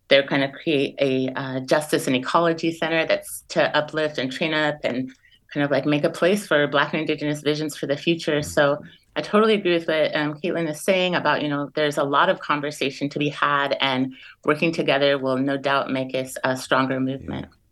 They're 0.09 0.27
going 0.27 0.43
to 0.43 0.53
create 0.53 0.97
a 1.01 1.29
uh, 1.35 1.61
justice 1.61 2.07
and 2.07 2.17
ecology 2.17 2.73
center 2.73 3.07
that's 3.07 3.43
to 3.51 3.75
uplift 3.77 4.19
and 4.19 4.31
train 4.31 4.53
up 4.53 4.77
and 4.85 5.11
kind 5.53 5.65
of 5.65 5.71
like 5.71 5.87
make 5.87 6.05
a 6.05 6.11
place 6.11 6.47
for 6.47 6.67
Black 6.67 6.93
and 6.93 7.01
Indigenous 7.01 7.41
visions 7.41 7.77
for 7.77 7.87
the 7.87 7.97
future. 7.97 8.43
So 8.43 8.83
I 9.17 9.23
totally 9.23 9.55
agree 9.55 9.75
with 9.75 9.87
what 9.87 10.15
um, 10.17 10.35
Caitlin 10.35 10.69
is 10.69 10.83
saying 10.83 11.15
about, 11.15 11.41
you 11.41 11.49
know, 11.49 11.71
there's 11.75 11.99
a 11.99 12.05
lot 12.05 12.29
of 12.29 12.41
conversation 12.41 13.09
to 13.11 13.19
be 13.19 13.29
had, 13.29 13.77
and 13.81 14.12
working 14.45 14.73
together 14.73 15.19
will 15.19 15.37
no 15.37 15.57
doubt 15.57 15.91
make 15.91 16.15
us 16.17 16.37
a 16.43 16.57
stronger 16.57 16.99
movement. 16.99 17.47
Yeah. 17.49 17.64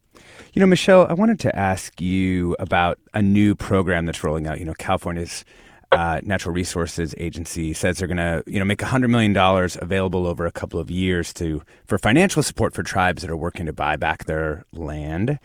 You 0.54 0.60
know, 0.60 0.66
Michelle, 0.66 1.06
I 1.08 1.14
wanted 1.14 1.40
to 1.40 1.56
ask 1.56 1.98
you 1.98 2.54
about 2.58 2.98
a 3.14 3.22
new 3.22 3.54
program 3.54 4.04
that's 4.04 4.22
rolling 4.22 4.46
out. 4.46 4.58
You 4.58 4.66
know, 4.66 4.74
California's 4.74 5.46
uh, 5.92 6.20
Natural 6.22 6.54
Resources 6.54 7.14
Agency 7.16 7.72
says 7.72 7.96
they're 7.96 8.06
going 8.06 8.18
to, 8.18 8.44
you 8.46 8.58
know, 8.58 8.64
make 8.66 8.80
$100 8.80 9.08
million 9.08 9.34
available 9.80 10.26
over 10.26 10.44
a 10.44 10.52
couple 10.52 10.78
of 10.78 10.90
years 10.90 11.32
to 11.34 11.62
for 11.86 11.96
financial 11.96 12.42
support 12.42 12.74
for 12.74 12.82
tribes 12.82 13.22
that 13.22 13.30
are 13.30 13.36
working 13.36 13.64
to 13.64 13.72
buy 13.72 13.96
back 13.96 14.26
their 14.26 14.66
land. 14.74 15.38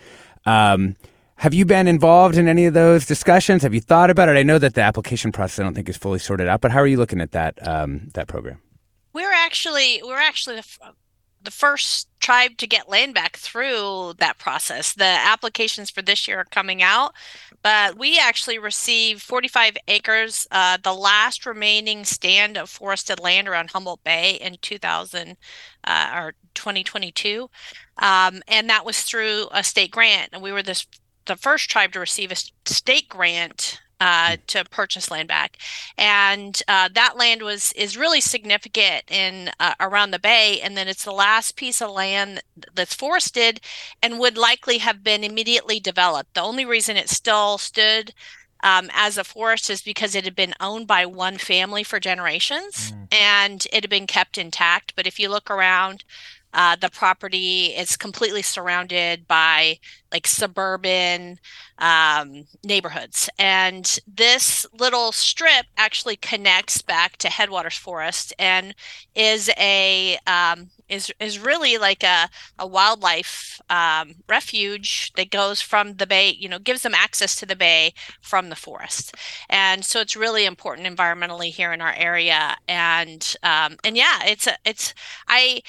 Um, 0.45 0.97
have 1.38 1.53
you 1.53 1.64
been 1.64 1.88
involved 1.88 2.36
in 2.36 2.49
any 2.49 2.66
of 2.66 2.74
those 2.74 3.05
discussions? 3.05 3.64
Have 3.64 3.74
you 3.74 3.80
thought 3.80 4.10
about 4.10 4.28
it? 4.28 4.36
I 4.36 4.43
know 4.43 4.60
that 4.60 4.74
the 4.74 4.82
application 4.82 5.32
process 5.32 5.60
I 5.60 5.64
don't 5.64 5.74
think 5.74 5.88
is 5.88 5.95
fully 5.95 6.20
sorted 6.20 6.49
out, 6.49 6.60
but 6.60 6.72
how 6.72 6.80
are 6.80 6.88
you 6.88 6.97
looking 6.97 7.22
at 7.22 7.32
that 7.32 7.66
um, 7.66 8.10
that 8.14 8.28
program? 8.28 8.62
We're 9.14 9.32
actually 9.32 10.01
we're 10.03 10.18
actually 10.18 10.58
the 10.58 10.93
first 11.52 12.08
tribe 12.20 12.58
to 12.58 12.68
get 12.68 12.89
land 12.89 13.14
back 13.14 13.38
through 13.38 14.14
that 14.18 14.38
process. 14.38 14.93
The 14.93 15.04
applications 15.04 15.89
for 15.89 16.02
this 16.02 16.28
year 16.28 16.39
are 16.39 16.45
coming 16.45 16.82
out, 16.82 17.14
but 17.62 17.98
we 17.98 18.20
actually 18.20 18.60
received 18.60 19.22
45 19.22 19.78
acres, 19.88 20.48
uh, 20.52 20.78
the 20.82 20.93
last 20.93 21.45
remaining 21.45 22.06
stand 22.06 22.58
of 22.58 22.70
forested 22.70 23.20
land 23.20 23.48
around 23.48 23.72
Humboldt 23.72 24.04
Bay 24.04 24.38
in 24.41 24.58
2000 24.62 25.38
uh, 25.84 26.12
or 26.16 26.34
2022, 26.54 27.50
um, 28.00 28.41
and 28.48 28.70
that 28.70 28.86
was 28.86 29.02
through 29.04 29.48
a 29.52 29.64
state 29.64 29.91
grant. 29.91 30.30
And 30.34 30.41
we 30.41 30.52
were 30.52 30.64
this 30.64 30.86
the 31.26 31.36
first 31.36 31.70
tribe 31.70 31.91
to 31.91 32.00
receive 32.00 32.32
a 32.32 32.36
state 32.66 33.10
grant 33.10 33.82
uh, 34.00 34.38
to 34.48 34.64
purchase 34.66 35.10
land 35.10 35.28
back, 35.28 35.58
and 35.98 36.62
uh, 36.68 36.89
that 36.93 37.18
land 37.18 37.41
was 37.41 37.72
is 37.74 37.98
really 37.98 38.22
significant 38.22 39.04
in 39.10 39.50
uh, 39.60 39.74
around 39.80 40.12
the 40.12 40.20
bay. 40.20 40.60
And 40.62 40.78
then 40.78 40.88
it's 40.88 41.04
the 41.04 41.12
last 41.12 41.56
piece 41.56 41.82
of 41.82 41.91
land 41.91 42.43
that's 42.74 42.93
forested 42.93 43.60
and 44.02 44.20
would 44.20 44.38
likely 44.38 44.80
have 44.80 45.04
been 45.04 45.24
immediately 45.24 45.80
developed. 45.80 46.34
The 46.34 46.41
only 46.41 46.66
reason 46.66 46.98
it 46.98 47.10
still 47.10 47.58
stood 47.58 48.14
um, 48.64 48.89
as 48.93 49.18
a 49.18 49.24
forest 49.24 49.70
is 49.70 49.82
because 49.82 50.16
it 50.16 50.24
had 50.24 50.36
been 50.36 50.54
owned 50.60 50.88
by 50.88 51.06
one 51.06 51.38
family 51.38 51.84
for 51.84 52.00
generations 52.00 52.91
mm. 52.91 53.14
and 53.14 53.66
it 53.72 53.84
had 53.84 53.89
been 53.89 54.08
kept 54.08 54.38
intact. 54.38 54.93
But 54.95 55.08
if 55.08 55.20
you 55.20 55.30
look 55.30 55.50
around 55.50 56.04
uh, 56.54 56.76
the 56.76 56.89
property 56.89 57.68
is 57.68 57.98
completely 57.98 58.41
surrounded 58.41 59.28
by 59.28 59.80
like 60.12 60.26
suburban 60.26 61.39
um, 61.80 62.45
neighborhoods. 62.64 63.30
And 63.38 64.00
this 64.08 64.66
little 64.78 65.12
strip 65.12 65.66
actually 65.78 66.16
connects 66.16 66.82
back 66.82 67.18
to 67.18 67.30
Headwaters 67.30 67.78
Forest 67.78 68.34
and 68.39 68.74
is 69.16 69.50
a 69.58 70.18
um, 70.26 70.70
is 70.89 71.12
is 71.20 71.39
really 71.39 71.78
like 71.78 72.04
a, 72.04 72.30
a 72.58 72.66
wildlife 72.66 73.60
um, 73.70 74.16
refuge 74.30 75.12
that 75.14 75.30
goes 75.30 75.62
from 75.62 75.95
the 75.95 76.08
bay, 76.08 76.30
you 76.30 76.48
know, 76.48 76.60
gives 76.60 76.84
them 76.84 76.95
access 76.95 77.36
to 77.36 77.45
the 77.45 77.56
bay 77.56 77.93
from 78.22 78.50
the 78.50 78.56
forest. 78.56 79.16
And 79.50 79.84
so 79.84 80.00
it's 80.00 80.16
really 80.16 80.45
important 80.45 80.88
environmentally 80.88 81.50
here 81.50 81.74
in 81.74 81.82
our 81.82 81.93
area. 81.93 82.56
And 82.68 83.36
um, 83.43 83.78
and 83.84 83.98
yeah, 83.98 84.22
it's 84.26 84.48
a 84.48 84.58
it's 84.66 84.93
I 85.28 85.62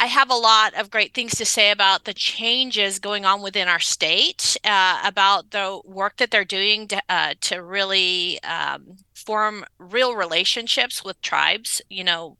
I 0.00 0.06
have 0.06 0.30
a 0.30 0.34
lot 0.34 0.72
of 0.72 0.90
great 0.90 1.12
things 1.12 1.34
to 1.34 1.44
say 1.44 1.70
about 1.70 2.06
the 2.06 2.14
changes 2.14 2.98
going 2.98 3.26
on 3.26 3.42
within 3.42 3.68
our 3.68 3.78
state, 3.78 4.56
uh, 4.64 4.98
about 5.04 5.50
the 5.50 5.78
work 5.84 6.16
that 6.16 6.30
they're 6.30 6.42
doing 6.42 6.88
to, 6.88 7.02
uh, 7.10 7.34
to 7.42 7.62
really 7.62 8.42
um, 8.42 8.96
form 9.14 9.62
real 9.78 10.16
relationships 10.16 11.04
with 11.04 11.20
tribes. 11.20 11.82
You 11.90 12.04
know, 12.04 12.38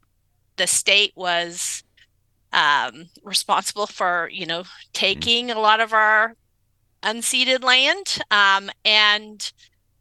the 0.56 0.66
state 0.66 1.12
was 1.14 1.84
um, 2.54 3.10
responsible 3.22 3.86
for, 3.86 4.30
you 4.32 4.46
know, 4.46 4.64
taking 4.94 5.50
a 5.50 5.60
lot 5.60 5.80
of 5.80 5.92
our 5.92 6.36
unceded 7.02 7.62
land. 7.62 8.20
Um, 8.30 8.70
and 8.86 9.52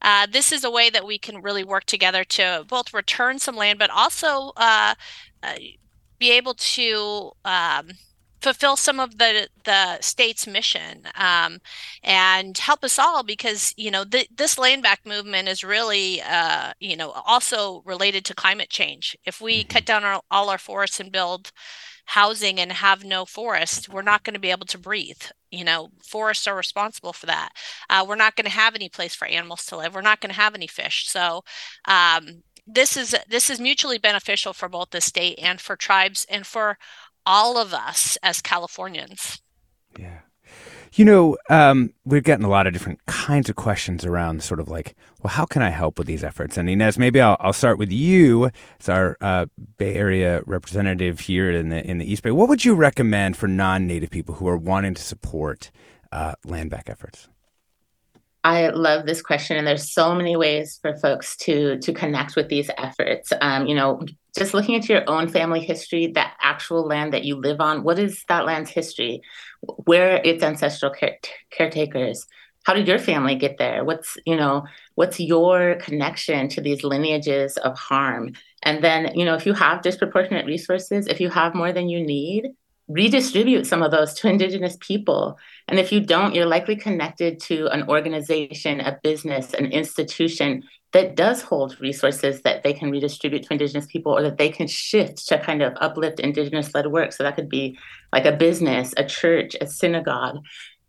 uh, 0.02 0.28
this 0.32 0.54
is 0.54 0.64
a 0.64 0.72
way 0.72 0.90
that 0.92 1.06
we 1.06 1.18
can 1.18 1.42
really 1.42 1.66
work 1.66 1.84
together 1.84 2.24
to 2.24 2.64
both 2.70 2.94
return 2.94 3.38
some 3.38 3.58
land, 3.58 3.80
but 3.80 3.90
also 3.90 4.54
uh, 4.56 4.96
uh 5.44 5.56
be 6.20 6.32
able 6.32 6.54
to 6.54 7.32
um, 7.46 7.90
fulfill 8.42 8.78
some 8.78 9.00
of 9.00 9.18
the 9.18 9.48
the 9.66 10.00
state's 10.02 10.48
mission 10.48 11.04
um, 11.16 11.60
and 12.04 12.58
help 12.58 12.84
us 12.84 12.98
all 12.98 13.24
because 13.24 13.74
you 13.78 13.92
know 13.92 14.04
th- 14.06 14.30
this 14.36 14.58
land 14.58 14.82
back 14.82 15.02
movement 15.06 15.48
is 15.48 15.64
really 15.64 16.22
uh, 16.22 16.74
you 16.80 16.96
know 16.96 17.12
also 17.26 17.82
related 17.86 18.26
to 18.26 18.36
climate 18.36 18.70
change. 18.70 19.18
If 19.26 19.42
we 19.42 19.62
mm-hmm. 19.62 19.70
cut 19.70 19.86
down 19.86 20.04
our, 20.04 20.22
all 20.32 20.50
our 20.50 20.58
forests 20.58 21.00
and 21.00 21.12
build 21.12 21.52
housing 22.06 22.60
and 22.60 22.72
have 22.72 23.04
no 23.04 23.24
forest 23.24 23.88
we're 23.88 24.02
not 24.02 24.24
going 24.24 24.34
to 24.34 24.40
be 24.40 24.50
able 24.50 24.66
to 24.66 24.80
breathe. 24.80 25.22
You 25.52 25.64
know 25.64 25.90
forests 26.04 26.48
are 26.48 26.56
responsible 26.56 27.14
for 27.14 27.26
that. 27.28 27.50
Uh, 27.90 28.06
we're 28.08 28.16
not 28.16 28.36
going 28.36 28.46
to 28.46 28.52
have 28.52 28.76
any 28.76 28.90
place 28.90 29.16
for 29.16 29.28
animals 29.28 29.66
to 29.66 29.78
live. 29.78 29.94
We're 29.94 30.02
not 30.02 30.22
going 30.22 30.34
to 30.34 30.40
have 30.40 30.56
any 30.56 30.68
fish. 30.68 31.08
So 31.08 31.44
um, 31.86 32.44
this 32.74 32.98
is 32.98 33.16
this 33.28 33.50
is 33.50 33.60
mutually 33.60 33.98
beneficial 33.98 34.54
for 34.54 34.70
both 34.70 34.92
the 34.92 35.02
state 35.02 35.40
and 35.42 35.60
for 35.60 35.76
tribes 35.76 36.26
and 36.30 36.46
for 36.46 36.78
all 37.26 37.58
of 37.58 37.74
us 37.74 38.18
as 38.24 38.42
Californians. 38.42 39.42
Yeah. 39.98 40.20
You 40.94 41.06
know, 41.06 41.38
um, 41.50 41.94
we're 42.04 42.22
getting 42.22 42.46
a 42.46 42.50
lot 42.50 42.66
of 42.66 42.74
different 42.74 43.06
kinds 43.06 43.48
of 43.48 43.56
questions 43.56 44.06
around 44.06 44.42
sort 44.42 44.60
of 44.60 44.68
like, 44.68 44.96
well, 45.22 45.32
how 45.32 45.46
can 45.46 45.62
I 45.62 45.70
help 45.70 46.00
with 46.00 46.08
these 46.08 46.24
efforts? 46.24 46.58
And 46.58 46.68
Inés, 46.68 46.98
maybe 46.98 47.22
I'll, 47.22 47.38
I'll 47.40 47.54
start 47.54 47.78
with 47.78 47.92
you 47.92 48.50
as 48.80 48.90
our 48.90 49.16
uh, 49.22 49.46
Bay 49.78 49.94
Area 49.94 50.42
representative 50.48 51.20
here 51.22 51.52
in 51.52 51.70
the 51.70 51.86
in 51.88 52.00
the 52.00 52.12
East 52.12 52.24
Bay. 52.24 52.32
What 52.32 52.50
would 52.50 52.66
you 52.66 52.74
recommend 52.74 53.38
for 53.38 53.48
non-native 53.48 54.10
people 54.10 54.36
who 54.36 54.48
are 54.48 54.58
wanting 54.58 54.96
to 54.96 55.02
support 55.02 55.70
uh, 56.12 56.34
land 56.44 56.72
back 56.72 56.90
efforts? 56.90 57.30
I 58.44 58.70
love 58.70 59.06
this 59.06 59.22
question, 59.22 59.58
and 59.58 59.68
there's 59.68 59.92
so 59.92 60.16
many 60.16 60.38
ways 60.38 60.80
for 60.82 60.96
folks 60.96 61.36
to 61.38 61.78
to 61.80 61.94
connect 61.94 62.36
with 62.36 62.48
these 62.48 62.70
efforts. 62.78 63.34
Um, 63.42 63.68
you 63.68 63.76
know, 63.76 64.02
just 64.38 64.54
looking 64.54 64.76
into 64.76 64.94
your 64.94 65.10
own 65.10 65.28
family 65.28 65.60
history, 65.60 66.08
that 66.16 66.36
actual 66.42 66.88
land 66.88 67.14
that 67.14 67.26
you 67.26 67.36
live 67.36 67.60
on, 67.60 67.84
what 67.84 68.00
is 68.00 68.24
that 68.30 68.46
land's 68.46 68.70
history? 68.70 69.22
Where 69.62 70.22
its 70.24 70.42
ancestral 70.42 70.92
care- 70.92 71.20
caretakers? 71.52 72.26
How 72.64 72.74
did 72.74 72.88
your 72.88 73.00
family 73.00 73.36
get 73.36 73.58
there? 73.58 73.84
What's 73.84 74.18
you 74.26 74.38
know, 74.38 74.64
what's 74.96 75.20
your 75.20 75.76
connection 75.76 76.48
to 76.50 76.62
these 76.62 76.84
lineages 76.84 77.58
of 77.58 77.78
harm? 77.78 78.34
And 78.64 78.82
then, 78.82 79.12
you 79.16 79.26
know, 79.26 79.36
if 79.36 79.46
you 79.46 79.54
have 79.54 79.82
disproportionate 79.82 80.46
resources, 80.46 81.08
if 81.08 81.20
you 81.20 81.30
have 81.30 81.56
more 81.56 81.74
than 81.74 81.90
you 81.90 82.06
need, 82.06 82.50
redistribute 82.90 83.68
some 83.68 83.84
of 83.84 83.92
those 83.92 84.14
to 84.16 84.28
Indigenous 84.28 84.76
people. 84.82 85.38
And 85.68 85.80
if 85.80 85.92
you 85.92 86.00
don't, 86.00 86.34
you're 86.34 86.48
likely 86.48 86.76
connected 86.76 87.40
to 87.42 87.68
an 87.68 87.88
organization, 87.88 88.82
a 88.82 89.00
business, 89.04 89.54
an 89.54 89.68
institution 89.68 90.64
that 90.92 91.16
does 91.16 91.44
hold 91.44 91.80
resources 91.80 92.42
that 92.42 92.64
they 92.64 92.74
can 92.74 92.90
redistribute 92.90 93.44
to 93.44 93.54
Indigenous 93.54 93.86
people 93.86 94.18
or 94.18 94.24
that 94.24 94.40
they 94.40 94.50
can 94.50 94.68
shift 94.68 95.28
to 95.28 95.38
kind 95.38 95.62
of 95.62 95.74
uplift 95.80 96.20
Indigenous 96.20 96.74
led 96.74 96.88
work. 96.88 97.14
So 97.14 97.24
that 97.24 97.36
could 97.36 97.48
be 97.48 97.78
like 98.12 98.26
a 98.26 98.36
business, 98.36 98.94
a 98.98 99.06
church, 99.06 99.56
a 99.62 99.68
synagogue. 99.68 100.40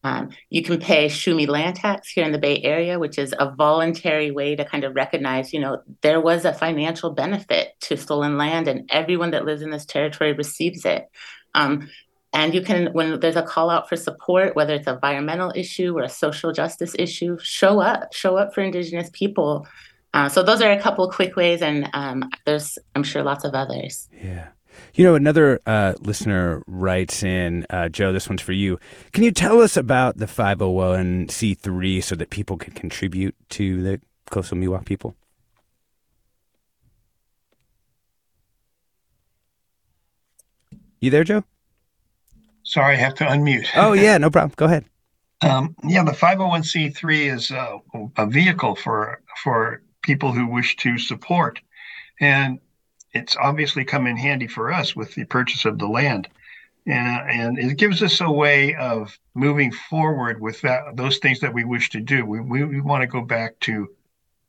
Um, 0.03 0.31
you 0.49 0.63
can 0.63 0.81
pay 0.81 1.07
Shuumi 1.07 1.47
land 1.47 1.77
tax 1.77 2.09
here 2.09 2.25
in 2.25 2.33
the 2.33 2.39
Bay 2.39 2.63
Area, 2.63 2.99
which 2.99 3.19
is 3.19 3.35
a 3.39 3.55
voluntary 3.55 4.31
way 4.31 4.57
to 4.57 4.65
kind 4.65 4.85
of 4.85 4.95
recognize, 4.95 5.53
you 5.53 5.61
know, 5.61 5.83
there 6.01 6.23
was 6.23 6.47
a 6.47 6.55
financial 6.55 7.11
benefit 7.11 7.75
to 7.83 7.99
stolen 7.99 8.39
land 8.39 8.67
and 8.67 8.89
everyone 8.91 9.33
that 9.33 9.45
lives 9.45 9.61
in 9.61 9.69
this 9.69 9.85
territory 9.85 10.33
receives 10.33 10.87
it. 10.87 11.11
Um, 11.55 11.89
and 12.33 12.55
you 12.55 12.63
can, 12.63 12.93
when 12.93 13.19
there's 13.21 13.37
a 13.37 13.43
call 13.43 13.71
out 13.71 13.89
for 13.89 13.97
support, 13.97 14.55
whether 14.55 14.75
it's 14.75 14.87
a 14.87 14.93
environmental 14.93 15.53
issue 15.57 15.97
or 15.99 16.03
a 16.03 16.09
social 16.09 16.53
justice 16.53 16.95
issue, 16.99 17.37
show 17.41 17.81
up, 17.81 18.13
show 18.13 18.37
up 18.37 18.55
for 18.55 18.61
Indigenous 18.61 19.11
people. 19.13 19.67
Uh, 20.15 20.29
so 20.29 20.43
those 20.43 20.63
are 20.63 20.71
a 20.71 20.81
couple 20.81 21.09
quick 21.11 21.37
ways, 21.37 21.61
and 21.61 21.89
um, 21.93 22.29
there's, 22.45 22.79
I'm 22.95 23.03
sure, 23.03 23.23
lots 23.23 23.45
of 23.45 23.55
others. 23.55 24.09
Yeah. 24.23 24.49
You 24.95 25.05
know, 25.05 25.15
another 25.15 25.61
uh, 25.67 25.95
listener 26.01 26.63
writes 26.67 27.23
in, 27.23 27.67
uh, 27.71 27.89
Joe, 27.89 28.13
this 28.13 28.29
one's 28.29 28.43
for 28.43 28.53
you. 28.53 28.79
Can 29.13 29.25
you 29.25 29.33
tell 29.33 29.61
us 29.61 29.77
about 29.77 30.19
the 30.19 30.27
501c3 30.27 32.03
so 32.03 32.15
that 32.15 32.31
people 32.31 32.57
can 32.57 32.73
contribute 32.73 33.35
to 33.51 33.83
the 33.83 34.01
Coastal 34.31 34.57
Miwok 34.57 34.85
people? 34.85 35.17
You 41.01 41.11
there, 41.11 41.25
Joe? 41.25 41.45
Sorry, 42.63 42.95
I 42.95 42.99
have 42.99 43.15
to 43.17 43.25
unmute. 43.25 43.69
Oh, 43.75 43.95
yeah, 43.95 44.19
no 44.19 44.31
problem. 44.31 44.53
Go 44.57 44.67
ahead. 44.67 44.85
Um, 45.41 45.75
yeah, 45.85 46.05
the 46.05 46.13
501c3 46.13 47.35
is 47.35 47.51
a, 47.51 47.79
a 48.19 48.27
vehicle 48.27 48.75
for 48.75 49.23
for 49.43 49.83
people 50.03 50.33
who 50.33 50.47
wish 50.47 50.77
to 50.77 50.99
support, 50.99 51.61
and 52.21 52.59
it's 53.13 53.37
obviously 53.37 53.85
come 53.85 54.07
in 54.07 54.19
handy 54.19 54.47
for 54.47 54.71
us 54.71 54.95
with 54.95 55.15
the 55.15 55.25
purchase 55.25 55.65
of 55.65 55.79
the 55.79 55.89
land, 55.89 56.29
and, 56.87 57.31
and 57.31 57.59
it 57.59 57.79
gives 57.79 58.03
us 58.03 58.21
a 58.21 58.31
way 58.31 58.75
of 58.75 59.19
moving 59.35 59.73
forward 59.73 60.43
with 60.43 60.61
that 60.61 60.97
those 60.97 61.17
things 61.19 61.41
that 61.41 61.55
we 61.55 61.65
wish 61.65 61.89
to 61.91 62.01
do. 62.01 62.27
We 62.27 62.41
we, 62.41 62.65
we 62.65 62.81
want 62.83 63.01
to 63.01 63.07
go 63.07 63.23
back 63.23 63.59
to 63.61 63.89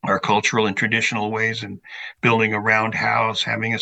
our 0.03 0.19
cultural 0.19 0.67
and 0.67 0.75
traditional 0.75 1.31
ways 1.31 1.63
and 1.63 1.79
building 2.19 2.53
a 2.53 2.59
roundhouse, 2.59 3.41
having 3.41 3.75
a 3.75 3.79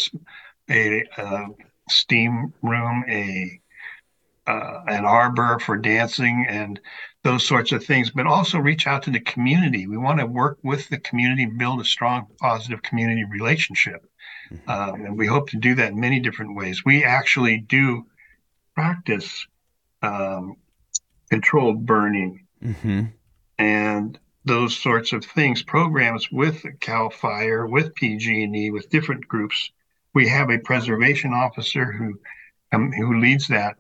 a, 0.70 1.04
a 1.18 1.24
uh, 1.24 1.48
steam 1.92 2.54
room, 2.62 3.04
a 3.10 3.60
uh, 4.48 4.84
an 4.88 5.06
arbor 5.06 5.60
for 5.60 5.78
dancing 5.78 6.46
and 6.50 6.80
those 7.24 7.46
sorts 7.46 7.72
of 7.72 7.84
things, 7.84 8.10
but 8.10 8.26
also 8.26 8.58
reach 8.58 8.88
out 8.88 9.04
to 9.04 9.12
the 9.12 9.20
community. 9.20 9.86
We 9.86 9.98
want 9.98 10.20
to 10.20 10.26
work 10.26 10.58
with 10.64 10.90
the 10.90 10.98
community, 10.98 11.46
build 11.46 11.82
a 11.82 11.86
strong, 11.86 12.26
positive 12.40 12.82
community 12.82 13.26
relationship. 13.26 14.04
Mm-hmm. 14.52 14.70
Um, 14.70 15.06
and 15.06 15.18
we 15.18 15.28
hope 15.28 15.50
to 15.50 15.58
do 15.58 15.76
that 15.76 15.92
in 15.92 16.00
many 16.00 16.20
different 16.20 16.56
ways. 16.56 16.84
We 16.84 17.04
actually 17.04 17.60
do 17.60 18.08
practice 18.74 19.46
um, 20.02 20.56
controlled 21.30 21.86
burning 21.86 22.48
mm-hmm. 22.64 23.06
and 23.60 24.20
those 24.46 24.76
sorts 24.76 25.14
of 25.14 25.24
things, 25.24 25.62
programs 25.62 26.32
with 26.32 26.66
Cal 26.80 27.12
Fire, 27.12 27.68
with 27.68 27.94
PG&E, 27.94 28.72
with 28.72 28.90
different 28.90 29.28
groups 29.28 29.70
we 30.14 30.28
have 30.28 30.50
a 30.50 30.60
preservation 30.60 31.34
officer 31.34 31.92
who 31.92 32.20
um, 32.72 32.92
who 32.92 33.20
leads 33.20 33.48
that 33.48 33.78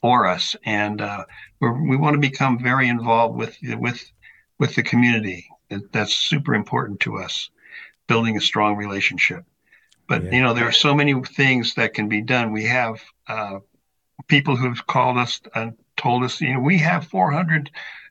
for 0.00 0.26
us, 0.26 0.54
and 0.64 1.00
uh, 1.00 1.24
we 1.60 1.96
want 1.96 2.14
to 2.14 2.20
become 2.20 2.58
very 2.62 2.88
involved 2.88 3.36
with 3.36 3.56
with 3.62 4.10
with 4.58 4.74
the 4.74 4.82
community. 4.82 5.48
That's 5.92 6.14
super 6.14 6.54
important 6.54 7.00
to 7.00 7.18
us, 7.18 7.50
building 8.06 8.36
a 8.36 8.40
strong 8.40 8.76
relationship. 8.76 9.44
But 10.08 10.24
yeah. 10.24 10.30
you 10.32 10.42
know, 10.42 10.54
there 10.54 10.68
are 10.68 10.72
so 10.72 10.94
many 10.94 11.20
things 11.22 11.74
that 11.74 11.94
can 11.94 12.08
be 12.08 12.22
done. 12.22 12.52
We 12.52 12.64
have 12.64 13.02
uh, 13.26 13.58
people 14.28 14.56
who've 14.56 14.86
called 14.86 15.18
us 15.18 15.40
and 15.54 15.76
told 15.96 16.22
us, 16.22 16.40
you 16.40 16.54
know, 16.54 16.60
we 16.60 16.78
have 16.78 17.06
400 17.08 17.70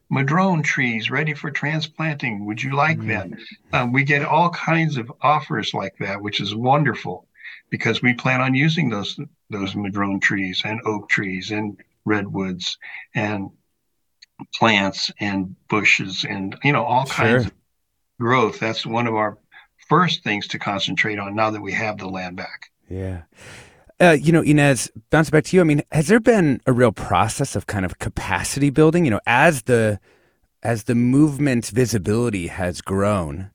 madrone 0.10 0.64
trees 0.64 1.10
ready 1.10 1.34
for 1.34 1.52
transplanting. 1.52 2.46
Would 2.46 2.62
you 2.62 2.76
like 2.76 2.98
mm-hmm. 2.98 3.08
them? 3.08 3.38
Um, 3.72 3.94
we 3.94 4.04
get 4.04 4.26
all 4.26 4.50
kinds 4.50 4.98
of 4.98 5.12
offers 5.22 5.74
like 5.74 5.96
that, 6.00 6.22
which 6.22 6.42
is 6.42 6.54
wonderful 6.54 7.25
because 7.70 8.02
we 8.02 8.14
plan 8.14 8.42
on 8.42 8.56
using 8.56 8.90
those 8.90 9.20
those 9.50 9.76
madrone 9.76 10.20
trees 10.20 10.62
and 10.66 10.82
oak 10.86 11.10
trees 11.10 11.52
and 11.52 11.78
redwoods 12.06 12.78
and 13.14 13.50
plants 14.54 15.12
and 15.20 15.56
bushes 15.70 16.26
and 16.28 16.56
you 16.64 16.72
know 16.72 16.84
all 16.84 17.06
kinds 17.06 17.48
of 17.48 17.54
growth. 18.20 18.60
That's 18.60 18.86
one 18.86 19.08
of 19.08 19.16
our 19.16 19.38
first 19.88 20.24
things 20.24 20.48
to 20.50 20.60
concentrate 20.60 21.20
on 21.20 21.36
now 21.36 21.50
that 21.52 21.62
we 21.62 21.74
have 21.74 21.98
the 21.98 22.08
land 22.08 22.38
back. 22.38 22.72
Yeah. 22.90 23.24
Uh, 24.00 24.18
you 24.20 24.32
know, 24.32 24.42
Inés, 24.42 24.90
bounce 25.10 25.30
back 25.30 25.46
to 25.46 25.56
you. 25.56 25.62
I 25.62 25.64
mean, 25.64 25.82
has 25.92 26.08
there 26.08 26.20
been 26.20 26.60
a 26.66 26.74
real 26.74 26.92
process 26.92 27.56
of 27.56 27.66
kind 27.66 27.86
of 27.86 27.98
capacity 28.00 28.70
building? 28.70 29.06
You 29.06 29.12
know, 29.12 29.22
as 29.26 29.64
the 29.64 30.00
as 30.62 30.84
the 30.86 30.96
movement's 30.96 31.70
visibility 31.70 32.48
has 32.48 32.82
grown, 32.82 33.52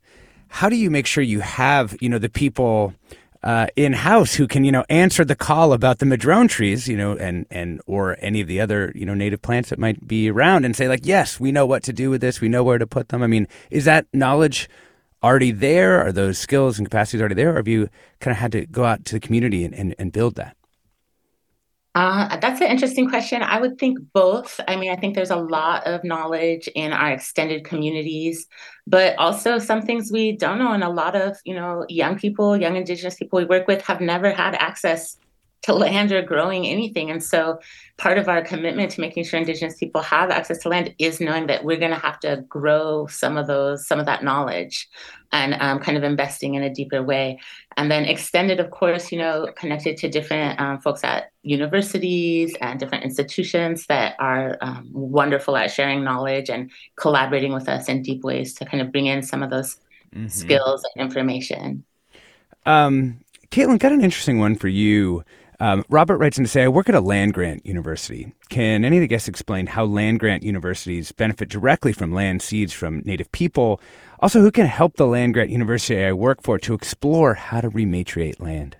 how 0.49 0.69
do 0.69 0.77
you 0.77 0.91
make 0.91 1.07
sure 1.07 1.23
you 1.23 1.41
have 1.41 1.97
you 2.01 2.09
know 2.09 2.19
the 2.19 2.31
people 2.31 2.95
uh, 3.43 3.66
in 3.76 3.93
house 3.93 4.34
who 4.34 4.47
can 4.47 4.64
you 4.64 4.72
know 4.72 4.84
answer 4.88 5.24
the 5.24 5.36
call 5.36 5.72
about 5.72 5.99
the 5.99 6.07
madrone 6.07 6.49
trees, 6.49 6.88
you 6.88 6.97
know, 6.97 7.16
and 7.16 7.47
and 7.51 7.80
or 7.86 8.16
any 8.20 8.41
of 8.41 8.49
the 8.49 8.61
other 8.61 8.93
you 8.95 9.07
know 9.07 9.14
native 9.14 9.43
plants 9.43 9.70
that 9.70 9.78
might 9.78 10.07
be 10.07 10.30
around, 10.30 10.64
and 10.64 10.76
say 10.76 10.88
like, 10.88 11.01
yes, 11.05 11.41
we 11.41 11.53
know 11.53 11.66
what 11.66 11.82
to 11.84 11.93
do 11.93 12.11
with 12.11 12.20
this, 12.20 12.41
we 12.41 12.49
know 12.49 12.62
where 12.62 12.78
to 12.78 12.86
put 12.86 13.09
them. 13.09 13.22
I 13.22 13.26
mean, 13.26 13.47
is 13.70 13.84
that 13.84 14.07
knowledge? 14.12 14.68
already 15.22 15.51
there? 15.51 16.01
Are 16.01 16.12
those 16.12 16.38
skills 16.38 16.78
and 16.78 16.86
capacities 16.88 17.20
already 17.20 17.34
there? 17.34 17.53
Or 17.53 17.57
have 17.57 17.68
you 17.68 17.88
kind 18.20 18.32
of 18.32 18.38
had 18.38 18.53
to 18.53 18.66
go 18.66 18.84
out 18.84 19.05
to 19.07 19.14
the 19.14 19.20
community 19.20 19.64
and, 19.64 19.74
and, 19.74 19.95
and 19.99 20.12
build 20.12 20.36
that? 20.36 20.57
Uh, 21.95 22.36
that's 22.36 22.61
an 22.61 22.68
interesting 22.68 23.09
question. 23.09 23.43
I 23.43 23.61
would 23.61 23.78
think 23.78 23.99
both. 24.12 24.61
I 24.68 24.76
mean, 24.76 24.93
I 24.93 24.97
think 24.97 25.16
there's 25.16 25.30
a 25.30 25.36
lot 25.36 25.86
of 25.86 26.05
knowledge 26.05 26.68
in 26.68 26.93
our 26.93 27.11
extended 27.11 27.64
communities, 27.64 28.47
but 28.86 29.18
also 29.18 29.59
some 29.59 29.82
things 29.82 30.12
we 30.12 30.32
don't 30.36 30.59
know. 30.59 30.72
And 30.72 30.84
a 30.84 30.88
lot 30.88 31.16
of, 31.16 31.36
you 31.45 31.55
know, 31.55 31.84
young 31.88 32.16
people, 32.16 32.57
young 32.57 32.76
Indigenous 32.76 33.16
people 33.16 33.38
we 33.38 33.45
work 33.45 33.66
with 33.66 33.82
have 33.82 34.01
never 34.01 34.30
had 34.30 34.55
access 34.55 35.16
to 35.63 35.75
land 35.75 36.11
or 36.11 36.23
growing 36.23 36.67
anything. 36.67 37.11
And 37.11 37.23
so 37.23 37.61
part 37.99 38.17
of 38.17 38.29
our 38.29 38.43
commitment 38.43 38.93
to 38.93 39.01
making 39.01 39.25
sure 39.25 39.39
Indigenous 39.39 39.77
people 39.77 40.01
have 40.01 40.31
access 40.31 40.59
to 40.59 40.71
land 40.71 40.95
is 40.99 41.21
knowing 41.21 41.49
that 41.49 41.65
we're 41.65 41.79
going 41.79 41.91
to 41.91 41.99
have 41.99 42.19
to 42.21 42.45
grow 42.49 43.07
some 43.09 43.37
of 43.37 43.47
those, 43.47 43.87
some 43.87 44.01
of 44.01 44.07
that 44.07 44.25
knowledge 44.25 44.89
and 45.33 45.55
um, 45.61 45.79
kind 45.79 45.99
of 45.99 46.03
investing 46.03 46.55
in 46.55 46.63
a 46.63 46.73
deeper 46.73 47.03
way. 47.03 47.39
And 47.77 47.91
then 47.91 48.05
extended, 48.05 48.59
of 48.59 48.71
course, 48.71 49.13
you 49.13 49.19
know, 49.19 49.49
connected 49.55 49.99
to 49.99 50.09
different 50.09 50.59
um, 50.59 50.81
folks 50.81 51.05
at 51.05 51.31
universities 51.43 52.57
and 52.61 52.81
different 52.81 53.05
institutions 53.05 53.87
that 53.87 54.17
are 54.19 54.57
um, 54.63 54.89
wonderful 54.93 55.57
at 55.57 55.71
sharing 55.71 56.03
knowledge 56.03 56.49
and 56.49 56.71
collaborating 56.97 57.53
with 57.53 57.69
us 57.69 57.89
in 57.89 58.03
deep 58.03 58.25
ways 58.25 58.55
to 58.55 58.65
kind 58.65 58.81
of 58.81 58.91
bring 58.91 59.07
in 59.07 59.23
some 59.23 59.43
of 59.43 59.51
those 59.51 59.77
mm-hmm. 60.15 60.27
skills 60.27 60.85
and 60.95 61.05
information. 61.05 61.85
Um, 62.67 63.21
Caitlin, 63.51 63.79
got 63.79 63.93
an 63.93 64.03
interesting 64.03 64.39
one 64.39 64.55
for 64.55 64.69
you. 64.69 65.25
Um, 65.61 65.85
Robert 65.91 66.17
writes 66.17 66.39
in 66.39 66.45
to 66.45 66.51
say, 66.51 66.65
I 66.65 66.69
work 66.69 66.89
at 66.89 66.95
a 66.95 67.03
land 67.03 67.35
grant 67.35 67.67
university. 67.67 68.35
Can 68.49 68.83
any 68.83 68.97
of 68.97 69.03
the 69.03 69.07
guests 69.07 69.29
explain 69.29 69.67
how 69.67 69.85
land 69.85 70.19
grant 70.19 70.43
universities 70.43 71.13
benefit 71.13 71.51
directly 71.51 71.93
from 71.93 72.15
land 72.15 72.41
seeds 72.41 72.73
from 72.73 73.03
Native 73.05 73.31
people? 73.31 73.79
Also, 74.21 74.41
who 74.41 74.51
can 74.51 74.65
help 74.65 74.97
the 74.97 75.07
land 75.07 75.35
grant 75.35 75.51
university 75.51 76.03
I 76.03 76.15
work 76.15 76.43
for 76.43 76.59
to 76.59 76.73
explore 76.73 77.35
how 77.35 77.61
to 77.61 77.71
rematriate 77.71 78.41
land? 78.41 78.79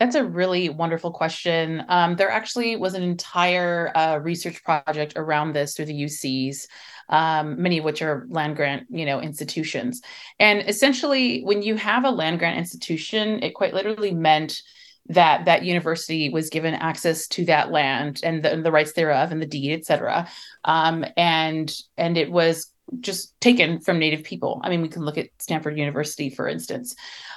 That's 0.00 0.16
a 0.16 0.24
really 0.24 0.68
wonderful 0.68 1.12
question. 1.12 1.84
Um, 1.88 2.16
there 2.16 2.30
actually 2.30 2.74
was 2.74 2.94
an 2.94 3.02
entire 3.04 3.96
uh, 3.96 4.18
research 4.18 4.64
project 4.64 5.12
around 5.14 5.52
this 5.52 5.74
through 5.74 5.86
the 5.86 6.04
UCs, 6.04 6.66
um, 7.08 7.60
many 7.60 7.78
of 7.78 7.84
which 7.84 8.02
are 8.02 8.26
land 8.30 8.56
grant, 8.56 8.86
you 8.90 9.04
know, 9.04 9.20
institutions. 9.20 10.02
And 10.40 10.68
essentially, 10.68 11.42
when 11.42 11.62
you 11.62 11.76
have 11.76 12.04
a 12.04 12.10
land 12.10 12.40
grant 12.40 12.58
institution, 12.58 13.42
it 13.42 13.54
quite 13.54 13.74
literally 13.74 14.12
meant 14.12 14.62
that 15.08 15.46
that 15.46 15.64
university 15.64 16.28
was 16.28 16.50
given 16.50 16.74
access 16.74 17.26
to 17.28 17.44
that 17.46 17.70
land 17.70 18.20
and 18.22 18.42
the, 18.42 18.56
the 18.56 18.72
rights 18.72 18.92
thereof 18.92 19.32
and 19.32 19.40
the 19.40 19.46
deed, 19.46 19.72
et 19.72 19.86
cetera. 19.86 20.28
Um, 20.64 21.04
and 21.16 21.74
and 21.96 22.18
it 22.18 22.30
was 22.30 22.70
just 23.00 23.38
taken 23.40 23.80
from 23.80 23.98
Native 23.98 24.24
people. 24.24 24.60
I 24.64 24.68
mean, 24.68 24.82
we 24.82 24.88
can 24.88 25.04
look 25.04 25.18
at 25.18 25.28
Stanford 25.38 25.78
University, 25.78 26.30
for 26.30 26.48
instance. 26.48 26.94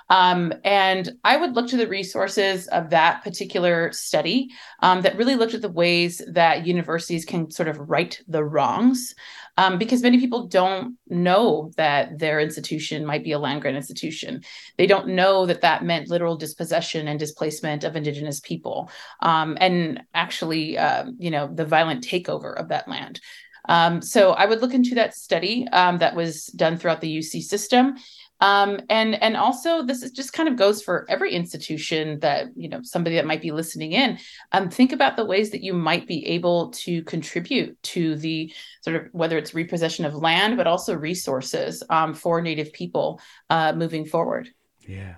Um, 0.09 0.53
and 0.63 1.09
I 1.23 1.37
would 1.37 1.55
look 1.55 1.67
to 1.69 1.77
the 1.77 1.87
resources 1.87 2.67
of 2.67 2.89
that 2.89 3.23
particular 3.23 3.91
study 3.93 4.49
um, 4.81 5.01
that 5.01 5.15
really 5.15 5.35
looked 5.35 5.53
at 5.53 5.61
the 5.61 5.69
ways 5.69 6.21
that 6.27 6.67
universities 6.67 7.23
can 7.23 7.49
sort 7.49 7.69
of 7.69 7.89
right 7.89 8.19
the 8.27 8.43
wrongs, 8.43 9.15
um, 9.57 9.77
because 9.77 10.01
many 10.01 10.19
people 10.19 10.47
don't 10.47 10.97
know 11.07 11.71
that 11.77 12.19
their 12.19 12.39
institution 12.39 13.05
might 13.05 13.23
be 13.23 13.31
a 13.31 13.39
land 13.39 13.61
grant 13.61 13.77
institution. 13.77 14.43
They 14.77 14.87
don't 14.87 15.09
know 15.09 15.45
that 15.45 15.61
that 15.61 15.85
meant 15.85 16.09
literal 16.09 16.35
dispossession 16.35 17.07
and 17.07 17.19
displacement 17.19 17.83
of 17.83 17.95
Indigenous 17.95 18.39
people, 18.39 18.89
um, 19.21 19.57
and 19.61 20.03
actually, 20.13 20.77
uh, 20.77 21.05
you 21.17 21.31
know, 21.31 21.47
the 21.53 21.65
violent 21.65 22.03
takeover 22.03 22.59
of 22.59 22.69
that 22.69 22.87
land. 22.87 23.21
Um, 23.69 24.01
so 24.01 24.31
I 24.31 24.45
would 24.45 24.61
look 24.61 24.73
into 24.73 24.95
that 24.95 25.15
study 25.15 25.67
um, 25.71 25.99
that 25.99 26.15
was 26.15 26.45
done 26.47 26.77
throughout 26.77 27.01
the 27.01 27.17
UC 27.17 27.43
system 27.43 27.95
um, 28.41 28.79
and 28.89 29.21
and 29.21 29.37
also 29.37 29.83
this 29.83 30.01
is 30.01 30.11
just 30.11 30.33
kind 30.33 30.49
of 30.49 30.55
goes 30.55 30.81
for 30.81 31.05
every 31.07 31.31
institution 31.31 32.19
that 32.19 32.47
you 32.55 32.67
know 32.67 32.81
somebody 32.83 33.15
that 33.15 33.25
might 33.25 33.41
be 33.41 33.51
listening 33.51 33.91
in. 33.93 34.17
Um, 34.51 34.69
think 34.69 34.91
about 34.91 35.15
the 35.15 35.25
ways 35.25 35.51
that 35.51 35.61
you 35.61 35.73
might 35.73 36.07
be 36.07 36.25
able 36.25 36.71
to 36.71 37.03
contribute 37.03 37.81
to 37.83 38.15
the 38.15 38.51
sort 38.81 38.95
of 38.95 39.03
whether 39.11 39.37
it's 39.37 39.53
repossession 39.53 40.05
of 40.05 40.15
land, 40.15 40.57
but 40.57 40.65
also 40.65 40.95
resources 40.95 41.83
um, 41.89 42.15
for 42.15 42.41
Native 42.41 42.73
people 42.73 43.21
uh, 43.51 43.73
moving 43.73 44.05
forward. 44.05 44.49
Yeah. 44.87 45.15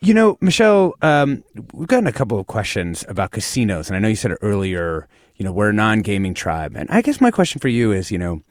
You 0.00 0.14
know, 0.14 0.38
Michelle, 0.40 0.94
um, 1.02 1.44
we've 1.74 1.88
gotten 1.88 2.06
a 2.06 2.12
couple 2.12 2.38
of 2.38 2.46
questions 2.46 3.04
about 3.08 3.32
casinos, 3.32 3.88
and 3.88 3.96
I 3.96 3.98
know 3.98 4.08
you 4.08 4.16
said 4.16 4.34
earlier, 4.40 5.06
you 5.36 5.44
know, 5.44 5.52
we're 5.52 5.70
a 5.70 5.74
non-gaming 5.74 6.34
tribe, 6.34 6.76
and 6.76 6.90
I 6.90 7.02
guess 7.02 7.20
my 7.20 7.30
question 7.30 7.60
for 7.60 7.68
you 7.68 7.92
is, 7.92 8.10
you 8.10 8.18
know, 8.18 8.42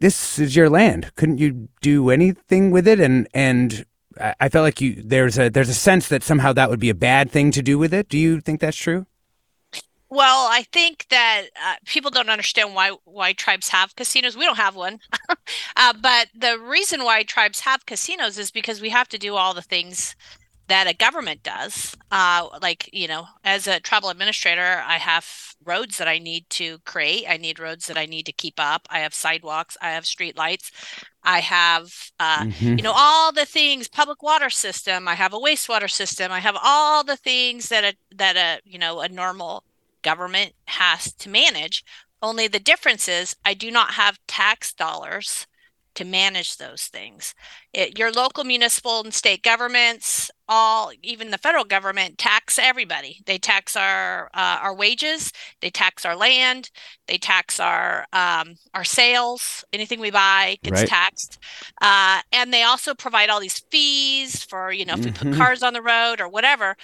this 0.00 0.38
is 0.38 0.56
your 0.56 0.68
land. 0.68 1.12
Couldn't 1.14 1.38
you 1.38 1.68
do 1.80 2.10
anything 2.10 2.70
with 2.70 2.88
it? 2.88 3.00
And 3.00 3.28
and 3.34 3.84
I 4.18 4.48
felt 4.48 4.64
like 4.64 4.80
you 4.80 5.02
there's 5.02 5.38
a 5.38 5.48
there's 5.48 5.68
a 5.68 5.74
sense 5.74 6.08
that 6.08 6.22
somehow 6.22 6.52
that 6.54 6.70
would 6.70 6.80
be 6.80 6.90
a 6.90 6.94
bad 6.94 7.30
thing 7.30 7.50
to 7.52 7.62
do 7.62 7.78
with 7.78 7.94
it. 7.94 8.08
Do 8.08 8.18
you 8.18 8.40
think 8.40 8.60
that's 8.60 8.76
true? 8.76 9.06
Well, 10.12 10.48
I 10.50 10.64
think 10.72 11.06
that 11.10 11.42
uh, 11.64 11.76
people 11.86 12.10
don't 12.10 12.30
understand 12.30 12.74
why 12.74 12.92
why 13.04 13.32
tribes 13.32 13.68
have 13.68 13.94
casinos. 13.94 14.36
We 14.36 14.44
don't 14.44 14.56
have 14.56 14.74
one, 14.74 14.98
uh, 15.76 15.92
but 16.00 16.28
the 16.34 16.58
reason 16.58 17.04
why 17.04 17.22
tribes 17.22 17.60
have 17.60 17.86
casinos 17.86 18.36
is 18.36 18.50
because 18.50 18.80
we 18.80 18.88
have 18.88 19.08
to 19.10 19.18
do 19.18 19.36
all 19.36 19.54
the 19.54 19.62
things 19.62 20.16
that 20.70 20.86
a 20.86 20.94
government 20.94 21.42
does. 21.42 21.96
Uh, 22.12 22.48
like, 22.62 22.88
you 22.92 23.08
know, 23.08 23.26
as 23.42 23.66
a 23.66 23.80
tribal 23.80 24.08
administrator, 24.08 24.82
I 24.86 24.98
have 24.98 25.26
roads 25.64 25.98
that 25.98 26.06
I 26.06 26.18
need 26.18 26.48
to 26.50 26.78
create. 26.86 27.26
I 27.28 27.38
need 27.38 27.58
roads 27.58 27.88
that 27.88 27.98
I 27.98 28.06
need 28.06 28.24
to 28.26 28.32
keep 28.32 28.54
up. 28.58 28.86
I 28.88 29.00
have 29.00 29.12
sidewalks. 29.12 29.76
I 29.82 29.90
have 29.90 30.06
street 30.06 30.36
lights. 30.36 30.70
I 31.24 31.40
have, 31.40 32.12
uh, 32.20 32.44
mm-hmm. 32.44 32.76
you 32.76 32.82
know, 32.84 32.92
all 32.94 33.32
the 33.32 33.44
things. 33.44 33.88
Public 33.88 34.22
water 34.22 34.48
system. 34.48 35.08
I 35.08 35.16
have 35.16 35.34
a 35.34 35.38
wastewater 35.38 35.90
system. 35.90 36.30
I 36.30 36.38
have 36.38 36.56
all 36.62 37.02
the 37.02 37.16
things 37.16 37.68
that 37.68 37.82
a 37.82 37.94
that 38.16 38.36
a 38.36 38.60
you 38.64 38.78
know 38.78 39.00
a 39.00 39.08
normal 39.08 39.64
government 40.02 40.52
has 40.66 41.12
to 41.14 41.28
manage. 41.28 41.84
Only 42.22 42.46
the 42.46 42.60
difference 42.60 43.08
is 43.08 43.34
I 43.44 43.54
do 43.54 43.72
not 43.72 43.94
have 43.94 44.20
tax 44.28 44.72
dollars 44.72 45.48
to 45.94 46.04
manage 46.04 46.56
those 46.56 46.84
things. 46.84 47.34
It, 47.72 47.98
your 47.98 48.12
local 48.12 48.44
municipal 48.44 49.00
and 49.00 49.12
state 49.12 49.42
governments, 49.42 50.30
all 50.48 50.92
even 51.02 51.30
the 51.30 51.38
federal 51.38 51.64
government 51.64 52.18
tax 52.18 52.58
everybody. 52.58 53.22
They 53.26 53.38
tax 53.38 53.76
our 53.76 54.30
uh, 54.34 54.58
our 54.62 54.74
wages, 54.74 55.32
they 55.60 55.70
tax 55.70 56.04
our 56.04 56.16
land, 56.16 56.70
they 57.06 57.18
tax 57.18 57.60
our 57.60 58.06
um, 58.12 58.56
our 58.74 58.84
sales. 58.84 59.64
Anything 59.72 60.00
we 60.00 60.10
buy 60.10 60.58
gets 60.62 60.80
right. 60.80 60.88
taxed, 60.88 61.38
uh, 61.80 62.20
and 62.32 62.52
they 62.52 62.62
also 62.62 62.94
provide 62.94 63.30
all 63.30 63.40
these 63.40 63.62
fees 63.70 64.44
for 64.44 64.72
you 64.72 64.84
know 64.84 64.94
if 64.94 65.00
mm-hmm. 65.00 65.28
we 65.28 65.32
put 65.32 65.38
cars 65.38 65.62
on 65.62 65.72
the 65.72 65.82
road 65.82 66.20
or 66.20 66.28
whatever 66.28 66.76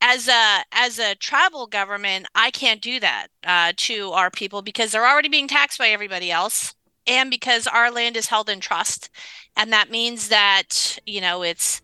as 0.00 0.28
a 0.28 0.64
as 0.72 0.98
a 0.98 1.14
tribal 1.14 1.66
government 1.66 2.26
i 2.34 2.50
can't 2.50 2.82
do 2.82 3.00
that 3.00 3.28
uh, 3.46 3.72
to 3.76 4.10
our 4.10 4.30
people 4.30 4.60
because 4.60 4.92
they're 4.92 5.06
already 5.06 5.28
being 5.28 5.48
taxed 5.48 5.78
by 5.78 5.88
everybody 5.88 6.30
else 6.30 6.74
and 7.06 7.30
because 7.30 7.66
our 7.66 7.90
land 7.90 8.16
is 8.16 8.26
held 8.26 8.48
in 8.48 8.60
trust 8.60 9.10
and 9.56 9.72
that 9.72 9.90
means 9.90 10.28
that 10.28 10.98
you 11.06 11.20
know 11.20 11.42
it's 11.42 11.80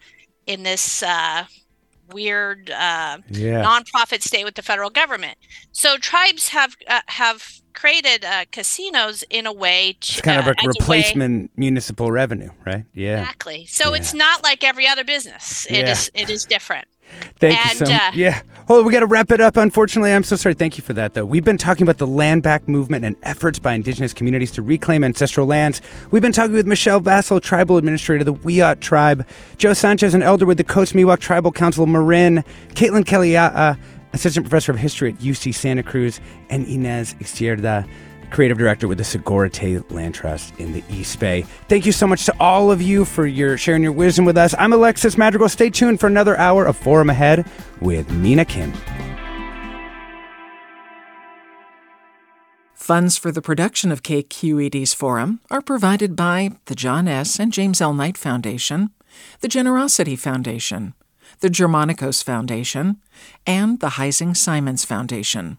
in 0.47 0.63
this 0.63 1.03
uh, 1.03 1.45
weird 2.13 2.71
uh, 2.71 3.19
yeah. 3.29 3.63
nonprofit 3.65 4.23
state 4.23 4.45
with 4.45 4.55
the 4.55 4.63
federal 4.63 4.91
government 4.91 5.37
so 5.73 5.97
tribes 5.97 6.49
have 6.49 6.77
uh, 6.89 7.01
have 7.07 7.61
created 7.73 8.25
uh, 8.25 8.45
casinos 8.51 9.23
in 9.31 9.47
a 9.47 9.53
way 9.53 9.93
to, 10.01 10.13
it's 10.13 10.21
kind 10.21 10.41
of 10.41 10.47
a 10.47 10.55
replacement 10.67 11.51
a 11.57 11.61
municipal 11.61 12.11
revenue 12.11 12.51
right 12.67 12.85
yeah 12.95 13.21
exactly 13.21 13.65
so 13.67 13.91
yeah. 13.91 13.97
it's 13.97 14.13
not 14.13 14.43
like 14.43 14.65
every 14.65 14.87
other 14.87 15.05
business 15.05 15.67
It 15.71 15.85
yeah. 15.85 15.93
is. 15.93 16.11
it 16.15 16.31
is 16.31 16.45
different 16.45 16.89
Thank 17.39 17.59
and, 17.59 17.81
you 17.81 17.87
so 17.87 17.93
uh, 17.93 18.11
Yeah. 18.15 18.43
Hold 18.67 18.81
on, 18.81 18.87
we 18.87 18.93
got 18.93 19.01
to 19.01 19.07
wrap 19.07 19.33
it 19.33 19.41
up. 19.41 19.57
Unfortunately, 19.57 20.13
I'm 20.13 20.23
so 20.23 20.37
sorry. 20.37 20.55
Thank 20.55 20.79
you 20.79 20.85
for 20.85 20.93
that, 20.93 21.15
though. 21.15 21.25
We've 21.25 21.45
been 21.45 21.59
talking 21.59 21.83
about 21.83 21.99
the 21.99 22.07
land 22.07 22.45
back 22.45 22.69
movement 22.69 23.05
and 23.05 23.17
efforts 23.25 23.59
by 23.59 23.73
indigenous 23.73 24.13
communities 24.13 24.53
to 24.53 24.63
reclaim 24.63 25.03
ancestral 25.03 25.47
lands. 25.47 25.83
We've 26.13 26.23
been 26.23 26.31
talking 26.31 26.53
with 26.53 26.69
Michelle 26.69 27.01
Vassel, 27.01 27.41
tribal 27.41 27.79
administrator 27.79 28.21
of 28.21 28.27
the 28.27 28.35
Wiyot 28.35 28.79
tribe, 28.79 29.27
Joe 29.59 29.73
Sanchez, 29.73 30.15
an 30.15 30.23
elder 30.23 30.47
with 30.47 30.57
the 30.57 30.65
Coast 30.65 30.95
Miwok 30.95 31.19
Tribal 31.19 31.51
Council 31.51 31.87
Marin, 31.87 32.45
Caitlin 32.75 33.05
Keliiaa, 33.05 33.77
assistant 34.13 34.49
professor 34.49 34.73
of 34.73 34.79
history 34.79 35.13
at 35.13 35.19
UC 35.19 35.55
Santa 35.55 35.83
Cruz, 35.83 36.21
and 36.49 36.67
Inés 36.67 37.17
Ixierda, 37.17 37.89
creative 38.31 38.59
director 38.59 38.89
with 38.89 38.99
the 38.99 39.05
Sogorea 39.05 39.53
Te' 39.53 39.79
Land 39.95 40.15
Trust 40.15 40.55
in 40.59 40.73
the 40.73 40.83
East 40.89 41.19
Bay. 41.19 41.43
Thank 41.69 41.87
you 41.87 41.93
so 41.93 42.07
much 42.07 42.25
to 42.27 42.35
all 42.41 42.71
of 42.71 42.81
you 42.81 43.05
for 43.05 43.27
your 43.27 43.59
sharing 43.59 43.83
your 43.83 43.93
wisdom 43.93 44.25
with 44.25 44.37
us. 44.37 44.55
I'm 44.59 44.73
Alexis 44.73 45.19
Madrigal. 45.19 45.49
Stay 45.49 45.71
tuned 45.71 46.01
for 46.01 46.07
another 46.07 46.37
hour 46.39 46.65
of 46.65 46.77
Forum 46.77 47.11
Ahead 47.11 47.47
with 47.81 48.11
Mina 48.11 48.45
Kim. 48.45 48.73
Funds 52.75 53.17
for 53.17 53.31
the 53.31 53.43
production 53.43 53.93
of 53.93 54.03
KQED's 54.03 54.95
forum 54.95 55.39
are 55.49 55.63
provided 55.63 56.17
by 56.17 56.51
the 56.65 56.75
John 56.75 57.07
S. 57.07 57.39
and 57.39 57.53
James 57.53 57.81
L. 57.81 57.95
Knight 57.95 58.19
Foundation, 58.19 58.91
the 59.43 59.49
Generosity 59.49 60.17
Foundation, 60.17 60.95
the 61.39 61.49
Germanacos 61.51 62.25
Foundation, 62.25 62.97
and 63.47 63.79
the 63.79 63.91
Heising 63.91 64.37
Simons 64.37 64.85
Foundation. 64.85 65.59